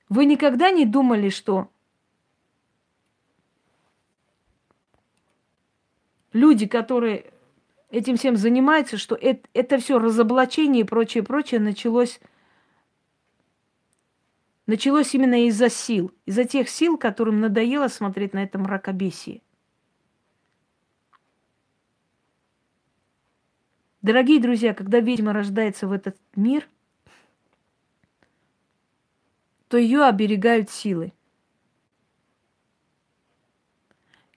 Вы 0.09 0.25
никогда 0.25 0.69
не 0.69 0.85
думали, 0.85 1.29
что 1.29 1.69
люди, 6.33 6.67
которые 6.67 7.31
этим 7.89 8.17
всем 8.17 8.35
занимаются, 8.35 8.97
что 8.97 9.15
это, 9.15 9.47
это 9.53 9.77
все 9.77 9.97
разоблачение 9.97 10.83
и 10.83 10.87
прочее, 10.87 11.23
прочее 11.23 11.61
началось 11.61 12.19
началось 14.71 15.13
именно 15.13 15.47
из-за 15.47 15.69
сил, 15.69 16.13
из-за 16.25 16.45
тех 16.45 16.69
сил, 16.69 16.97
которым 16.97 17.41
надоело 17.41 17.89
смотреть 17.89 18.31
на 18.31 18.41
это 18.41 18.57
мракобесие. 18.57 19.41
Дорогие 24.01 24.39
друзья, 24.39 24.73
когда 24.73 25.01
ведьма 25.01 25.33
рождается 25.33 25.87
в 25.87 25.91
этот 25.91 26.17
мир, 26.37 26.69
то 29.67 29.75
ее 29.75 30.03
оберегают 30.05 30.69
силы. 30.69 31.11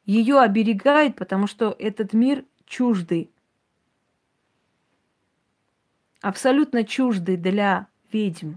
Ее 0.05 0.41
оберегают, 0.41 1.15
потому 1.15 1.47
что 1.47 1.77
этот 1.79 2.13
мир 2.13 2.45
чуждый. 2.67 3.31
Абсолютно 6.21 6.83
чуждый 6.83 7.37
для 7.37 7.87
ведьм. 8.11 8.55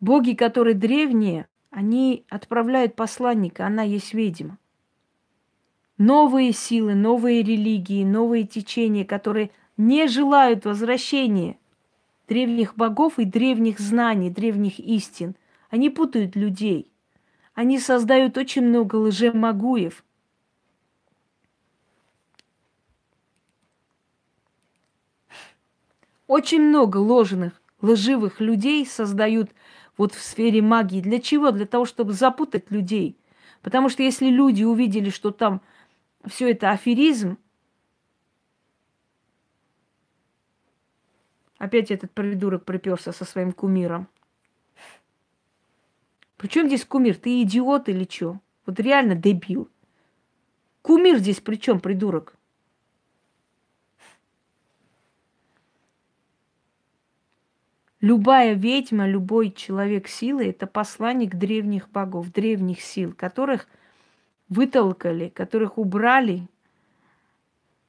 Боги, 0.00 0.32
которые 0.32 0.74
древние, 0.74 1.46
они 1.70 2.24
отправляют 2.30 2.96
посланника, 2.96 3.66
она 3.66 3.82
есть 3.82 4.14
ведьма. 4.14 4.58
Новые 5.98 6.52
силы, 6.52 6.94
новые 6.94 7.42
религии, 7.42 8.04
новые 8.04 8.46
течения, 8.46 9.04
которые 9.04 9.50
не 9.76 10.08
желают 10.08 10.64
возвращения 10.64 11.58
древних 12.26 12.76
богов 12.76 13.18
и 13.18 13.24
древних 13.24 13.78
знаний, 13.78 14.30
древних 14.30 14.78
истин. 14.78 15.36
Они 15.68 15.90
путают 15.90 16.34
людей. 16.34 16.90
Они 17.54 17.78
создают 17.78 18.38
очень 18.38 18.62
много 18.62 18.96
лжемагуев. 18.96 20.02
Очень 26.26 26.62
много 26.62 26.96
ложных, 26.96 27.60
лживых 27.82 28.40
людей 28.40 28.86
создают 28.86 29.50
вот 30.00 30.14
в 30.14 30.22
сфере 30.22 30.62
магии. 30.62 31.02
Для 31.02 31.20
чего? 31.20 31.50
Для 31.50 31.66
того, 31.66 31.84
чтобы 31.84 32.14
запутать 32.14 32.70
людей. 32.70 33.18
Потому 33.60 33.90
что 33.90 34.02
если 34.02 34.30
люди 34.30 34.64
увидели, 34.64 35.10
что 35.10 35.30
там 35.30 35.60
все 36.24 36.50
это 36.50 36.70
аферизм, 36.70 37.36
опять 41.58 41.90
этот 41.90 42.12
придурок 42.12 42.64
приперся 42.64 43.12
со 43.12 43.26
своим 43.26 43.52
кумиром. 43.52 44.08
Причем 46.38 46.68
здесь 46.68 46.86
кумир? 46.86 47.16
Ты 47.16 47.42
идиот 47.42 47.90
или 47.90 48.08
что? 48.10 48.40
Вот 48.64 48.80
реально 48.80 49.14
дебил. 49.14 49.68
Кумир 50.80 51.18
здесь 51.18 51.40
при 51.40 51.56
чем, 51.56 51.78
придурок? 51.78 52.38
Любая 58.00 58.54
ведьма, 58.54 59.06
любой 59.06 59.50
человек 59.50 60.08
силы– 60.08 60.46
это 60.48 60.66
посланник 60.66 61.34
древних 61.34 61.90
богов, 61.90 62.32
древних 62.32 62.80
сил, 62.80 63.12
которых 63.12 63.68
вытолкали, 64.48 65.28
которых 65.28 65.76
убрали 65.76 66.48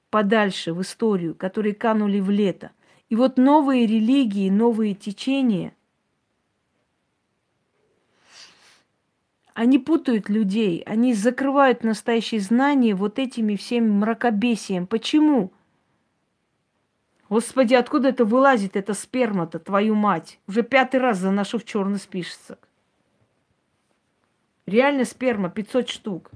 подальше 0.10 0.74
в 0.74 0.82
историю, 0.82 1.34
которые 1.34 1.74
канули 1.74 2.20
в 2.20 2.30
лето. 2.30 2.72
И 3.08 3.16
вот 3.16 3.38
новые 3.38 3.88
религии, 3.88 4.50
новые 4.50 4.96
течения, 4.96 5.74
они 9.54 9.80
путают 9.80 10.28
людей, 10.28 10.82
они 10.86 11.14
закрывают 11.14 11.84
настоящие 11.86 12.42
знания 12.42 12.96
вот 12.96 13.18
этими 13.18 13.56
всеми 13.56 13.90
мракобесием. 13.90 14.88
Почему? 14.88 15.52
Господи, 17.32 17.74
откуда 17.76 18.10
это 18.10 18.26
вылазит, 18.26 18.76
эта 18.76 18.94
сперма-то, 18.94 19.58
твою 19.58 19.96
мать? 19.96 20.42
Уже 20.48 20.64
пятый 20.64 21.00
раз 21.00 21.18
заношу 21.18 21.60
в 21.60 21.64
черный 21.64 21.98
список. 21.98 22.68
Реально 24.66 25.06
сперма 25.06 25.50
500 25.50 25.88
штук. 25.88 26.30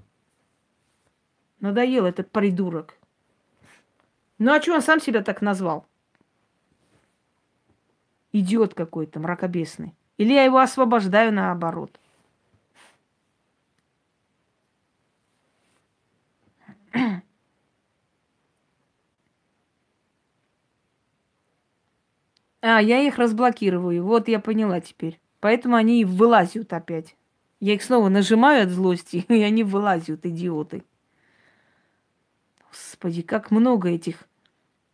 Надоел 1.60 2.06
этот 2.06 2.32
придурок. 2.32 2.98
Ну 4.38 4.54
а 4.54 4.62
что 4.62 4.76
он 4.76 4.82
сам 4.82 5.02
себя 5.02 5.22
так 5.22 5.42
назвал? 5.42 5.86
Идиот 8.32 8.74
какой-то, 8.74 9.20
мракобесный. 9.20 9.94
Или 10.16 10.32
я 10.32 10.46
его 10.46 10.60
освобождаю 10.60 11.34
наоборот. 11.34 12.00
А, 22.68 22.82
я 22.82 23.00
их 23.00 23.20
разблокирую. 23.20 24.04
Вот 24.04 24.28
я 24.28 24.40
поняла 24.40 24.82
теперь. 24.82 25.20
Поэтому 25.40 25.76
они 25.76 26.02
и 26.02 26.04
вылазят 26.04 26.74
опять. 26.74 27.16
Я 27.60 27.76
их 27.76 27.84
снова 27.84 28.10
нажимаю 28.10 28.64
от 28.64 28.70
злости, 28.72 29.18
и 29.30 29.44
они 29.44 29.64
вылазят, 29.64 30.26
идиоты. 30.26 30.84
Господи, 32.68 33.22
как 33.22 33.52
много 33.52 33.90
этих 33.90 34.28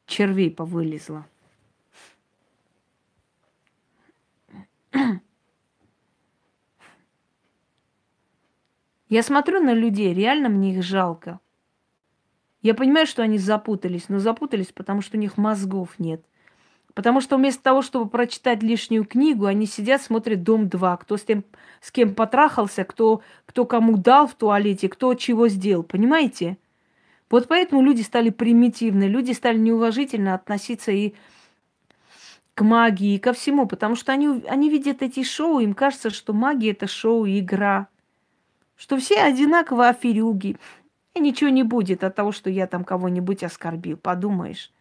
червей 0.05 0.51
повылезло. 0.51 1.26
Я 9.07 9.24
смотрю 9.24 9.61
на 9.61 9.74
людей, 9.74 10.13
реально 10.13 10.49
мне 10.49 10.76
их 10.76 10.84
жалко. 10.84 11.39
Я 12.61 12.74
понимаю, 12.74 13.07
что 13.07 13.24
они 13.24 13.38
запутались, 13.38 14.09
но 14.09 14.19
запутались, 14.19 14.74
потому 14.74 14.99
что 14.99 15.15
у 15.15 15.19
них 15.22 15.38
мозгов 15.38 15.97
нет. 15.99 16.26
Потому 16.93 17.21
что 17.21 17.37
вместо 17.37 17.63
того, 17.63 17.81
чтобы 17.81 18.09
прочитать 18.09 18.63
лишнюю 18.63 19.05
книгу, 19.05 19.45
они 19.45 19.65
сидят, 19.65 20.01
смотрят 20.01 20.43
«Дом-2», 20.43 20.97
кто 21.01 21.17
с, 21.17 21.23
тем, 21.23 21.45
с 21.79 21.91
кем 21.91 22.13
потрахался, 22.13 22.83
кто, 22.83 23.21
кто 23.45 23.65
кому 23.65 23.97
дал 23.97 24.27
в 24.27 24.35
туалете, 24.35 24.89
кто 24.89 25.13
чего 25.13 25.47
сделал. 25.47 25.83
Понимаете? 25.83 26.57
Вот 27.29 27.47
поэтому 27.47 27.81
люди 27.81 28.01
стали 28.01 28.29
примитивны, 28.29 29.05
люди 29.05 29.31
стали 29.31 29.57
неуважительно 29.57 30.33
относиться 30.33 30.91
и 30.91 31.13
к 32.55 32.61
магии, 32.61 33.15
и 33.15 33.19
ко 33.19 33.31
всему, 33.31 33.67
потому 33.67 33.95
что 33.95 34.11
они, 34.11 34.43
они 34.49 34.69
видят 34.69 35.01
эти 35.01 35.23
шоу, 35.23 35.59
им 35.59 35.73
кажется, 35.73 36.09
что 36.09 36.33
магия– 36.33 36.71
это 36.71 36.87
шоу, 36.87 37.25
игра, 37.25 37.87
что 38.75 38.97
все 38.97 39.21
одинаково 39.21 39.87
аферюги, 39.87 40.57
и 41.13 41.19
ничего 41.21 41.49
не 41.49 41.63
будет 41.63 42.03
от 42.03 42.15
того, 42.15 42.33
что 42.33 42.49
я 42.49 42.67
там 42.67 42.83
кого-нибудь 42.83 43.43
оскорбил, 43.43 43.95
подумаешь. 43.95 44.71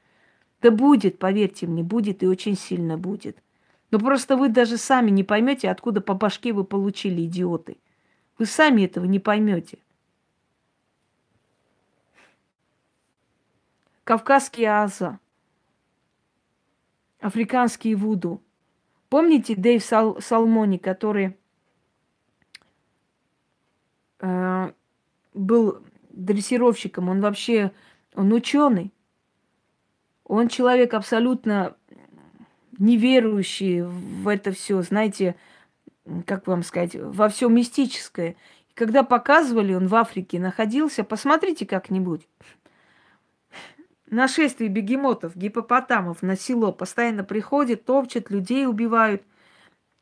Да 0.60 0.70
будет, 0.70 1.18
поверьте 1.18 1.66
мне, 1.66 1.82
будет 1.82 2.22
и 2.22 2.26
очень 2.26 2.56
сильно 2.56 2.98
будет. 2.98 3.42
Но 3.90 3.98
просто 3.98 4.36
вы 4.36 4.48
даже 4.48 4.76
сами 4.76 5.10
не 5.10 5.24
поймете, 5.24 5.70
откуда 5.70 6.00
по 6.00 6.14
башке 6.14 6.52
вы 6.52 6.64
получили, 6.64 7.24
идиоты. 7.24 7.78
Вы 8.38 8.46
сами 8.46 8.82
этого 8.82 9.04
не 9.04 9.18
поймете. 9.18 9.78
Кавказский 14.04 14.66
аза, 14.66 15.18
африканский 17.20 17.94
вуду. 17.94 18.42
Помните 19.08 19.54
Дэйв 19.54 19.84
Сал- 19.84 20.20
Салмони, 20.20 20.78
который 20.78 21.36
э, 24.20 24.72
был 25.34 25.82
дрессировщиком, 26.10 27.08
он 27.08 27.20
вообще, 27.20 27.72
он 28.14 28.32
ученый. 28.32 28.92
Он 30.30 30.46
человек 30.46 30.94
абсолютно 30.94 31.76
неверующий 32.78 33.82
в 33.82 34.28
это 34.28 34.52
все, 34.52 34.80
знаете, 34.80 35.34
как 36.24 36.46
вам 36.46 36.62
сказать, 36.62 36.94
во 36.94 37.28
все 37.28 37.48
мистическое. 37.48 38.36
И 38.68 38.72
когда 38.74 39.02
показывали, 39.02 39.74
он 39.74 39.88
в 39.88 39.94
Африке 39.96 40.38
находился, 40.38 41.02
посмотрите 41.02 41.66
как-нибудь. 41.66 42.28
Нашествие 44.06 44.70
бегемотов, 44.70 45.34
гипопотамов 45.34 46.22
на 46.22 46.36
село 46.36 46.70
постоянно 46.70 47.24
приходят, 47.24 47.84
топчут, 47.84 48.30
людей 48.30 48.68
убивают. 48.68 49.24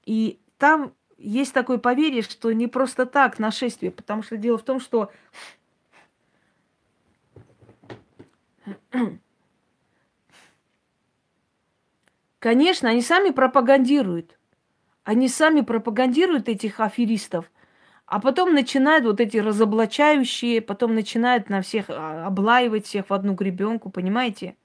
И 0.05 0.41
там 0.59 0.93
есть 1.17 1.55
такое 1.55 1.79
поверье, 1.79 2.21
что 2.21 2.53
не 2.53 2.67
просто 2.67 3.07
так 3.07 3.39
нашествие, 3.39 3.91
потому 3.91 4.23
что 4.23 4.37
дело 4.37 4.59
в 4.59 4.63
том, 4.63 4.79
что 4.79 5.11
Конечно, 12.39 12.89
они 12.91 13.03
сами 13.03 13.31
пропагандируют. 13.31 14.39
Они 15.05 15.29
сами 15.29 15.63
пропагандируют 15.63 16.49
этих 16.49 16.81
аферистов, 16.81 17.51
а 18.07 18.21
потом 18.21 18.55
начинают 18.55 19.05
вот 19.07 19.21
эти 19.21 19.39
разоблачающие, 19.39 20.63
потом 20.63 20.95
начинают 20.95 21.51
на 21.51 21.63
всех 21.63 21.87
а, 21.91 22.27
облаивать 22.27 22.87
всех 22.87 23.11
в 23.11 23.15
одну 23.15 23.35
гребенку, 23.35 23.91
понимаете? 23.91 24.57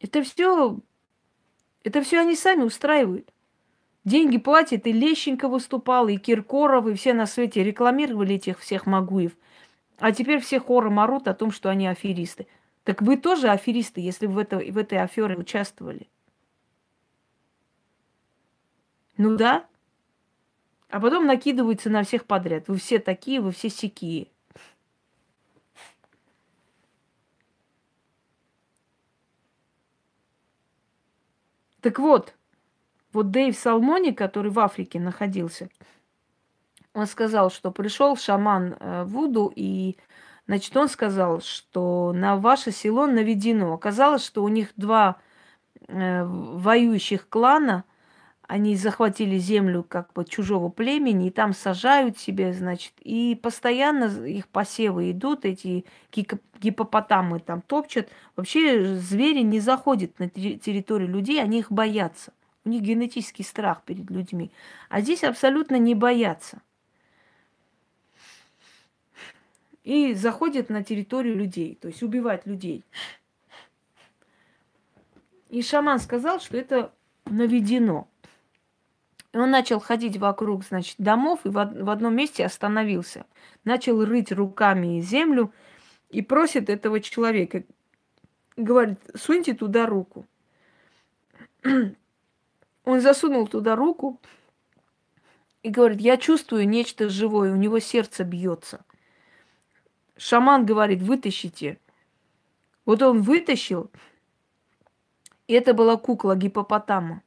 Это 0.00 0.22
все, 0.24 0.80
это 1.82 2.02
все 2.02 2.20
они 2.20 2.36
сами 2.36 2.62
устраивают. 2.62 3.32
Деньги 4.08 4.38
платит, 4.38 4.86
и 4.86 4.92
Лещенко 4.92 5.48
выступал, 5.48 6.08
и 6.08 6.16
Киркоров, 6.16 6.86
и 6.86 6.94
все 6.94 7.12
на 7.12 7.26
свете 7.26 7.62
рекламировали 7.62 8.36
этих 8.36 8.60
всех 8.60 8.86
Магуев. 8.86 9.32
А 9.98 10.12
теперь 10.12 10.40
все 10.40 10.60
хором 10.60 10.98
орут 10.98 11.28
о 11.28 11.34
том, 11.34 11.52
что 11.52 11.68
они 11.68 11.86
аферисты. 11.86 12.46
Так 12.84 13.02
вы 13.02 13.18
тоже 13.18 13.50
аферисты, 13.50 14.00
если 14.00 14.26
в, 14.26 14.38
это, 14.38 14.56
в 14.60 14.78
этой 14.78 14.96
афере 14.96 15.36
участвовали. 15.36 16.08
Ну 19.18 19.36
да. 19.36 19.66
А 20.88 21.00
потом 21.00 21.26
накидываются 21.26 21.90
на 21.90 22.02
всех 22.02 22.24
подряд. 22.24 22.68
Вы 22.68 22.78
все 22.78 23.00
такие, 23.00 23.42
вы 23.42 23.52
все 23.52 23.68
сякие. 23.68 24.28
Так 31.82 31.98
вот, 31.98 32.37
вот 33.12 33.30
Дэйв 33.30 33.56
Салмони, 33.56 34.10
который 34.10 34.50
в 34.50 34.58
Африке 34.58 35.00
находился, 35.00 35.68
он 36.94 37.06
сказал, 37.06 37.50
что 37.50 37.70
пришел 37.70 38.16
шаман 38.16 38.76
э, 38.78 39.04
Вуду, 39.04 39.52
и, 39.54 39.96
значит, 40.46 40.76
он 40.76 40.88
сказал, 40.88 41.40
что 41.40 42.12
на 42.14 42.36
ваше 42.36 42.72
село 42.72 43.06
наведено. 43.06 43.72
Оказалось, 43.72 44.24
что 44.24 44.42
у 44.42 44.48
них 44.48 44.72
два 44.76 45.16
э, 45.86 46.24
воюющих 46.24 47.28
клана, 47.28 47.84
они 48.48 48.76
захватили 48.76 49.36
землю 49.36 49.84
как 49.86 50.12
бы 50.14 50.24
чужого 50.24 50.70
племени, 50.70 51.28
и 51.28 51.30
там 51.30 51.52
сажают 51.52 52.18
себе, 52.18 52.54
значит, 52.54 52.94
и 53.00 53.38
постоянно 53.40 54.06
их 54.24 54.48
посевы 54.48 55.10
идут, 55.10 55.44
эти 55.44 55.84
гипопотамы 56.58 57.40
там 57.40 57.60
топчат. 57.60 58.08
Вообще 58.36 58.94
звери 58.96 59.42
не 59.42 59.60
заходят 59.60 60.18
на 60.18 60.30
территорию 60.30 61.10
людей, 61.10 61.42
они 61.42 61.58
их 61.58 61.70
боятся. 61.70 62.32
У 62.64 62.68
них 62.68 62.82
генетический 62.82 63.44
страх 63.44 63.82
перед 63.84 64.10
людьми. 64.10 64.50
А 64.88 65.00
здесь 65.00 65.24
абсолютно 65.24 65.76
не 65.76 65.94
боятся. 65.94 66.60
И 69.84 70.12
заходят 70.14 70.68
на 70.68 70.84
территорию 70.84 71.36
людей, 71.36 71.78
то 71.80 71.88
есть 71.88 72.02
убивать 72.02 72.46
людей. 72.46 72.84
И 75.48 75.62
шаман 75.62 75.98
сказал, 75.98 76.40
что 76.40 76.58
это 76.58 76.92
наведено. 77.24 78.06
И 79.32 79.38
он 79.38 79.50
начал 79.50 79.80
ходить 79.80 80.16
вокруг, 80.16 80.64
значит, 80.64 80.96
домов 80.98 81.40
и 81.44 81.48
в 81.48 81.58
одном 81.90 82.14
месте 82.14 82.44
остановился. 82.44 83.26
Начал 83.64 84.04
рыть 84.04 84.32
руками 84.32 85.00
землю 85.00 85.52
и 86.10 86.22
просит 86.22 86.68
этого 86.70 87.00
человека, 87.00 87.64
говорит, 88.56 88.98
суньте 89.14 89.54
туда 89.54 89.86
руку. 89.86 90.26
Он 92.88 93.02
засунул 93.02 93.46
туда 93.46 93.76
руку 93.76 94.18
и 95.62 95.68
говорит, 95.68 96.00
я 96.00 96.16
чувствую 96.16 96.66
нечто 96.66 97.10
живое, 97.10 97.52
у 97.52 97.56
него 97.56 97.80
сердце 97.80 98.24
бьется. 98.24 98.82
Шаман 100.16 100.64
говорит, 100.64 101.02
вытащите. 101.02 101.78
Вот 102.86 103.02
он 103.02 103.20
вытащил, 103.20 103.90
и 105.48 105.52
это 105.52 105.74
была 105.74 105.98
кукла 105.98 106.34
гипопотама. 106.34 107.22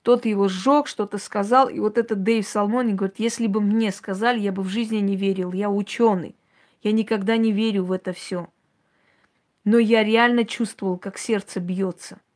Тот 0.00 0.24
его 0.24 0.48
сжег, 0.48 0.86
что-то 0.86 1.18
сказал, 1.18 1.68
и 1.68 1.78
вот 1.78 1.98
этот 1.98 2.22
Дэйв 2.22 2.48
Салмони 2.48 2.94
говорит, 2.94 3.18
если 3.18 3.48
бы 3.48 3.60
мне 3.60 3.92
сказали, 3.92 4.40
я 4.40 4.50
бы 4.50 4.62
в 4.62 4.68
жизни 4.68 4.96
не 5.00 5.14
верил, 5.14 5.52
я 5.52 5.68
ученый, 5.68 6.34
я 6.82 6.92
никогда 6.92 7.36
не 7.36 7.52
верю 7.52 7.84
в 7.84 7.92
это 7.92 8.14
все. 8.14 8.48
Но 9.62 9.76
я 9.76 10.02
реально 10.02 10.46
чувствовал, 10.46 10.96
как 10.96 11.18
сердце 11.18 11.60
бьется– 11.60 12.18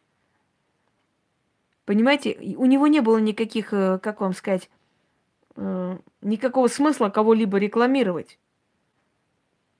Понимаете, 1.84 2.36
у 2.56 2.64
него 2.64 2.86
не 2.86 3.00
было 3.00 3.18
никаких, 3.18 3.72
э, 3.72 3.98
как 3.98 4.20
вам 4.20 4.32
сказать, 4.32 4.70
э, 5.56 5.98
никакого 6.22 6.68
смысла 6.68 7.10
кого-либо 7.10 7.58
рекламировать. 7.58 8.38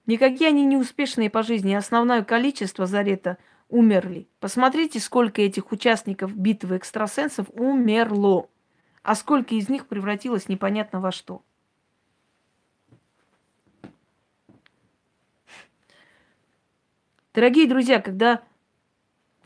Никакие 0.07 0.49
они 0.49 0.67
не 0.67 0.77
успешные 0.77 1.31
по 1.31 1.43
жизни. 1.43 1.73
Основное 1.73 2.23
количество 2.23 2.87
Зарета 2.87 3.39
умерли. 3.71 4.29
Посмотрите, 4.39 5.01
сколько 5.01 5.41
этих 5.41 5.73
участников 5.73 6.37
битвы 6.37 6.77
экстрасенсов 6.77 7.47
умерло. 7.55 8.49
А 9.03 9.15
сколько 9.15 9.55
из 9.55 9.69
них 9.71 9.87
превратилось 9.87 10.49
непонятно 10.49 11.01
во 11.01 11.11
что. 11.11 11.43
Дорогие 17.33 17.67
друзья, 17.67 18.01
когда 18.01 18.43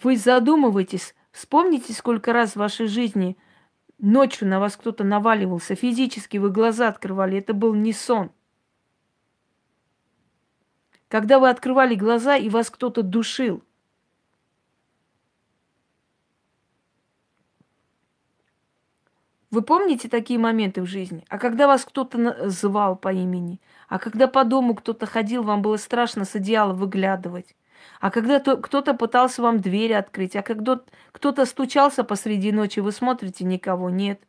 вы 0.03 0.17
задумываетесь 0.17 1.15
Вспомните, 1.39 1.93
сколько 1.93 2.33
раз 2.33 2.55
в 2.55 2.57
вашей 2.57 2.89
жизни 2.89 3.39
ночью 3.99 4.49
на 4.49 4.59
вас 4.59 4.77
кто-то 4.77 5.05
наваливался, 5.05 5.77
физически 5.77 6.37
вы 6.37 6.51
глаза 6.51 6.89
открывали, 6.89 7.39
это 7.39 7.55
был 7.55 7.75
не 7.75 7.93
сон. 7.93 8.33
Когда 11.07 11.39
вы 11.39 11.49
открывали 11.49 11.95
глаза, 11.95 12.35
и 12.35 12.49
вас 12.49 12.71
кто-то 12.71 13.05
душил. 13.05 13.63
Вы 19.53 19.63
помните 19.63 20.09
такие 20.09 20.41
моменты 20.41 20.83
в 20.83 20.87
жизни? 20.87 21.25
А 21.29 21.39
когда 21.39 21.69
вас 21.69 21.85
кто-то 21.85 22.51
звал 22.51 22.97
по 22.97 23.13
имени? 23.13 23.61
А 23.87 24.01
когда 24.01 24.27
по 24.27 24.43
дому 24.43 24.75
кто-то 24.75 25.07
ходил, 25.07 25.45
вам 25.45 25.63
было 25.63 25.77
страшно 25.77 26.25
с 26.25 26.35
одеяла 26.35 26.73
выглядывать? 26.73 27.55
А 28.01 28.11
когда 28.11 28.41
кто-то 28.41 28.95
пытался 28.95 29.43
вам 29.43 29.61
дверь 29.61 29.95
открыть, 29.95 30.37
а 30.37 30.43
когда 30.43 30.81
кто-то 31.13 31.45
стучался 31.47 32.05
посреди 32.05 32.53
ночи, 32.53 32.81
вы 32.81 32.93
смотрите, 32.93 33.45
никого 33.45 33.91
нет. 33.91 34.21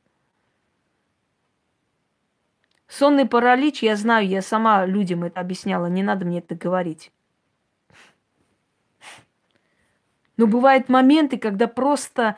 Сонный 2.88 3.28
паралич, 3.28 3.84
я 3.84 3.96
знаю, 3.96 4.28
я 4.28 4.42
сама 4.42 4.86
людям 4.86 5.24
это 5.24 5.40
объясняла, 5.40 5.86
не 5.86 6.02
надо 6.02 6.26
мне 6.26 6.40
это 6.40 6.56
говорить. 6.56 7.12
Но 10.38 10.48
бывают 10.48 10.90
моменты, 10.90 11.38
когда 11.38 11.68
просто 11.68 12.38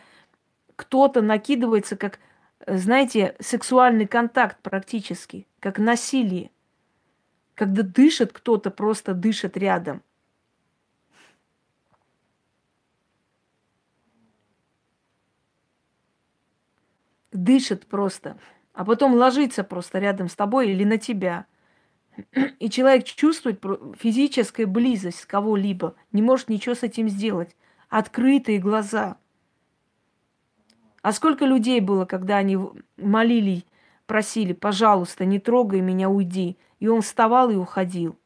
кто-то 0.76 1.22
накидывается, 1.22 1.96
как, 1.96 2.20
знаете, 2.66 3.36
сексуальный 3.40 4.08
контакт 4.08 4.58
практически, 4.62 5.48
как 5.60 5.78
насилие. 5.78 6.50
Когда 7.56 7.84
дышит 7.84 8.34
кто-то, 8.34 8.72
просто 8.72 9.14
дышит 9.14 9.56
рядом. 9.56 10.02
Дышит 17.32 17.88
просто 17.88 18.38
а 18.74 18.86
потом 18.86 19.14
ложится 19.14 19.64
просто 19.64 20.00
рядом 20.00 20.30
с 20.30 20.36
тобой 20.36 20.72
или 20.72 20.84
на 20.84 20.98
тебя. 20.98 21.46
И 22.60 22.70
человек 22.70 23.06
чувствует 23.06 23.64
физическую 23.98 24.68
близость 24.68 25.26
кого-либо, 25.26 25.96
не 26.12 26.22
может 26.22 26.50
ничего 26.50 26.76
с 26.76 26.84
этим 26.84 27.10
сделать. 27.10 27.56
Открытые 27.90 28.60
глаза. 28.60 29.18
А 31.02 31.14
сколько 31.14 31.46
людей 31.46 31.80
было, 31.80 32.06
когда 32.06 32.38
они 32.38 32.58
молили, 32.98 33.66
просили, 34.06 34.54
пожалуйста, 34.54 35.26
не 35.26 35.40
трогай 35.40 35.82
меня, 35.82 36.10
уйди. 36.10 36.58
И 36.80 36.88
он 36.88 37.02
вставал 37.02 37.50
и 37.50 37.56
уходил. 37.56 38.18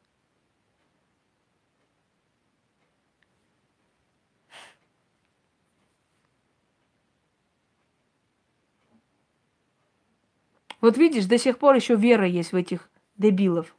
Вот 10.86 10.98
видишь, 10.98 11.24
до 11.24 11.36
сих 11.36 11.58
пор 11.58 11.74
еще 11.74 11.96
вера 11.96 12.28
есть 12.28 12.52
в 12.52 12.54
этих 12.54 12.88
дебилов. 13.16 13.74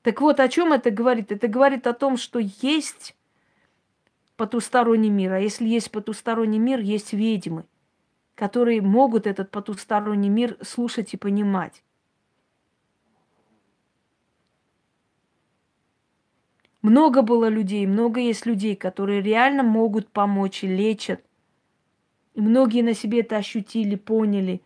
Так 0.00 0.22
вот, 0.22 0.40
о 0.40 0.48
чем 0.48 0.72
это 0.72 0.90
говорит? 0.90 1.32
Это 1.32 1.48
говорит 1.48 1.86
о 1.86 1.92
том, 1.92 2.16
что 2.16 2.38
есть 2.38 3.14
потусторонний 4.36 5.10
мир. 5.10 5.34
А 5.34 5.38
если 5.38 5.68
есть 5.68 5.90
потусторонний 5.90 6.58
мир, 6.58 6.80
есть 6.80 7.12
ведьмы, 7.12 7.66
которые 8.34 8.80
могут 8.80 9.26
этот 9.26 9.50
потусторонний 9.50 10.30
мир 10.30 10.56
слушать 10.62 11.12
и 11.12 11.18
понимать. 11.18 11.84
Много 16.80 17.20
было 17.20 17.50
людей, 17.50 17.86
много 17.86 18.20
есть 18.20 18.46
людей, 18.46 18.76
которые 18.76 19.20
реально 19.20 19.62
могут 19.62 20.08
помочь 20.08 20.64
и 20.64 20.66
лечат 20.66 21.22
и 22.40 22.42
многие 22.42 22.80
на 22.80 22.94
себе 22.94 23.20
это 23.20 23.36
ощутили, 23.36 23.96
поняли. 23.96 24.62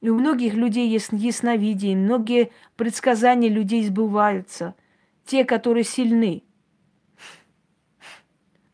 И 0.00 0.08
у 0.08 0.14
многих 0.14 0.54
людей 0.54 0.88
есть 0.88 1.10
ясновидение, 1.12 1.94
многие 1.94 2.52
предсказания 2.74 3.50
людей 3.50 3.84
сбываются. 3.84 4.74
Те, 5.26 5.44
которые 5.44 5.84
сильны. 5.84 6.42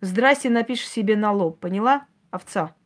Здрасте, 0.01 0.51
напишешь 0.51 0.89
себе 0.89 1.17
на 1.17 1.33
лоб, 1.33 1.59
поняла, 1.59 2.07
овца? 2.31 2.77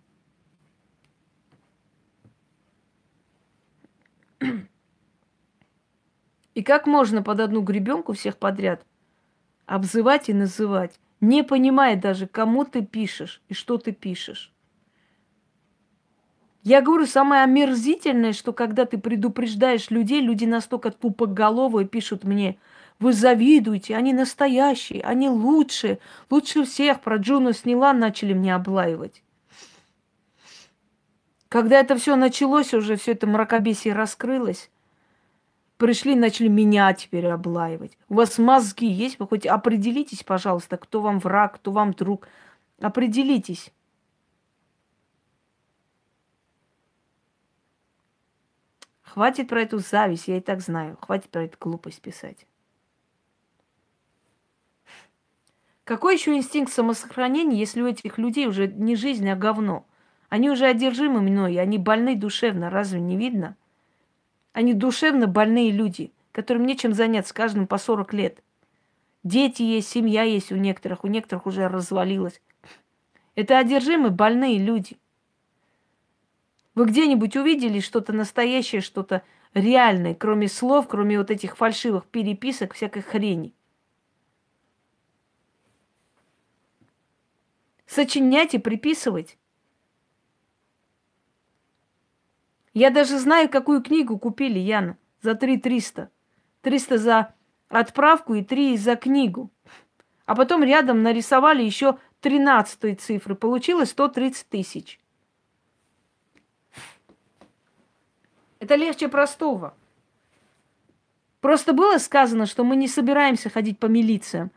И 6.55 6.63
как 6.63 6.87
можно 6.87 7.23
под 7.23 7.41
одну 7.41 7.61
гребенку 7.61 8.15
всех 8.15 8.39
подряд 8.39 8.87
обзывать 9.67 10.31
и 10.31 10.33
называть, 10.33 10.99
не 11.21 11.45
понимая 11.45 11.95
даже, 11.95 12.27
кому 12.27 12.65
ты 12.65 12.83
пишешь 12.87 13.43
и 13.49 13.55
что 13.55 13.77
ты 13.77 13.93
пишешь? 13.93 14.55
Я 16.69 16.83
говорю, 16.83 17.07
самое 17.07 17.45
омерзительное, 17.45 18.35
что 18.35 18.53
когда 18.53 18.85
ты 18.85 18.99
предупреждаешь 18.99 19.89
людей, 19.89 20.21
люди 20.21 20.45
настолько 20.45 20.91
тупоголовые 20.91 21.89
пишут 21.89 22.25
мне, 22.25 22.59
вы 22.99 23.15
завидуете, 23.15 23.97
они 23.97 24.13
настоящие, 24.13 25.01
они 25.01 25.31
лучше, 25.31 25.99
лучше 26.29 26.67
всех. 26.67 27.01
Про 27.01 27.17
Джуну 27.17 27.55
сняла, 27.55 27.95
начали 27.95 28.35
мне 28.35 28.55
облаивать. 28.55 29.23
Когда 31.49 31.81
это 31.81 31.97
все 31.97 32.17
началось, 32.17 32.75
уже 32.75 32.97
все 32.97 33.13
это 33.13 33.27
мракобесие 33.27 33.95
раскрылось, 33.95 34.71
пришли, 35.79 36.15
начали 36.15 36.49
меня 36.49 36.93
теперь 36.93 37.29
облаивать. 37.29 37.97
У 38.11 38.15
вас 38.17 38.37
мозги 38.37 38.89
есть? 38.89 39.19
Вы 39.19 39.27
хоть 39.27 39.47
определитесь, 39.47 40.23
пожалуйста, 40.23 40.77
кто 40.77 41.01
вам 41.01 41.19
враг, 41.19 41.55
кто 41.55 41.71
вам 41.71 41.95
друг. 41.95 42.29
Определитесь. 42.79 43.73
Хватит 49.09 49.49
про 49.49 49.63
эту 49.63 49.79
зависть, 49.79 50.29
я 50.29 50.37
и 50.37 50.41
так 50.41 50.61
знаю. 50.61 50.99
Хватит 51.01 51.31
про 51.31 51.45
эту 51.45 51.57
глупость 51.59 52.03
писать. 52.03 52.47
Какой 55.85 56.15
еще 56.15 56.37
инстинкт 56.37 56.71
самосохранения, 56.71 57.59
если 57.59 57.81
у 57.81 57.87
этих 57.87 58.19
людей 58.19 58.47
уже 58.47 58.69
не 58.69 58.97
жизнь, 58.97 59.29
а 59.31 59.35
говно? 59.35 59.87
Они 60.29 60.51
уже 60.51 60.67
одержимы 60.67 61.23
мной, 61.23 61.59
они 61.59 61.79
больны 61.79 62.17
душевно, 62.17 62.69
разве 62.69 63.01
не 63.01 63.17
видно? 63.17 63.57
Они 64.53 64.75
душевно 64.75 65.27
больные 65.27 65.71
люди, 65.71 66.13
которым 66.33 66.67
нечем 66.67 66.93
заняться, 66.93 67.33
каждым 67.33 67.67
по 67.67 67.79
40 67.79 68.13
лет. 68.13 68.43
Дети 69.25 69.63
есть, 69.63 69.89
семья 69.89 70.25
есть 70.25 70.53
у 70.53 70.57
некоторых, 70.57 71.05
у 71.05 71.09
некоторых 71.09 71.47
уже 71.47 71.67
развалилась. 71.69 72.43
Это 73.35 73.57
одержимые 73.57 74.11
больные 74.11 74.59
люди– 74.59 74.99
вы 76.79 76.87
где-нибудь 76.87 77.37
увидели 77.37 77.81
что-то 77.81 78.13
настоящее, 78.13 78.81
что-то 78.81 79.25
реальное, 79.53 80.15
кроме 80.15 80.49
слов, 80.49 80.87
кроме 80.89 81.19
вот 81.19 81.29
этих 81.31 81.57
фальшивых 81.57 82.07
переписок, 82.07 82.73
всякой 82.73 83.03
хрени? 83.03 83.53
Сочинять 87.85 88.55
и 88.55 88.59
приписывать. 88.59 89.39
Я 92.75 92.91
даже 92.91 93.19
знаю, 93.19 93.49
какую 93.49 93.83
книгу 93.83 94.17
купили, 94.17 94.61
Яна, 94.61 94.97
за 95.21 95.35
3 95.35 95.59
300. 95.59 96.11
300 96.63 96.99
за 96.99 97.35
отправку 97.71 98.35
и 98.35 98.45
3 98.45 98.77
за 98.77 98.95
книгу. 98.95 99.51
А 100.27 100.37
потом 100.37 100.63
рядом 100.63 101.03
нарисовали 101.03 101.65
еще 101.65 101.99
13 102.21 103.01
цифры. 103.01 103.35
Получилось 103.35 103.91
130 103.91 104.49
тысяч. 104.49 105.01
Это 108.61 108.75
легче 108.75 109.09
простого. 109.09 109.77
Просто 111.41 111.73
было 111.73 111.99
сказано, 111.99 112.47
что 112.47 112.65
мы 112.65 112.77
не 112.77 112.89
собираемся 112.89 113.49
ходить 113.51 113.79
по 113.79 113.87
милициям. 113.87 114.51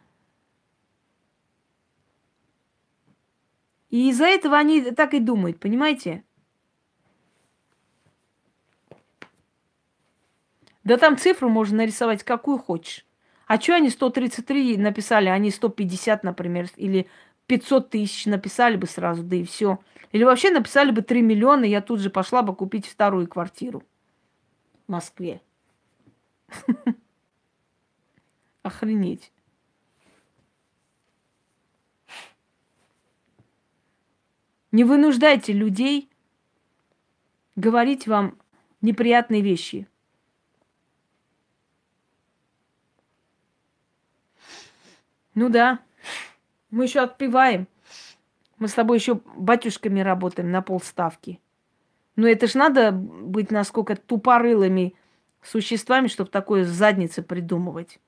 И 3.90 4.10
из-за 4.10 4.26
этого 4.26 4.58
они 4.58 4.82
так 4.92 5.14
и 5.14 5.20
думают, 5.20 5.60
понимаете? 5.60 6.24
Да 10.84 10.98
там 10.98 11.18
цифру 11.18 11.50
можно 11.50 11.78
нарисовать 11.78 12.24
какую 12.24 12.58
хочешь. 12.58 13.06
А 13.46 13.60
что 13.60 13.76
они 13.76 13.90
133 13.90 14.78
написали, 14.78 15.28
а 15.28 15.34
они 15.34 15.52
150, 15.52 16.24
например, 16.24 16.70
или 16.78 17.08
500 17.48 17.90
тысяч 17.90 18.26
написали 18.26 18.78
бы 18.78 18.88
сразу, 18.88 19.24
да 19.24 19.36
и 19.36 19.44
все. 19.44 19.80
Или 20.14 20.24
вообще 20.24 20.52
написали 20.52 20.92
бы 20.92 21.02
3 21.02 21.22
миллиона, 21.22 21.66
я 21.66 21.82
тут 21.82 22.00
же 22.00 22.10
пошла 22.10 22.42
бы 22.42 22.56
купить 22.56 22.88
вторую 22.88 23.28
квартиру. 23.28 23.84
Москве. 24.92 25.42
Охренеть. 28.62 29.32
Не 34.72 34.84
вынуждайте 34.84 35.54
людей 35.54 36.10
говорить 37.56 38.08
вам 38.08 38.38
неприятные 38.82 39.42
вещи. 39.42 39.88
Ну 45.34 45.50
да, 45.50 45.80
мы 46.70 46.84
еще 46.84 47.00
отпеваем. 47.00 47.68
Мы 48.58 48.68
с 48.68 48.74
тобой 48.74 48.98
еще 48.98 49.16
батюшками 49.36 50.02
работаем 50.02 50.52
на 50.52 50.62
полставки. 50.62 51.40
Но 52.16 52.28
это 52.28 52.48
ж 52.48 52.56
надо 52.56 52.92
быть 52.92 53.52
насколько 53.52 53.96
тупорылыми 53.96 54.96
существами, 55.42 56.08
чтобы 56.08 56.30
такое 56.30 56.66
задницы 56.66 57.22
придумывать. 57.22 58.00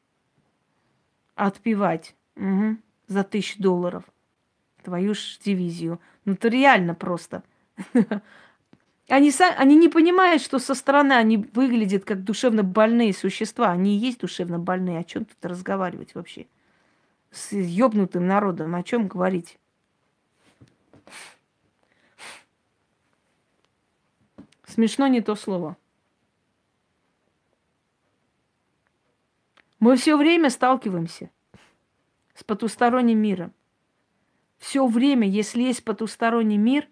Отпивать. 1.36 2.16
Угу. 2.36 2.78
За 3.08 3.24
тысячу 3.24 3.62
долларов. 3.62 4.04
Твою 4.84 5.14
ж 5.14 5.40
дивизию. 5.44 6.00
Ну, 6.26 6.34
это 6.34 6.50
реально 6.50 6.94
просто. 6.94 7.44
Они, 9.10 9.32
сами, 9.32 9.56
они 9.58 9.76
не 9.76 9.90
понимают, 9.90 10.42
что 10.42 10.60
со 10.60 10.74
стороны 10.74 11.12
они 11.12 11.38
выглядят 11.38 12.06
как 12.06 12.24
душевно 12.24 12.64
больные 12.64 13.14
существа. 13.14 13.70
Они 13.70 13.96
и 13.96 14.00
есть 14.00 14.22
душевно 14.22 14.60
больные. 14.60 15.00
О 15.00 15.04
чем 15.04 15.26
тут 15.26 15.38
разговаривать 15.44 16.16
вообще? 16.16 16.48
С 17.30 17.52
ёбнутым 17.52 18.26
народом. 18.26 18.76
О 18.76 18.84
чем 18.84 19.08
говорить? 19.08 19.60
Смешно 24.74 25.06
не 25.06 25.22
то 25.22 25.36
слово. 25.36 25.78
Мы 29.80 29.98
все 29.98 30.18
время 30.18 30.50
сталкиваемся 30.50 31.30
с 32.34 32.44
потусторонним 32.44 33.20
миром. 33.20 33.54
Все 34.58 34.88
время, 34.88 35.30
если 35.30 35.62
есть 35.62 35.84
потусторонний 35.84 36.58
мир, 36.58 36.88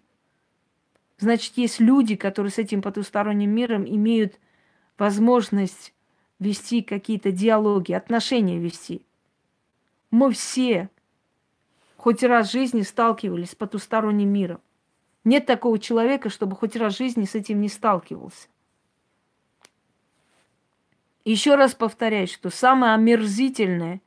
значит, 1.18 1.56
есть 1.56 1.80
люди, 1.80 2.14
которые 2.14 2.52
с 2.52 2.58
этим 2.58 2.82
потусторонним 2.82 3.50
миром 3.50 3.84
имеют 3.84 4.38
возможность 4.96 5.92
вести 6.38 6.82
какие-то 6.82 7.32
диалоги, 7.32 7.94
отношения 7.94 8.60
вести. 8.60 9.04
Мы 10.12 10.30
все 10.30 10.88
хоть 11.96 12.22
раз 12.22 12.50
в 12.50 12.52
жизни 12.52 12.82
сталкивались 12.82 13.50
с 13.50 13.56
потусторонним 13.56 14.28
миром. 14.28 14.60
Нет 15.24 15.46
такого 15.46 15.78
человека, 15.78 16.30
чтобы 16.30 16.56
хоть 16.56 16.76
раз 16.76 16.94
в 16.94 16.98
жизни 16.98 17.24
с 17.24 17.34
этим 17.34 17.60
не 17.60 17.68
сталкивался. 17.68 18.48
Еще 21.24 21.54
раз 21.54 21.74
повторяю, 21.74 22.26
что 22.26 22.50
самое 22.50 22.94
омерзительное, 22.94 24.00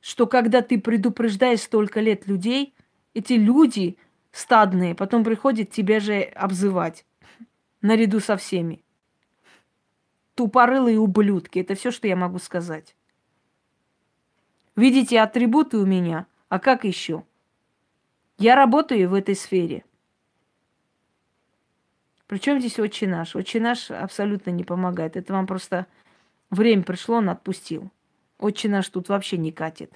что 0.00 0.26
когда 0.26 0.62
ты 0.62 0.80
предупреждаешь 0.80 1.60
столько 1.60 2.00
лет 2.00 2.26
людей, 2.26 2.74
эти 3.12 3.34
люди 3.34 3.98
стадные 4.32 4.94
потом 4.94 5.24
приходят 5.24 5.70
тебя 5.70 6.00
же 6.00 6.22
обзывать 6.22 7.04
наряду 7.82 8.20
со 8.20 8.38
всеми. 8.38 8.82
Тупорылые 10.34 10.98
ублюдки. 10.98 11.58
Это 11.58 11.74
все, 11.74 11.90
что 11.90 12.08
я 12.08 12.16
могу 12.16 12.38
сказать. 12.38 12.96
Видите 14.74 15.20
атрибуты 15.20 15.76
у 15.76 15.84
меня, 15.84 16.26
а 16.48 16.58
как 16.58 16.84
еще? 16.84 17.24
Я 18.42 18.56
работаю 18.56 19.08
в 19.08 19.14
этой 19.14 19.36
сфере. 19.36 19.84
Причем 22.26 22.58
здесь 22.58 22.76
отче 22.80 23.06
наш? 23.06 23.36
Отче 23.36 23.60
наш 23.60 23.88
абсолютно 23.92 24.50
не 24.50 24.64
помогает. 24.64 25.16
Это 25.16 25.32
вам 25.32 25.46
просто 25.46 25.86
время 26.50 26.82
пришло, 26.82 27.18
он 27.18 27.28
отпустил. 27.28 27.92
Отче 28.38 28.68
наш 28.68 28.88
тут 28.88 29.08
вообще 29.08 29.36
не 29.36 29.52
катит. 29.52 29.92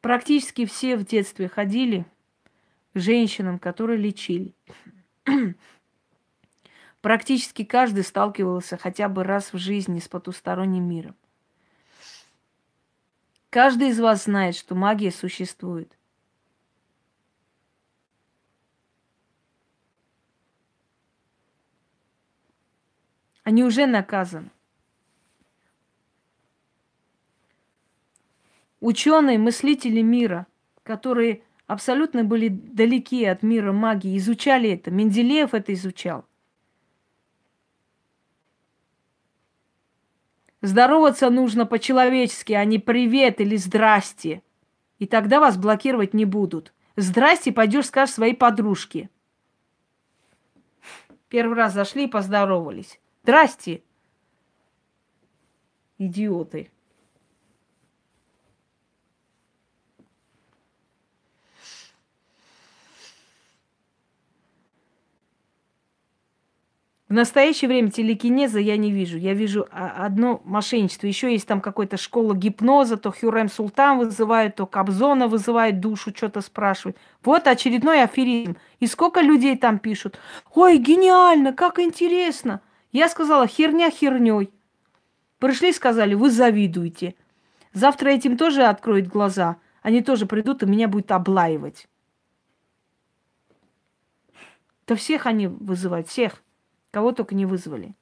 Практически 0.00 0.64
все 0.64 0.96
в 0.96 1.04
детстве 1.04 1.48
ходили 1.48 2.06
к 2.94 2.98
женщинам, 2.98 3.58
которые 3.58 3.98
лечили. 3.98 4.54
Практически 7.00 7.64
каждый 7.64 8.02
сталкивался 8.02 8.76
хотя 8.76 9.08
бы 9.08 9.22
раз 9.22 9.52
в 9.52 9.58
жизни 9.58 10.00
с 10.00 10.08
потусторонним 10.08 10.88
миром. 10.88 11.16
Каждый 13.50 13.88
из 13.88 14.00
вас 14.00 14.24
знает, 14.24 14.56
что 14.56 14.74
магия 14.74 15.10
существует. 15.10 15.96
Они 23.44 23.64
уже 23.64 23.86
наказаны. 23.86 24.50
Ученые, 28.80 29.38
мыслители 29.38 30.02
мира, 30.02 30.46
которые 30.82 31.42
абсолютно 31.66 32.24
были 32.24 32.48
далеки 32.48 33.24
от 33.24 33.42
мира 33.42 33.72
магии, 33.72 34.18
изучали 34.18 34.70
это. 34.70 34.90
Менделеев 34.90 35.54
это 35.54 35.72
изучал. 35.72 36.26
Здороваться 40.60 41.30
нужно 41.30 41.66
по-человечески, 41.66 42.52
а 42.52 42.64
не 42.64 42.78
привет 42.78 43.40
или 43.40 43.56
здрасте. 43.56 44.42
И 44.98 45.06
тогда 45.06 45.38
вас 45.38 45.56
блокировать 45.56 46.14
не 46.14 46.24
будут. 46.24 46.72
Здрасте, 46.96 47.52
пойдешь, 47.52 47.86
скажешь 47.86 48.14
своей 48.14 48.34
подружке. 48.34 49.08
Первый 51.28 51.56
раз 51.56 51.74
зашли 51.74 52.04
и 52.04 52.08
поздоровались. 52.08 52.98
Здрасте. 53.22 53.82
Идиоты. 55.98 56.70
В 67.08 67.14
настоящее 67.14 67.68
время 67.68 67.90
телекинеза 67.90 68.58
я 68.58 68.76
не 68.76 68.92
вижу. 68.92 69.16
Я 69.16 69.32
вижу 69.32 69.66
одно 69.70 70.42
мошенничество. 70.44 71.06
Еще 71.06 71.32
есть 71.32 71.48
там 71.48 71.62
какая-то 71.62 71.96
школа 71.96 72.34
гипноза, 72.34 72.98
то 72.98 73.10
Хюрем 73.10 73.48
Султан 73.48 73.98
вызывает, 73.98 74.56
то 74.56 74.66
Кобзона 74.66 75.26
вызывает 75.26 75.80
душу, 75.80 76.12
что-то 76.14 76.42
спрашивает. 76.42 76.98
Вот 77.24 77.46
очередной 77.46 78.02
аферизм. 78.02 78.56
И 78.78 78.86
сколько 78.86 79.22
людей 79.22 79.56
там 79.56 79.78
пишут. 79.78 80.18
Ой, 80.54 80.76
гениально, 80.76 81.54
как 81.54 81.78
интересно. 81.78 82.60
Я 82.92 83.08
сказала, 83.08 83.46
херня 83.46 83.90
херней. 83.90 84.50
Пришли, 85.38 85.72
сказали, 85.72 86.12
вы 86.12 86.30
завидуете. 86.30 87.14
Завтра 87.72 88.10
этим 88.10 88.36
тоже 88.36 88.64
откроют 88.64 89.06
глаза. 89.06 89.56
Они 89.80 90.02
тоже 90.02 90.26
придут 90.26 90.62
и 90.62 90.66
меня 90.66 90.88
будут 90.88 91.10
облаивать. 91.10 91.88
Да 94.86 94.94
всех 94.94 95.24
они 95.24 95.46
вызывают, 95.46 96.08
всех. 96.08 96.42
Кого 96.90 97.12
только 97.12 97.34
не 97.34 97.46
вызвали. 97.46 97.94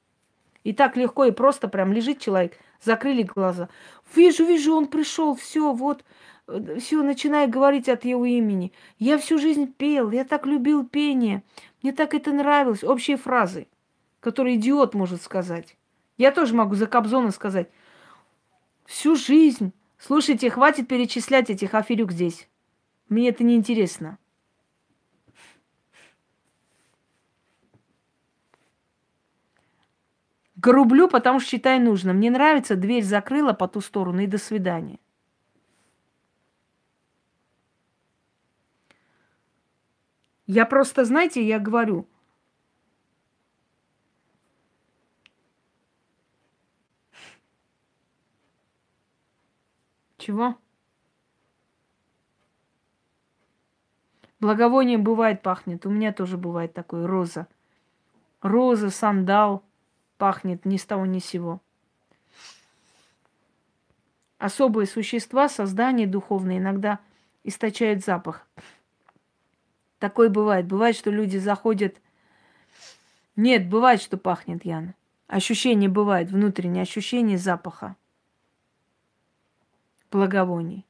И 0.63 0.73
так 0.73 0.97
легко 0.97 1.25
и 1.25 1.31
просто 1.31 1.67
прям 1.67 1.93
лежит 1.93 2.19
человек, 2.19 2.57
закрыли 2.81 3.23
глаза. 3.23 3.69
Вижу, 4.13 4.45
вижу, 4.45 4.75
он 4.75 4.87
пришел, 4.87 5.35
все, 5.35 5.71
вот, 5.71 6.03
э, 6.47 6.77
все, 6.79 7.01
начинаю 7.03 7.49
говорить 7.49 7.87
от 7.87 8.03
его 8.05 8.25
имени. 8.25 8.73
Я 8.99 9.17
всю 9.17 9.37
жизнь 9.37 9.71
пел, 9.71 10.11
я 10.11 10.25
так 10.25 10.45
любил 10.45 10.85
пение, 10.85 11.43
мне 11.81 11.93
так 11.93 12.13
это 12.13 12.31
нравилось. 12.33 12.83
Общие 12.83 13.17
фразы, 13.17 13.67
которые 14.19 14.57
идиот 14.57 14.93
может 14.93 15.21
сказать. 15.21 15.77
Я 16.17 16.31
тоже 16.31 16.55
могу 16.55 16.75
за 16.75 16.87
Кобзона 16.87 17.31
сказать. 17.31 17.69
Всю 18.85 19.15
жизнь. 19.15 19.71
Слушайте, 19.97 20.49
хватит 20.49 20.87
перечислять 20.87 21.49
этих 21.49 21.73
аферюк 21.73 22.11
здесь. 22.11 22.49
Мне 23.09 23.29
это 23.29 23.43
не 23.43 23.55
Грублю, 30.57 31.07
потому 31.07 31.39
что 31.39 31.51
считаю 31.51 31.81
нужно. 31.81 32.13
Мне 32.13 32.31
нравится, 32.31 32.75
дверь 32.75 33.03
закрыла 33.03 33.53
по 33.53 33.67
ту 33.67 33.79
сторону 33.79 34.21
и 34.21 34.27
до 34.27 34.37
свидания. 34.37 34.99
Я 40.47 40.65
просто, 40.65 41.05
знаете, 41.05 41.45
я 41.45 41.59
говорю, 41.59 42.07
Чего? 50.17 50.57
Благовоние 54.39 54.97
бывает 54.97 55.41
пахнет. 55.41 55.85
У 55.85 55.89
меня 55.89 56.11
тоже 56.11 56.37
бывает 56.37 56.73
такое 56.73 57.07
роза. 57.07 57.47
Роза, 58.41 58.89
сандал 58.89 59.63
пахнет 60.17 60.65
ни 60.65 60.77
с 60.77 60.85
того 60.85 61.05
ни 61.05 61.19
с 61.19 61.25
сего. 61.25 61.61
Особые 64.37 64.85
существа, 64.85 65.49
создания 65.49 66.05
духовные 66.05 66.59
иногда 66.59 66.99
источают 67.43 68.03
запах. 68.03 68.47
Такое 69.99 70.29
бывает. 70.29 70.67
Бывает, 70.67 70.95
что 70.95 71.09
люди 71.09 71.37
заходят... 71.37 71.99
Нет, 73.35 73.67
бывает, 73.69 74.01
что 74.01 74.17
пахнет, 74.17 74.63
Яна. 74.65 74.93
Ощущение 75.27 75.89
бывает, 75.89 76.29
внутреннее 76.29 76.83
ощущение 76.83 77.37
запаха. 77.37 77.95
Благовоний. 80.11 80.85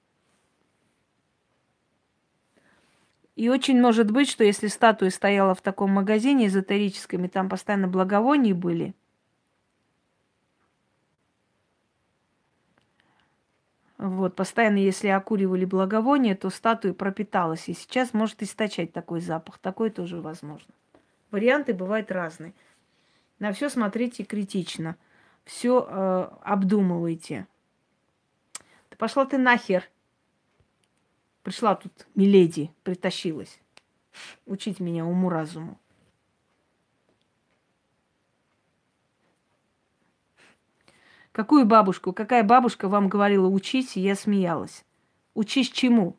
И 3.36 3.49
очень 3.49 3.80
может 3.80 4.11
быть, 4.11 4.30
что 4.30 4.43
если 4.43 4.67
статуя 4.67 5.09
стояла 5.09 5.55
в 5.55 5.61
таком 5.61 5.91
магазине 5.91 6.47
эзотерическом, 6.47 7.25
и 7.25 7.28
там 7.28 7.49
постоянно 7.49 7.88
благовония 7.88 8.53
были– 8.53 8.93
Вот, 13.97 14.35
постоянно, 14.35 14.77
если 14.77 15.07
окуривали 15.07 15.65
благовоние, 15.65 16.35
то 16.35 16.49
статуя 16.49 16.93
пропиталась. 16.93 17.67
И 17.67 17.73
сейчас 17.73 18.13
может 18.13 18.43
источать 18.43 18.93
такой 18.93 19.21
запах. 19.21 19.57
Такое 19.57 19.89
тоже 19.89 20.21
возможно. 20.21 20.71
Варианты 21.31 21.73
бывают 21.73 22.11
разные. 22.11 22.53
На 23.39 23.51
все 23.53 23.69
смотрите 23.69 24.23
критично. 24.23 24.95
Все 25.45 25.85
э, 25.89 26.29
обдумывайте. 26.43 27.47
Да 28.91 28.97
пошла 28.97 29.25
ты 29.25 29.37
нахер. 29.37 29.89
Пришла 31.41 31.75
тут 31.75 32.07
миледи, 32.13 32.71
притащилась. 32.83 33.59
Учить 34.45 34.79
меня 34.79 35.05
уму-разуму. 35.05 35.79
Какую 41.38 41.67
бабушку? 41.67 42.13
Какая 42.13 42.43
бабушка 42.43 42.89
вам 42.89 43.09
говорила 43.09 43.47
учись, 43.47 43.95
и 43.95 44.01
я 44.01 44.15
смеялась? 44.15 44.83
Учись 45.35 45.69
чему? 45.69 46.17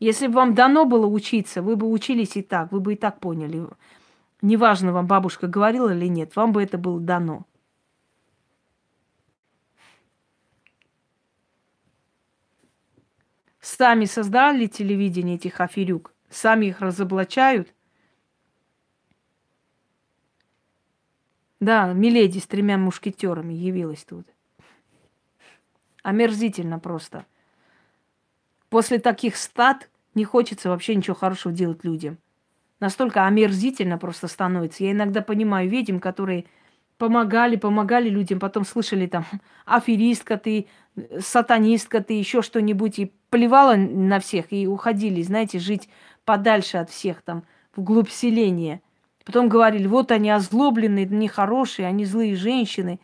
Если 0.00 0.26
бы 0.26 0.34
вам 0.34 0.54
дано 0.54 0.84
было 0.84 1.06
учиться, 1.06 1.62
вы 1.62 1.76
бы 1.76 1.90
учились 1.90 2.36
и 2.36 2.42
так, 2.42 2.72
вы 2.72 2.80
бы 2.80 2.92
и 2.92 2.96
так 2.96 3.20
поняли. 3.20 3.66
Неважно, 4.42 4.92
вам 4.92 5.06
бабушка 5.06 5.46
говорила 5.46 5.94
или 5.94 6.08
нет, 6.08 6.36
вам 6.36 6.52
бы 6.52 6.62
это 6.62 6.76
было 6.76 7.00
дано. 7.00 7.46
Сами 13.62 14.04
создали 14.04 14.66
телевидение 14.66 15.36
этих 15.36 15.62
аферюк, 15.62 16.12
сами 16.28 16.66
их 16.66 16.82
разоблачают. 16.82 17.72
Да, 21.66 21.92
Миледи 21.92 22.38
с 22.38 22.46
тремя 22.46 22.78
мушкетерами 22.78 23.52
явилась 23.52 24.04
тут. 24.04 24.24
Омерзительно 26.04 26.78
просто. 26.78 27.26
После 28.68 29.00
таких 29.00 29.34
стат 29.34 29.90
не 30.14 30.24
хочется 30.24 30.68
вообще 30.68 30.94
ничего 30.94 31.16
хорошего 31.16 31.52
делать 31.52 31.82
людям. 31.82 32.18
Настолько 32.78 33.26
омерзительно 33.26 33.98
просто 33.98 34.28
становится. 34.28 34.84
Я 34.84 34.92
иногда 34.92 35.22
понимаю 35.22 35.68
ведьм, 35.68 35.98
которые 35.98 36.44
помогали, 36.98 37.56
помогали 37.56 38.08
людям, 38.08 38.38
потом 38.38 38.64
слышали 38.64 39.08
там 39.08 39.26
аферистка 39.64 40.38
ты, 40.38 40.68
сатанистка 41.18 42.00
ты, 42.00 42.12
еще 42.12 42.42
что-нибудь, 42.42 43.00
и 43.00 43.12
плевала 43.28 43.74
на 43.74 44.20
всех, 44.20 44.52
и 44.52 44.68
уходили, 44.68 45.20
знаете, 45.20 45.58
жить 45.58 45.88
подальше 46.24 46.76
от 46.76 46.90
всех 46.90 47.22
там, 47.22 47.42
вглубь 47.74 48.08
селения. 48.08 48.82
Потом 49.26 49.48
говорили, 49.48 49.88
вот 49.88 50.12
они 50.12 50.30
озлобленные, 50.30 51.04
нехорошие, 51.04 51.88
они 51.88 52.04
злые 52.04 52.36
женщины. 52.36 53.00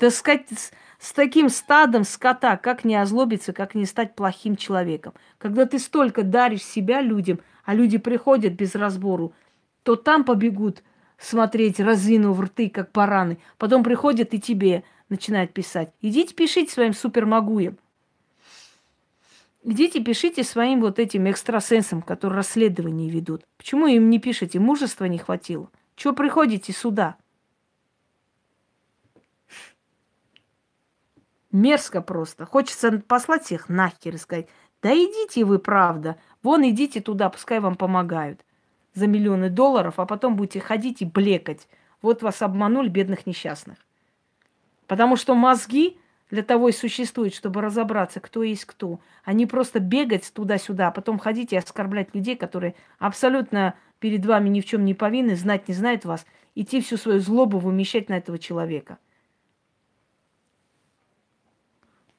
Да 0.00 0.10
сказать, 0.10 0.48
с 0.98 1.12
таким 1.12 1.50
стадом 1.50 2.04
скота, 2.04 2.56
как 2.56 2.84
не 2.84 2.96
озлобиться, 2.96 3.52
как 3.52 3.74
не 3.74 3.84
стать 3.84 4.16
плохим 4.16 4.56
человеком. 4.56 5.12
Когда 5.36 5.66
ты 5.66 5.78
столько 5.78 6.22
даришь 6.22 6.64
себя 6.64 7.02
людям, 7.02 7.40
а 7.64 7.74
люди 7.74 7.98
приходят 7.98 8.54
без 8.54 8.74
разбору, 8.74 9.34
то 9.82 9.96
там 9.96 10.24
побегут 10.24 10.82
смотреть, 11.18 11.78
разинув 11.78 12.40
рты, 12.40 12.70
как 12.70 12.90
бараны. 12.92 13.38
Потом 13.58 13.84
приходят 13.84 14.32
и 14.32 14.40
тебе 14.40 14.82
начинают 15.10 15.52
писать. 15.52 15.92
Идите 16.00 16.34
пишите 16.34 16.72
своим 16.72 16.94
супермагуем. 16.94 17.76
Идите 19.68 20.00
пишите 20.00 20.44
своим 20.44 20.80
вот 20.80 21.00
этим 21.00 21.28
экстрасенсам, 21.28 22.00
которые 22.00 22.36
расследования 22.36 23.10
ведут. 23.10 23.44
Почему 23.56 23.88
им 23.88 24.10
не 24.10 24.20
пишете? 24.20 24.60
Мужества 24.60 25.06
не 25.06 25.18
хватило. 25.18 25.72
Чего 25.96 26.14
приходите 26.14 26.72
сюда? 26.72 27.16
Мерзко 31.50 32.00
просто. 32.00 32.46
Хочется 32.46 33.02
послать 33.08 33.42
всех 33.42 33.68
нахер 33.68 34.14
и 34.14 34.18
сказать, 34.18 34.46
да 34.82 34.94
идите 34.94 35.44
вы, 35.44 35.58
правда. 35.58 36.16
Вон 36.44 36.62
идите 36.68 37.00
туда, 37.00 37.28
пускай 37.28 37.58
вам 37.58 37.74
помогают 37.74 38.44
за 38.94 39.08
миллионы 39.08 39.50
долларов, 39.50 39.98
а 39.98 40.06
потом 40.06 40.36
будете 40.36 40.60
ходить 40.60 41.02
и 41.02 41.06
блекать. 41.06 41.66
Вот 42.02 42.22
вас 42.22 42.40
обманули, 42.40 42.88
бедных 42.88 43.26
несчастных. 43.26 43.78
Потому 44.86 45.16
что 45.16 45.34
мозги 45.34 45.98
для 46.30 46.42
того 46.42 46.68
и 46.68 46.72
существуют, 46.72 47.34
чтобы 47.34 47.60
разобраться, 47.60 48.20
кто 48.20 48.42
есть 48.42 48.64
кто. 48.64 49.00
А 49.24 49.32
не 49.32 49.46
просто 49.46 49.80
бегать 49.80 50.32
туда-сюда, 50.32 50.88
а 50.88 50.90
потом 50.90 51.18
ходить 51.18 51.52
и 51.52 51.56
оскорблять 51.56 52.14
людей, 52.14 52.36
которые 52.36 52.74
абсолютно 52.98 53.74
перед 54.00 54.24
вами 54.26 54.48
ни 54.48 54.60
в 54.60 54.66
чем 54.66 54.84
не 54.84 54.94
повинны, 54.94 55.36
знать 55.36 55.68
не 55.68 55.74
знают 55.74 56.04
вас, 56.04 56.26
идти 56.54 56.80
всю 56.80 56.96
свою 56.96 57.20
злобу 57.20 57.58
вымещать 57.58 58.08
на 58.08 58.14
этого 58.14 58.38
человека. 58.38 58.98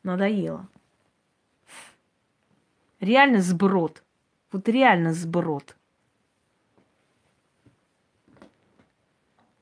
надоело. 0.07 0.67
Реально 2.99 3.41
сброд. 3.41 4.03
Вот 4.51 4.67
реально 4.67 5.13
сброд. 5.13 5.77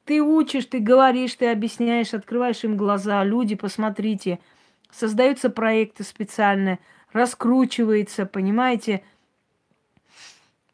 Ты 0.06 0.22
учишь, 0.22 0.66
ты 0.66 0.80
говоришь, 0.80 1.34
ты 1.34 1.48
объясняешь, 1.48 2.14
открываешь 2.14 2.64
им 2.64 2.78
глаза. 2.78 3.24
Люди, 3.24 3.56
посмотрите, 3.56 4.40
создаются 4.92 5.50
проекты 5.50 6.04
специальные, 6.04 6.80
раскручивается, 7.12 8.28
понимаете? 8.28 9.04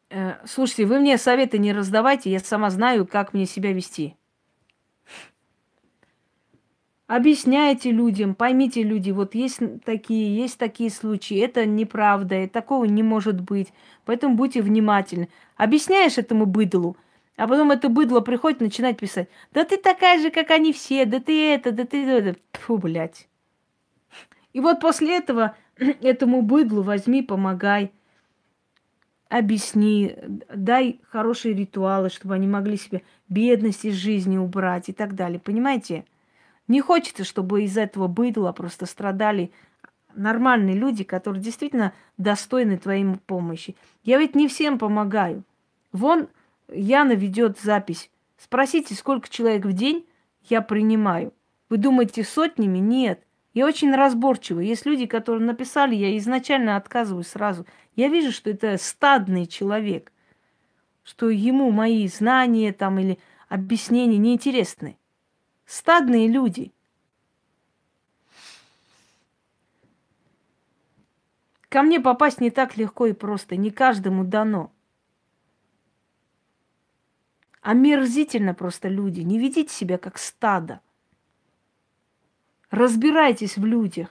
Э, 0.10 0.36
слушайте, 0.46 0.86
вы 0.86 1.00
мне 1.00 1.18
советы 1.18 1.58
не 1.60 1.72
раздавайте, 1.72 2.30
я 2.30 2.40
сама 2.40 2.70
знаю, 2.70 3.08
как 3.08 3.34
мне 3.34 3.46
себя 3.46 3.72
вести. 3.72 4.16
Объясняйте 7.08 7.92
людям, 7.92 8.36
поймите 8.36 8.84
люди, 8.84 9.12
вот 9.12 9.36
есть 9.36 9.60
такие, 9.86 10.36
есть 10.36 10.58
такие 10.58 10.90
случаи, 10.90 11.38
это 11.38 11.66
неправда, 11.66 12.44
и 12.44 12.48
такого 12.48 12.86
не 12.86 13.04
может 13.04 13.42
быть. 13.42 13.74
Поэтому 14.06 14.36
будьте 14.36 14.62
внимательны. 14.62 15.28
Объясняешь 15.58 16.18
этому 16.18 16.46
быдлу, 16.46 16.96
а 17.42 17.48
потом 17.48 17.72
это 17.72 17.90
быдло 17.90 18.20
приходит 18.20 18.62
начинать 18.62 19.00
писать. 19.00 19.28
Да 19.52 19.66
ты 19.66 19.78
такая 19.78 20.22
же, 20.22 20.30
как 20.30 20.52
они 20.52 20.72
все, 20.72 21.06
да 21.06 21.20
ты 21.20 21.56
это, 21.56 21.72
да 21.72 21.86
ты 21.86 22.06
это. 22.06 22.40
Фу, 22.52 22.78
блядь. 22.78 23.28
И 24.54 24.60
вот 24.60 24.80
после 24.80 25.18
этого 25.18 25.56
этому 26.04 26.44
быдлу 26.44 26.84
возьми, 26.84 27.24
помогай, 27.24 27.94
объясни, 29.28 30.16
дай 30.54 31.02
хорошие 31.10 31.56
ритуалы, 31.56 32.12
чтобы 32.12 32.36
они 32.36 32.46
могли 32.46 32.78
себе 32.78 33.02
бедность 33.28 33.86
из 33.86 33.96
жизни 33.96 34.38
убрать 34.38 34.90
и 34.90 34.94
так 34.94 35.16
далее. 35.16 35.40
Понимаете? 35.40 36.06
Не 36.68 36.80
хочется, 36.80 37.24
чтобы 37.24 37.64
из 37.64 37.76
этого 37.76 38.06
быдла 38.08 38.52
просто 38.52 38.86
страдали 38.86 39.52
нормальные 40.14 40.76
люди, 40.76 41.04
которые 41.04 41.42
действительно 41.42 41.94
достойны 42.20 42.78
твоей 42.78 43.16
помощи. 43.26 43.76
Я 44.04 44.20
ведь 44.20 44.36
не 44.36 44.48
всем 44.48 44.78
помогаю. 44.78 45.44
Вон 45.92 46.28
Яна 46.72 47.14
ведет 47.14 47.60
запись. 47.60 48.10
Спросите, 48.38 48.96
сколько 48.96 49.30
человек 49.30 49.66
в 49.66 49.74
день 49.74 50.08
я 50.44 50.62
принимаю. 50.62 51.34
Вы 51.70 51.78
думаете 51.78 52.24
сотнями? 52.24 52.80
Нет. 52.80 53.24
Я 53.54 53.66
очень 53.66 53.94
разборчива. 53.94 54.60
Есть 54.62 54.86
люди, 54.86 55.06
которые 55.06 55.46
написали, 55.46 55.94
я 55.96 56.18
изначально 56.18 56.78
отказываю 56.78 57.24
сразу. 57.24 57.66
Я 57.96 58.08
вижу, 58.08 58.32
что 58.32 58.50
это 58.50 58.78
стадный 58.78 59.46
человек, 59.46 60.12
что 61.04 61.30
ему 61.30 61.72
мои 61.72 62.08
знания 62.08 62.72
там 62.72 63.00
или 63.00 63.20
объяснения 63.50 64.18
неинтересны. 64.18 64.98
Стадные 65.66 66.28
люди. 66.28 66.72
Ко 71.68 71.84
мне 71.84 72.00
попасть 72.00 72.42
не 72.42 72.52
так 72.52 72.76
легко 72.78 73.06
и 73.06 73.14
просто, 73.14 73.56
не 73.56 73.72
каждому 73.72 74.24
дано. 74.24 74.72
Омерзительно 77.62 78.54
просто 78.54 78.88
люди. 78.88 79.22
Не 79.22 79.40
ведите 79.40 79.74
себя 79.74 79.98
как 79.98 80.18
стадо. 80.18 80.82
Разбирайтесь 82.70 83.58
в 83.58 83.66
людях. 83.66 84.10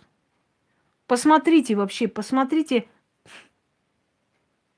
Посмотрите 1.07 1.75
вообще, 1.75 2.07
посмотрите, 2.07 2.87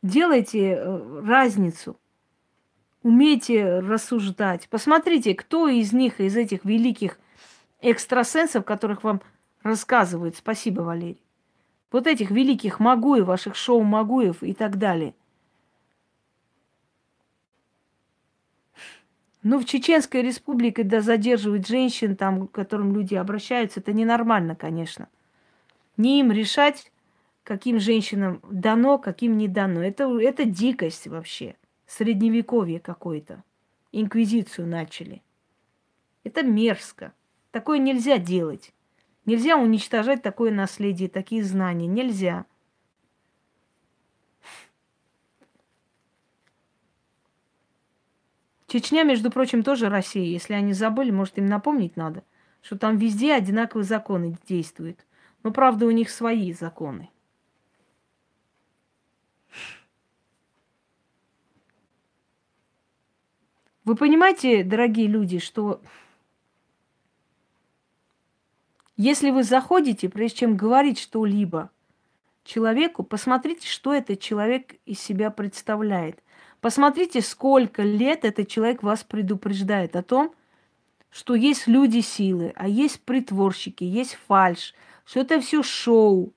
делайте 0.03 0.77
э, 0.77 1.21
разницу 1.25 1.99
умейте 3.03 3.81
рассуждать. 3.81 4.69
Посмотрите, 4.69 5.35
кто 5.35 5.69
из 5.69 5.93
них, 5.93 6.21
из 6.21 6.37
этих 6.37 6.65
великих 6.65 7.19
экстрасенсов, 7.81 8.65
которых 8.65 9.05
вам 9.05 9.21
рассказывают, 9.63 10.37
спасибо, 10.37 10.83
Валерий, 10.83 11.23
вот 11.91 12.07
этих 12.07 12.31
великих 12.31 12.81
Магуев, 12.81 13.27
ваших 13.27 13.55
шоу 13.57 13.83
Магуев 13.83 14.43
и 14.43 14.55
так 14.55 14.79
далее. 14.79 15.15
Ну, 19.43 19.59
в 19.59 19.65
Чеченской 19.65 20.23
республике, 20.23 20.85
да, 20.85 21.01
задерживать 21.01 21.67
женщин, 21.67 22.17
там, 22.17 22.47
к 22.47 22.53
которым 22.53 22.95
люди 22.95 23.15
обращаются, 23.17 23.81
это 23.81 23.93
ненормально, 23.93 24.55
конечно. 24.55 25.09
Не 25.97 26.21
им 26.21 26.31
решать, 26.31 26.93
каким 27.43 27.81
женщинам 27.81 28.41
дано, 28.49 28.99
каким 28.99 29.37
не 29.37 29.49
дано. 29.49 29.83
Это, 29.83 30.05
это 30.21 30.45
дикость 30.45 31.09
вообще 31.09 31.57
средневековье 31.87 32.81
какое-то. 32.81 33.43
Инквизицию 33.91 34.67
начали. 34.67 35.23
Это 36.25 36.43
мерзко. 36.43 37.13
Такое 37.51 37.79
нельзя 37.79 38.19
делать. 38.19 38.73
Нельзя 39.27 39.57
уничтожать 39.57 40.23
такое 40.23 40.51
наследие, 40.53 41.09
такие 41.09 41.45
знания. 41.45 41.87
Нельзя. 41.87 42.47
Чечня, 48.73 49.05
между 49.05 49.31
прочим, 49.31 49.63
тоже 49.63 49.91
Россия. 49.91 50.25
Если 50.25 50.55
они 50.55 50.73
забыли, 50.73 51.11
может, 51.11 51.37
им 51.37 51.45
напомнить 51.45 51.99
надо, 51.99 52.25
что 52.63 52.79
там 52.79 52.97
везде 52.97 53.35
одинаковые 53.35 53.85
законы 53.85 54.39
действуют. 54.49 55.05
Но, 55.43 55.51
правда, 55.51 55.85
у 55.85 55.91
них 55.91 56.09
свои 56.09 56.55
законы. 56.55 57.11
Вы 63.85 63.95
понимаете, 63.95 64.65
дорогие 64.65 65.07
люди, 65.07 65.39
что 65.39 65.83
Если 68.97 69.29
вы 69.29 69.43
заходите, 69.43 70.09
прежде 70.09 70.39
чем 70.39 70.57
говорить 70.57 70.99
что-либо 70.99 71.71
человеку, 72.43 73.03
посмотрите, 73.03 73.69
что 73.69 73.93
этот 73.93 74.21
человек 74.21 74.77
из 74.87 74.99
себя 74.99 75.31
представляет. 75.31 76.23
Посмотрите, 76.63 77.23
сколько 77.23 77.83
лет 77.83 78.25
этот 78.25 78.47
человек 78.47 78.85
вас 78.85 79.03
предупреждает 79.03 79.97
о 79.97 80.05
том, 80.05 80.33
что 81.11 81.35
есть 81.35 81.67
люди 81.67 81.99
силы, 81.99 82.53
а 82.55 82.69
есть 82.69 83.01
притворщики, 83.01 83.83
есть 83.83 84.17
фальш, 84.29 84.73
что 85.05 85.21
это 85.21 85.41
все 85.41 85.65
шоу. 85.65 86.33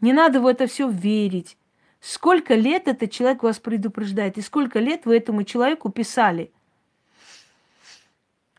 Не 0.00 0.14
надо 0.14 0.40
в 0.40 0.46
это 0.46 0.66
все 0.66 0.88
верить. 0.88 1.58
Сколько 2.00 2.54
лет 2.54 2.88
этот 2.88 3.10
человек 3.10 3.42
вас 3.42 3.58
предупреждает, 3.58 4.38
и 4.38 4.40
сколько 4.40 4.78
лет 4.78 5.04
вы 5.04 5.18
этому 5.18 5.44
человеку 5.44 5.90
писали. 5.90 6.50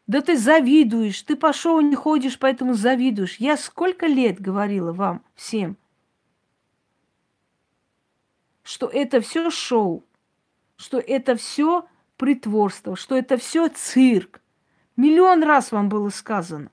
Да 0.06 0.22
ты 0.22 0.38
завидуешь, 0.38 1.24
ты 1.24 1.36
по 1.36 1.52
шоу 1.52 1.82
не 1.82 1.96
ходишь, 1.96 2.38
поэтому 2.38 2.76
завидуешь. 2.76 3.38
Я 3.38 3.58
сколько 3.58 4.06
лет 4.06 4.40
говорила 4.40 4.94
вам 4.94 5.24
всем, 5.34 5.78
что 8.62 8.86
это 8.86 9.20
все 9.20 9.50
шоу, 9.50 10.06
что 10.82 10.98
это 10.98 11.36
все 11.36 11.86
притворство, 12.18 12.96
что 12.96 13.16
это 13.16 13.38
все 13.38 13.70
цирк. 13.70 14.42
Миллион 14.98 15.44
раз 15.44 15.72
вам 15.72 15.90
было 15.90 16.10
сказано. 16.10 16.72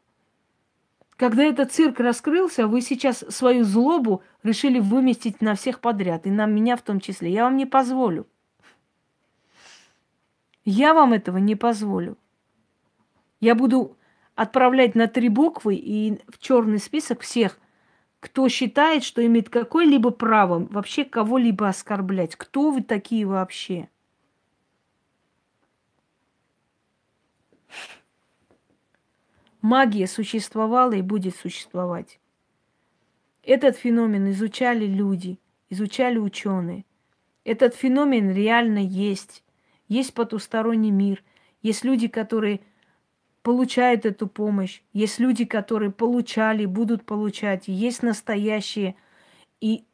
Когда 1.17 1.45
этот 1.45 1.73
цирк 1.73 2.01
раскрылся, 2.01 2.67
вы 2.67 2.81
сейчас 2.81 3.19
свою 3.29 3.65
злобу 3.65 4.23
решили 4.43 4.79
выместить 4.79 5.41
на 5.41 5.55
всех 5.57 5.81
подряд, 5.81 6.27
и 6.27 6.31
на 6.31 6.47
меня 6.47 6.77
в 6.77 6.83
том 6.83 7.01
числе. 7.01 7.31
Я 7.31 7.45
вам 7.45 7.57
не 7.57 7.67
позволю. 7.67 8.27
Я 10.65 10.95
вам 10.95 11.13
этого 11.13 11.39
не 11.39 11.57
позволю. 11.57 12.17
Я 13.41 13.55
буду 13.55 13.97
отправлять 14.35 14.95
на 14.95 15.07
три 15.09 15.29
буквы 15.29 15.75
и 15.75 16.21
в 16.29 16.39
черный 16.39 16.79
список 16.79 17.23
всех, 17.23 17.59
кто 18.21 18.49
считает, 18.49 19.05
что 19.05 19.25
имеет 19.25 19.49
какое-либо 19.49 20.11
право 20.11 20.67
вообще 20.71 21.05
кого-либо 21.05 21.69
оскорблять. 21.69 22.37
Кто 22.37 22.71
вы 22.71 22.83
такие 22.83 23.27
вообще? 23.27 23.89
Магия 29.61 30.07
существовала 30.07 30.93
и 30.93 31.03
будет 31.03 31.37
существовать. 31.37 32.21
Этот 33.43 33.77
феномен 33.77 34.31
изучали 34.31 34.87
люди, 34.87 35.39
изучали 35.71 36.19
ученые. 36.19 36.85
Этот 37.45 37.75
феномен 37.75 38.31
реально 38.31 38.79
есть. 38.79 39.43
Есть 39.89 40.15
потусторонний 40.15 40.91
мир. 40.91 41.25
Есть 41.63 41.85
люди, 41.85 42.09
которые 42.09 42.61
получают 43.43 44.05
эту 44.05 44.29
помощь. 44.29 44.83
Есть 44.93 45.19
люди, 45.19 45.45
которые 45.45 45.91
получали, 45.91 46.67
будут 46.67 47.05
получать. 47.05 47.67
Есть 47.67 48.03
настоящие. 48.03 48.95
И 49.61 49.85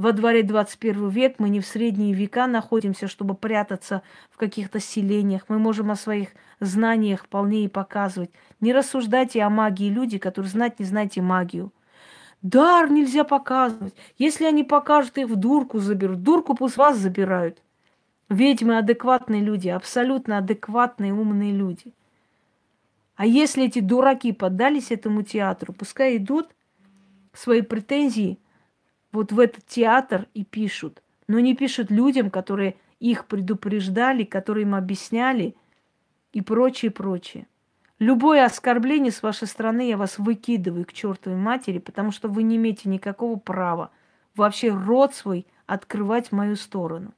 во 0.00 0.12
дворе 0.12 0.42
21 0.42 1.10
век 1.10 1.34
мы 1.36 1.50
не 1.50 1.60
в 1.60 1.66
средние 1.66 2.14
века 2.14 2.46
находимся, 2.46 3.06
чтобы 3.06 3.34
прятаться 3.34 4.00
в 4.30 4.38
каких-то 4.38 4.80
селениях. 4.80 5.42
Мы 5.48 5.58
можем 5.58 5.90
о 5.90 5.94
своих 5.94 6.30
знаниях 6.58 7.24
вполне 7.24 7.64
и 7.64 7.68
показывать. 7.68 8.30
Не 8.60 8.72
рассуждайте 8.72 9.42
о 9.42 9.50
магии 9.50 9.90
люди, 9.90 10.16
которые 10.16 10.50
знать 10.50 10.80
не 10.80 10.86
знаете 10.86 11.20
магию. 11.20 11.70
Дар 12.40 12.90
нельзя 12.90 13.24
показывать. 13.24 13.94
Если 14.16 14.46
они 14.46 14.64
покажут, 14.64 15.18
их 15.18 15.28
в 15.28 15.36
дурку 15.36 15.80
заберут. 15.80 16.22
Дурку 16.22 16.54
пусть 16.54 16.78
вас 16.78 16.96
забирают. 16.96 17.60
Ведьмы 18.30 18.78
адекватные 18.78 19.42
люди, 19.42 19.68
абсолютно 19.68 20.38
адекватные 20.38 21.12
умные 21.12 21.52
люди. 21.52 21.92
А 23.16 23.26
если 23.26 23.66
эти 23.66 23.80
дураки 23.80 24.32
поддались 24.32 24.92
этому 24.92 25.24
театру, 25.24 25.74
пускай 25.74 26.16
идут 26.16 26.48
свои 27.34 27.60
претензии– 27.60 28.38
вот 29.12 29.32
в 29.32 29.40
этот 29.40 29.66
театр 29.66 30.26
и 30.34 30.44
пишут. 30.44 31.02
Но 31.28 31.40
не 31.40 31.54
пишут 31.54 31.90
людям, 31.90 32.30
которые 32.30 32.76
их 32.98 33.26
предупреждали, 33.26 34.24
которые 34.24 34.62
им 34.62 34.74
объясняли 34.74 35.54
и 36.32 36.40
прочее, 36.40 36.90
прочее. 36.90 37.46
Любое 37.98 38.46
оскорбление 38.46 39.12
с 39.12 39.22
вашей 39.22 39.46
стороны 39.46 39.86
я 39.86 39.98
вас 39.98 40.18
выкидываю 40.18 40.86
к 40.86 40.92
чертовой 40.92 41.38
матери, 41.38 41.78
потому 41.78 42.12
что 42.12 42.28
вы 42.28 42.42
не 42.42 42.56
имеете 42.56 42.88
никакого 42.88 43.38
права 43.38 43.90
вообще 44.34 44.70
рот 44.72 45.14
свой 45.14 45.46
открывать 45.66 46.28
в 46.28 46.32
мою 46.32 46.56
сторону. 46.56 47.12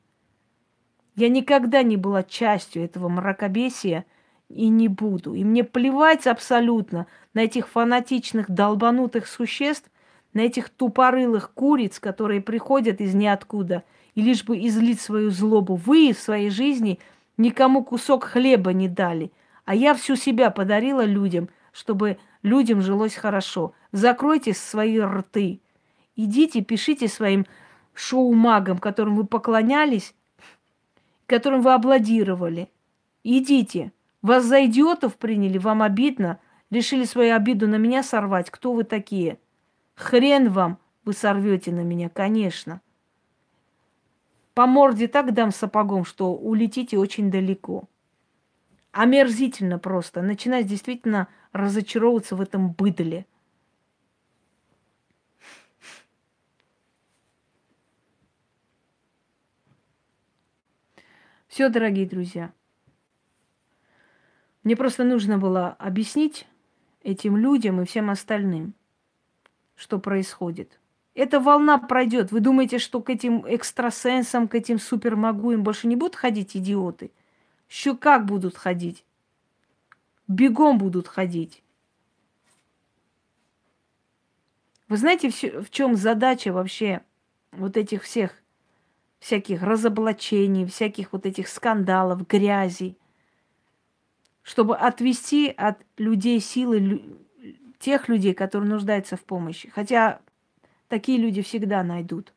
Я 1.14 1.28
никогда 1.28 1.84
не 1.84 1.97
была 1.97 2.24
частью 2.24 2.82
этого 2.82 3.09
мракобесия 3.09 4.07
и 4.49 4.68
не 4.68 4.88
буду. 4.88 5.34
И 5.34 5.45
мне 5.45 5.62
плевать 5.62 6.26
абсолютно 6.26 7.07
на 7.32 7.40
этих 7.40 7.68
фанатичных 7.68 8.51
долбанутых 8.51 9.28
существ, 9.28 9.88
на 10.35 10.41
этих 10.41 10.70
тупорылых 10.70 11.53
куриц, 11.53 11.99
которые 11.99 12.41
приходят 12.41 13.01
из 13.01 13.14
ниоткуда, 13.14 13.85
и 14.14 14.22
лишь 14.22 14.45
бы 14.45 14.59
излить 14.66 15.01
свою 15.01 15.30
злобу. 15.30 15.76
Вы 15.76 16.12
в 16.12 16.18
своей 16.18 16.51
жизни 16.51 16.99
никому 17.37 17.85
кусок 17.85 18.24
хлеба 18.24 18.72
не 18.72 18.89
дали, 18.89 19.33
а 19.64 19.74
я 19.74 19.95
всю 19.95 20.16
себя 20.16 20.51
подарила 20.51 21.05
людям, 21.05 21.49
чтобы 21.72 22.18
людям 22.43 22.83
жилось 22.83 23.14
хорошо. 23.14 23.74
Закройте 23.93 24.53
свои 24.53 24.99
рты. 24.99 25.61
Идите, 26.16 26.61
пишите 26.62 27.09
своим 27.09 27.47
шоу-магам, 27.95 28.78
которым 28.78 29.16
вы 29.16 29.26
поклонялись, 29.26 30.14
которым 31.26 31.62
вы 31.62 31.72
аплодировали. 31.72 32.68
Идите. 33.24 33.93
Вас 34.20 34.45
за 34.45 34.66
идиотов 34.66 35.16
приняли, 35.16 35.59
вам 35.59 35.83
обидно, 35.83 36.39
решили 36.70 37.05
свою 37.05 37.35
обиду 37.35 37.66
на 37.66 37.76
меня 37.76 38.03
сорвать. 38.03 38.51
Кто 38.51 38.72
вы 38.72 38.85
такие? 38.85 39.39
Хрен 39.95 40.51
вам, 40.51 40.78
вы 41.05 41.12
сорвете 41.12 41.72
на 41.72 41.80
меня, 41.80 42.09
конечно. 42.09 42.80
По 44.55 44.66
морде 44.66 45.09
так 45.09 45.32
дам 45.32 45.51
сапогом, 45.51 46.05
что 46.05 46.34
улетите 46.34 46.99
очень 46.99 47.30
далеко. 47.30 47.88
Омерзительно 48.90 49.78
просто. 49.78 50.20
Начинать 50.20 50.66
действительно 50.66 51.28
разочаровываться 51.53 52.36
в 52.36 52.40
этом 52.40 52.72
быдле. 52.72 53.26
Все, 61.49 61.68
дорогие 61.68 62.07
друзья. 62.07 62.53
Мне 64.62 64.76
просто 64.76 65.04
нужно 65.04 65.38
было 65.38 65.68
объяснить 65.68 66.46
этим 67.03 67.37
людям 67.37 67.80
и 67.80 67.84
всем 67.84 68.11
остальным– 68.11 68.75
что 69.83 69.99
происходит. 69.99 70.79
Эта 71.14 71.41
волна 71.41 71.76
пройдет. 71.76 72.30
Вы 72.30 72.38
думаете, 72.38 72.79
что 72.79 73.03
к 73.03 73.11
этим 73.11 73.45
экстрасенсам, 73.45 74.46
к 74.46 74.54
этим 74.54 74.79
супермагуям 74.79 75.64
больше 75.64 75.88
не 75.88 75.96
будут 75.96 76.14
ходить 76.14 76.57
идиоты? 76.57 77.11
Еще 77.68 77.96
как 77.96 78.25
будут 78.25 78.57
ходить? 78.57 79.04
Бегом 80.29 80.79
будут 80.79 81.09
ходить. 81.09 81.64
Вы 84.88 84.96
знаете, 84.96 85.30
в 85.30 85.68
чем 85.71 85.96
задача 85.96 86.53
вообще 86.53 87.03
вот 87.50 87.76
этих 87.76 88.04
всех 88.04 88.37
всяких 89.18 89.63
разоблачений, 89.63 90.64
всяких 90.64 91.13
вот 91.13 91.26
этих 91.26 91.49
скандалов, 91.49 92.26
грязи, 92.26 92.96
чтобы 94.42 94.76
отвести 94.76 95.49
от 95.49 95.79
людей 95.96 96.41
силы 96.41 97.03
тех 97.83 98.09
людей, 98.09 98.33
которые 98.33 98.71
нуждаются 98.71 99.17
в 99.17 99.25
помощи. 99.25 99.68
Хотя 99.71 100.21
такие 100.88 101.18
люди 101.18 101.42
всегда 101.42 101.83
найдут. 101.83 102.33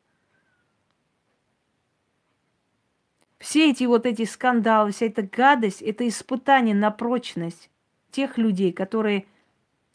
Все 3.38 3.70
эти 3.70 3.84
вот 3.84 4.06
эти 4.06 4.24
скандалы, 4.24 4.90
вся 4.90 5.06
эта 5.06 5.22
гадость, 5.22 5.82
это 5.82 6.06
испытание 6.08 6.74
на 6.74 6.90
прочность 6.90 7.70
тех 8.10 8.38
людей, 8.38 8.72
которые 8.72 9.26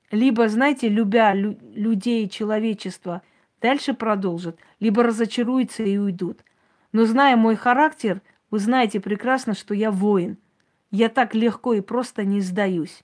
либо, 0.09 0.47
знаете, 0.47 0.87
любя 0.87 1.33
лю- 1.33 1.57
людей 1.61 2.29
человечество, 2.29 3.21
дальше 3.59 3.93
продолжат, 3.93 4.57
либо 4.79 5.03
разочаруются 5.03 5.83
и 5.83 5.97
уйдут. 5.97 6.45
Но 6.93 7.05
зная 7.05 7.35
мой 7.35 7.55
характер, 7.55 8.21
вы 8.51 8.59
знаете 8.59 8.99
прекрасно, 8.99 9.53
что 9.53 9.73
я 9.73 9.91
воин. 9.91 10.37
Я 10.91 11.09
так 11.09 11.35
легко 11.35 11.73
и 11.73 11.81
просто 11.81 12.23
не 12.23 12.41
сдаюсь. 12.41 13.03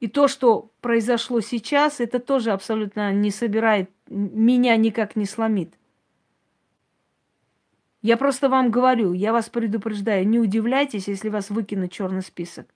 И 0.00 0.08
то, 0.08 0.28
что 0.28 0.72
произошло 0.80 1.40
сейчас, 1.40 2.00
это 2.00 2.18
тоже 2.18 2.52
абсолютно 2.52 3.12
не 3.12 3.30
собирает, 3.30 3.90
меня 4.08 4.76
никак 4.76 5.14
не 5.14 5.26
сломит. 5.26 5.74
Я 8.02 8.16
просто 8.16 8.48
вам 8.48 8.70
говорю, 8.70 9.12
я 9.12 9.32
вас 9.32 9.50
предупреждаю, 9.50 10.26
не 10.26 10.38
удивляйтесь, 10.38 11.06
если 11.06 11.28
вас 11.28 11.50
выкинут 11.50 11.92
черный 11.92 12.22
список. 12.22 12.66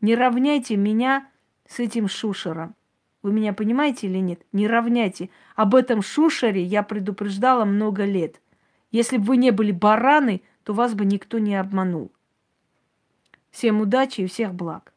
Не 0.00 0.14
равняйте 0.14 0.76
меня 0.76 1.28
с 1.68 1.80
этим 1.80 2.08
шушером. 2.08 2.74
Вы 3.22 3.32
меня 3.32 3.52
понимаете 3.52 4.06
или 4.06 4.16
нет? 4.16 4.40
Не 4.52 4.66
равняйте. 4.66 5.28
Об 5.54 5.74
этом 5.74 6.00
шушере 6.00 6.62
я 6.62 6.82
предупреждала 6.82 7.66
много 7.66 8.06
лет. 8.06 8.40
Если 8.90 9.18
бы 9.18 9.24
вы 9.24 9.36
не 9.36 9.50
были 9.50 9.72
бараны, 9.72 10.40
то 10.64 10.72
вас 10.72 10.94
бы 10.94 11.04
никто 11.04 11.38
не 11.38 11.56
обманул. 11.56 12.10
Всем 13.50 13.82
удачи 13.82 14.22
и 14.22 14.26
всех 14.26 14.54
благ. 14.54 14.94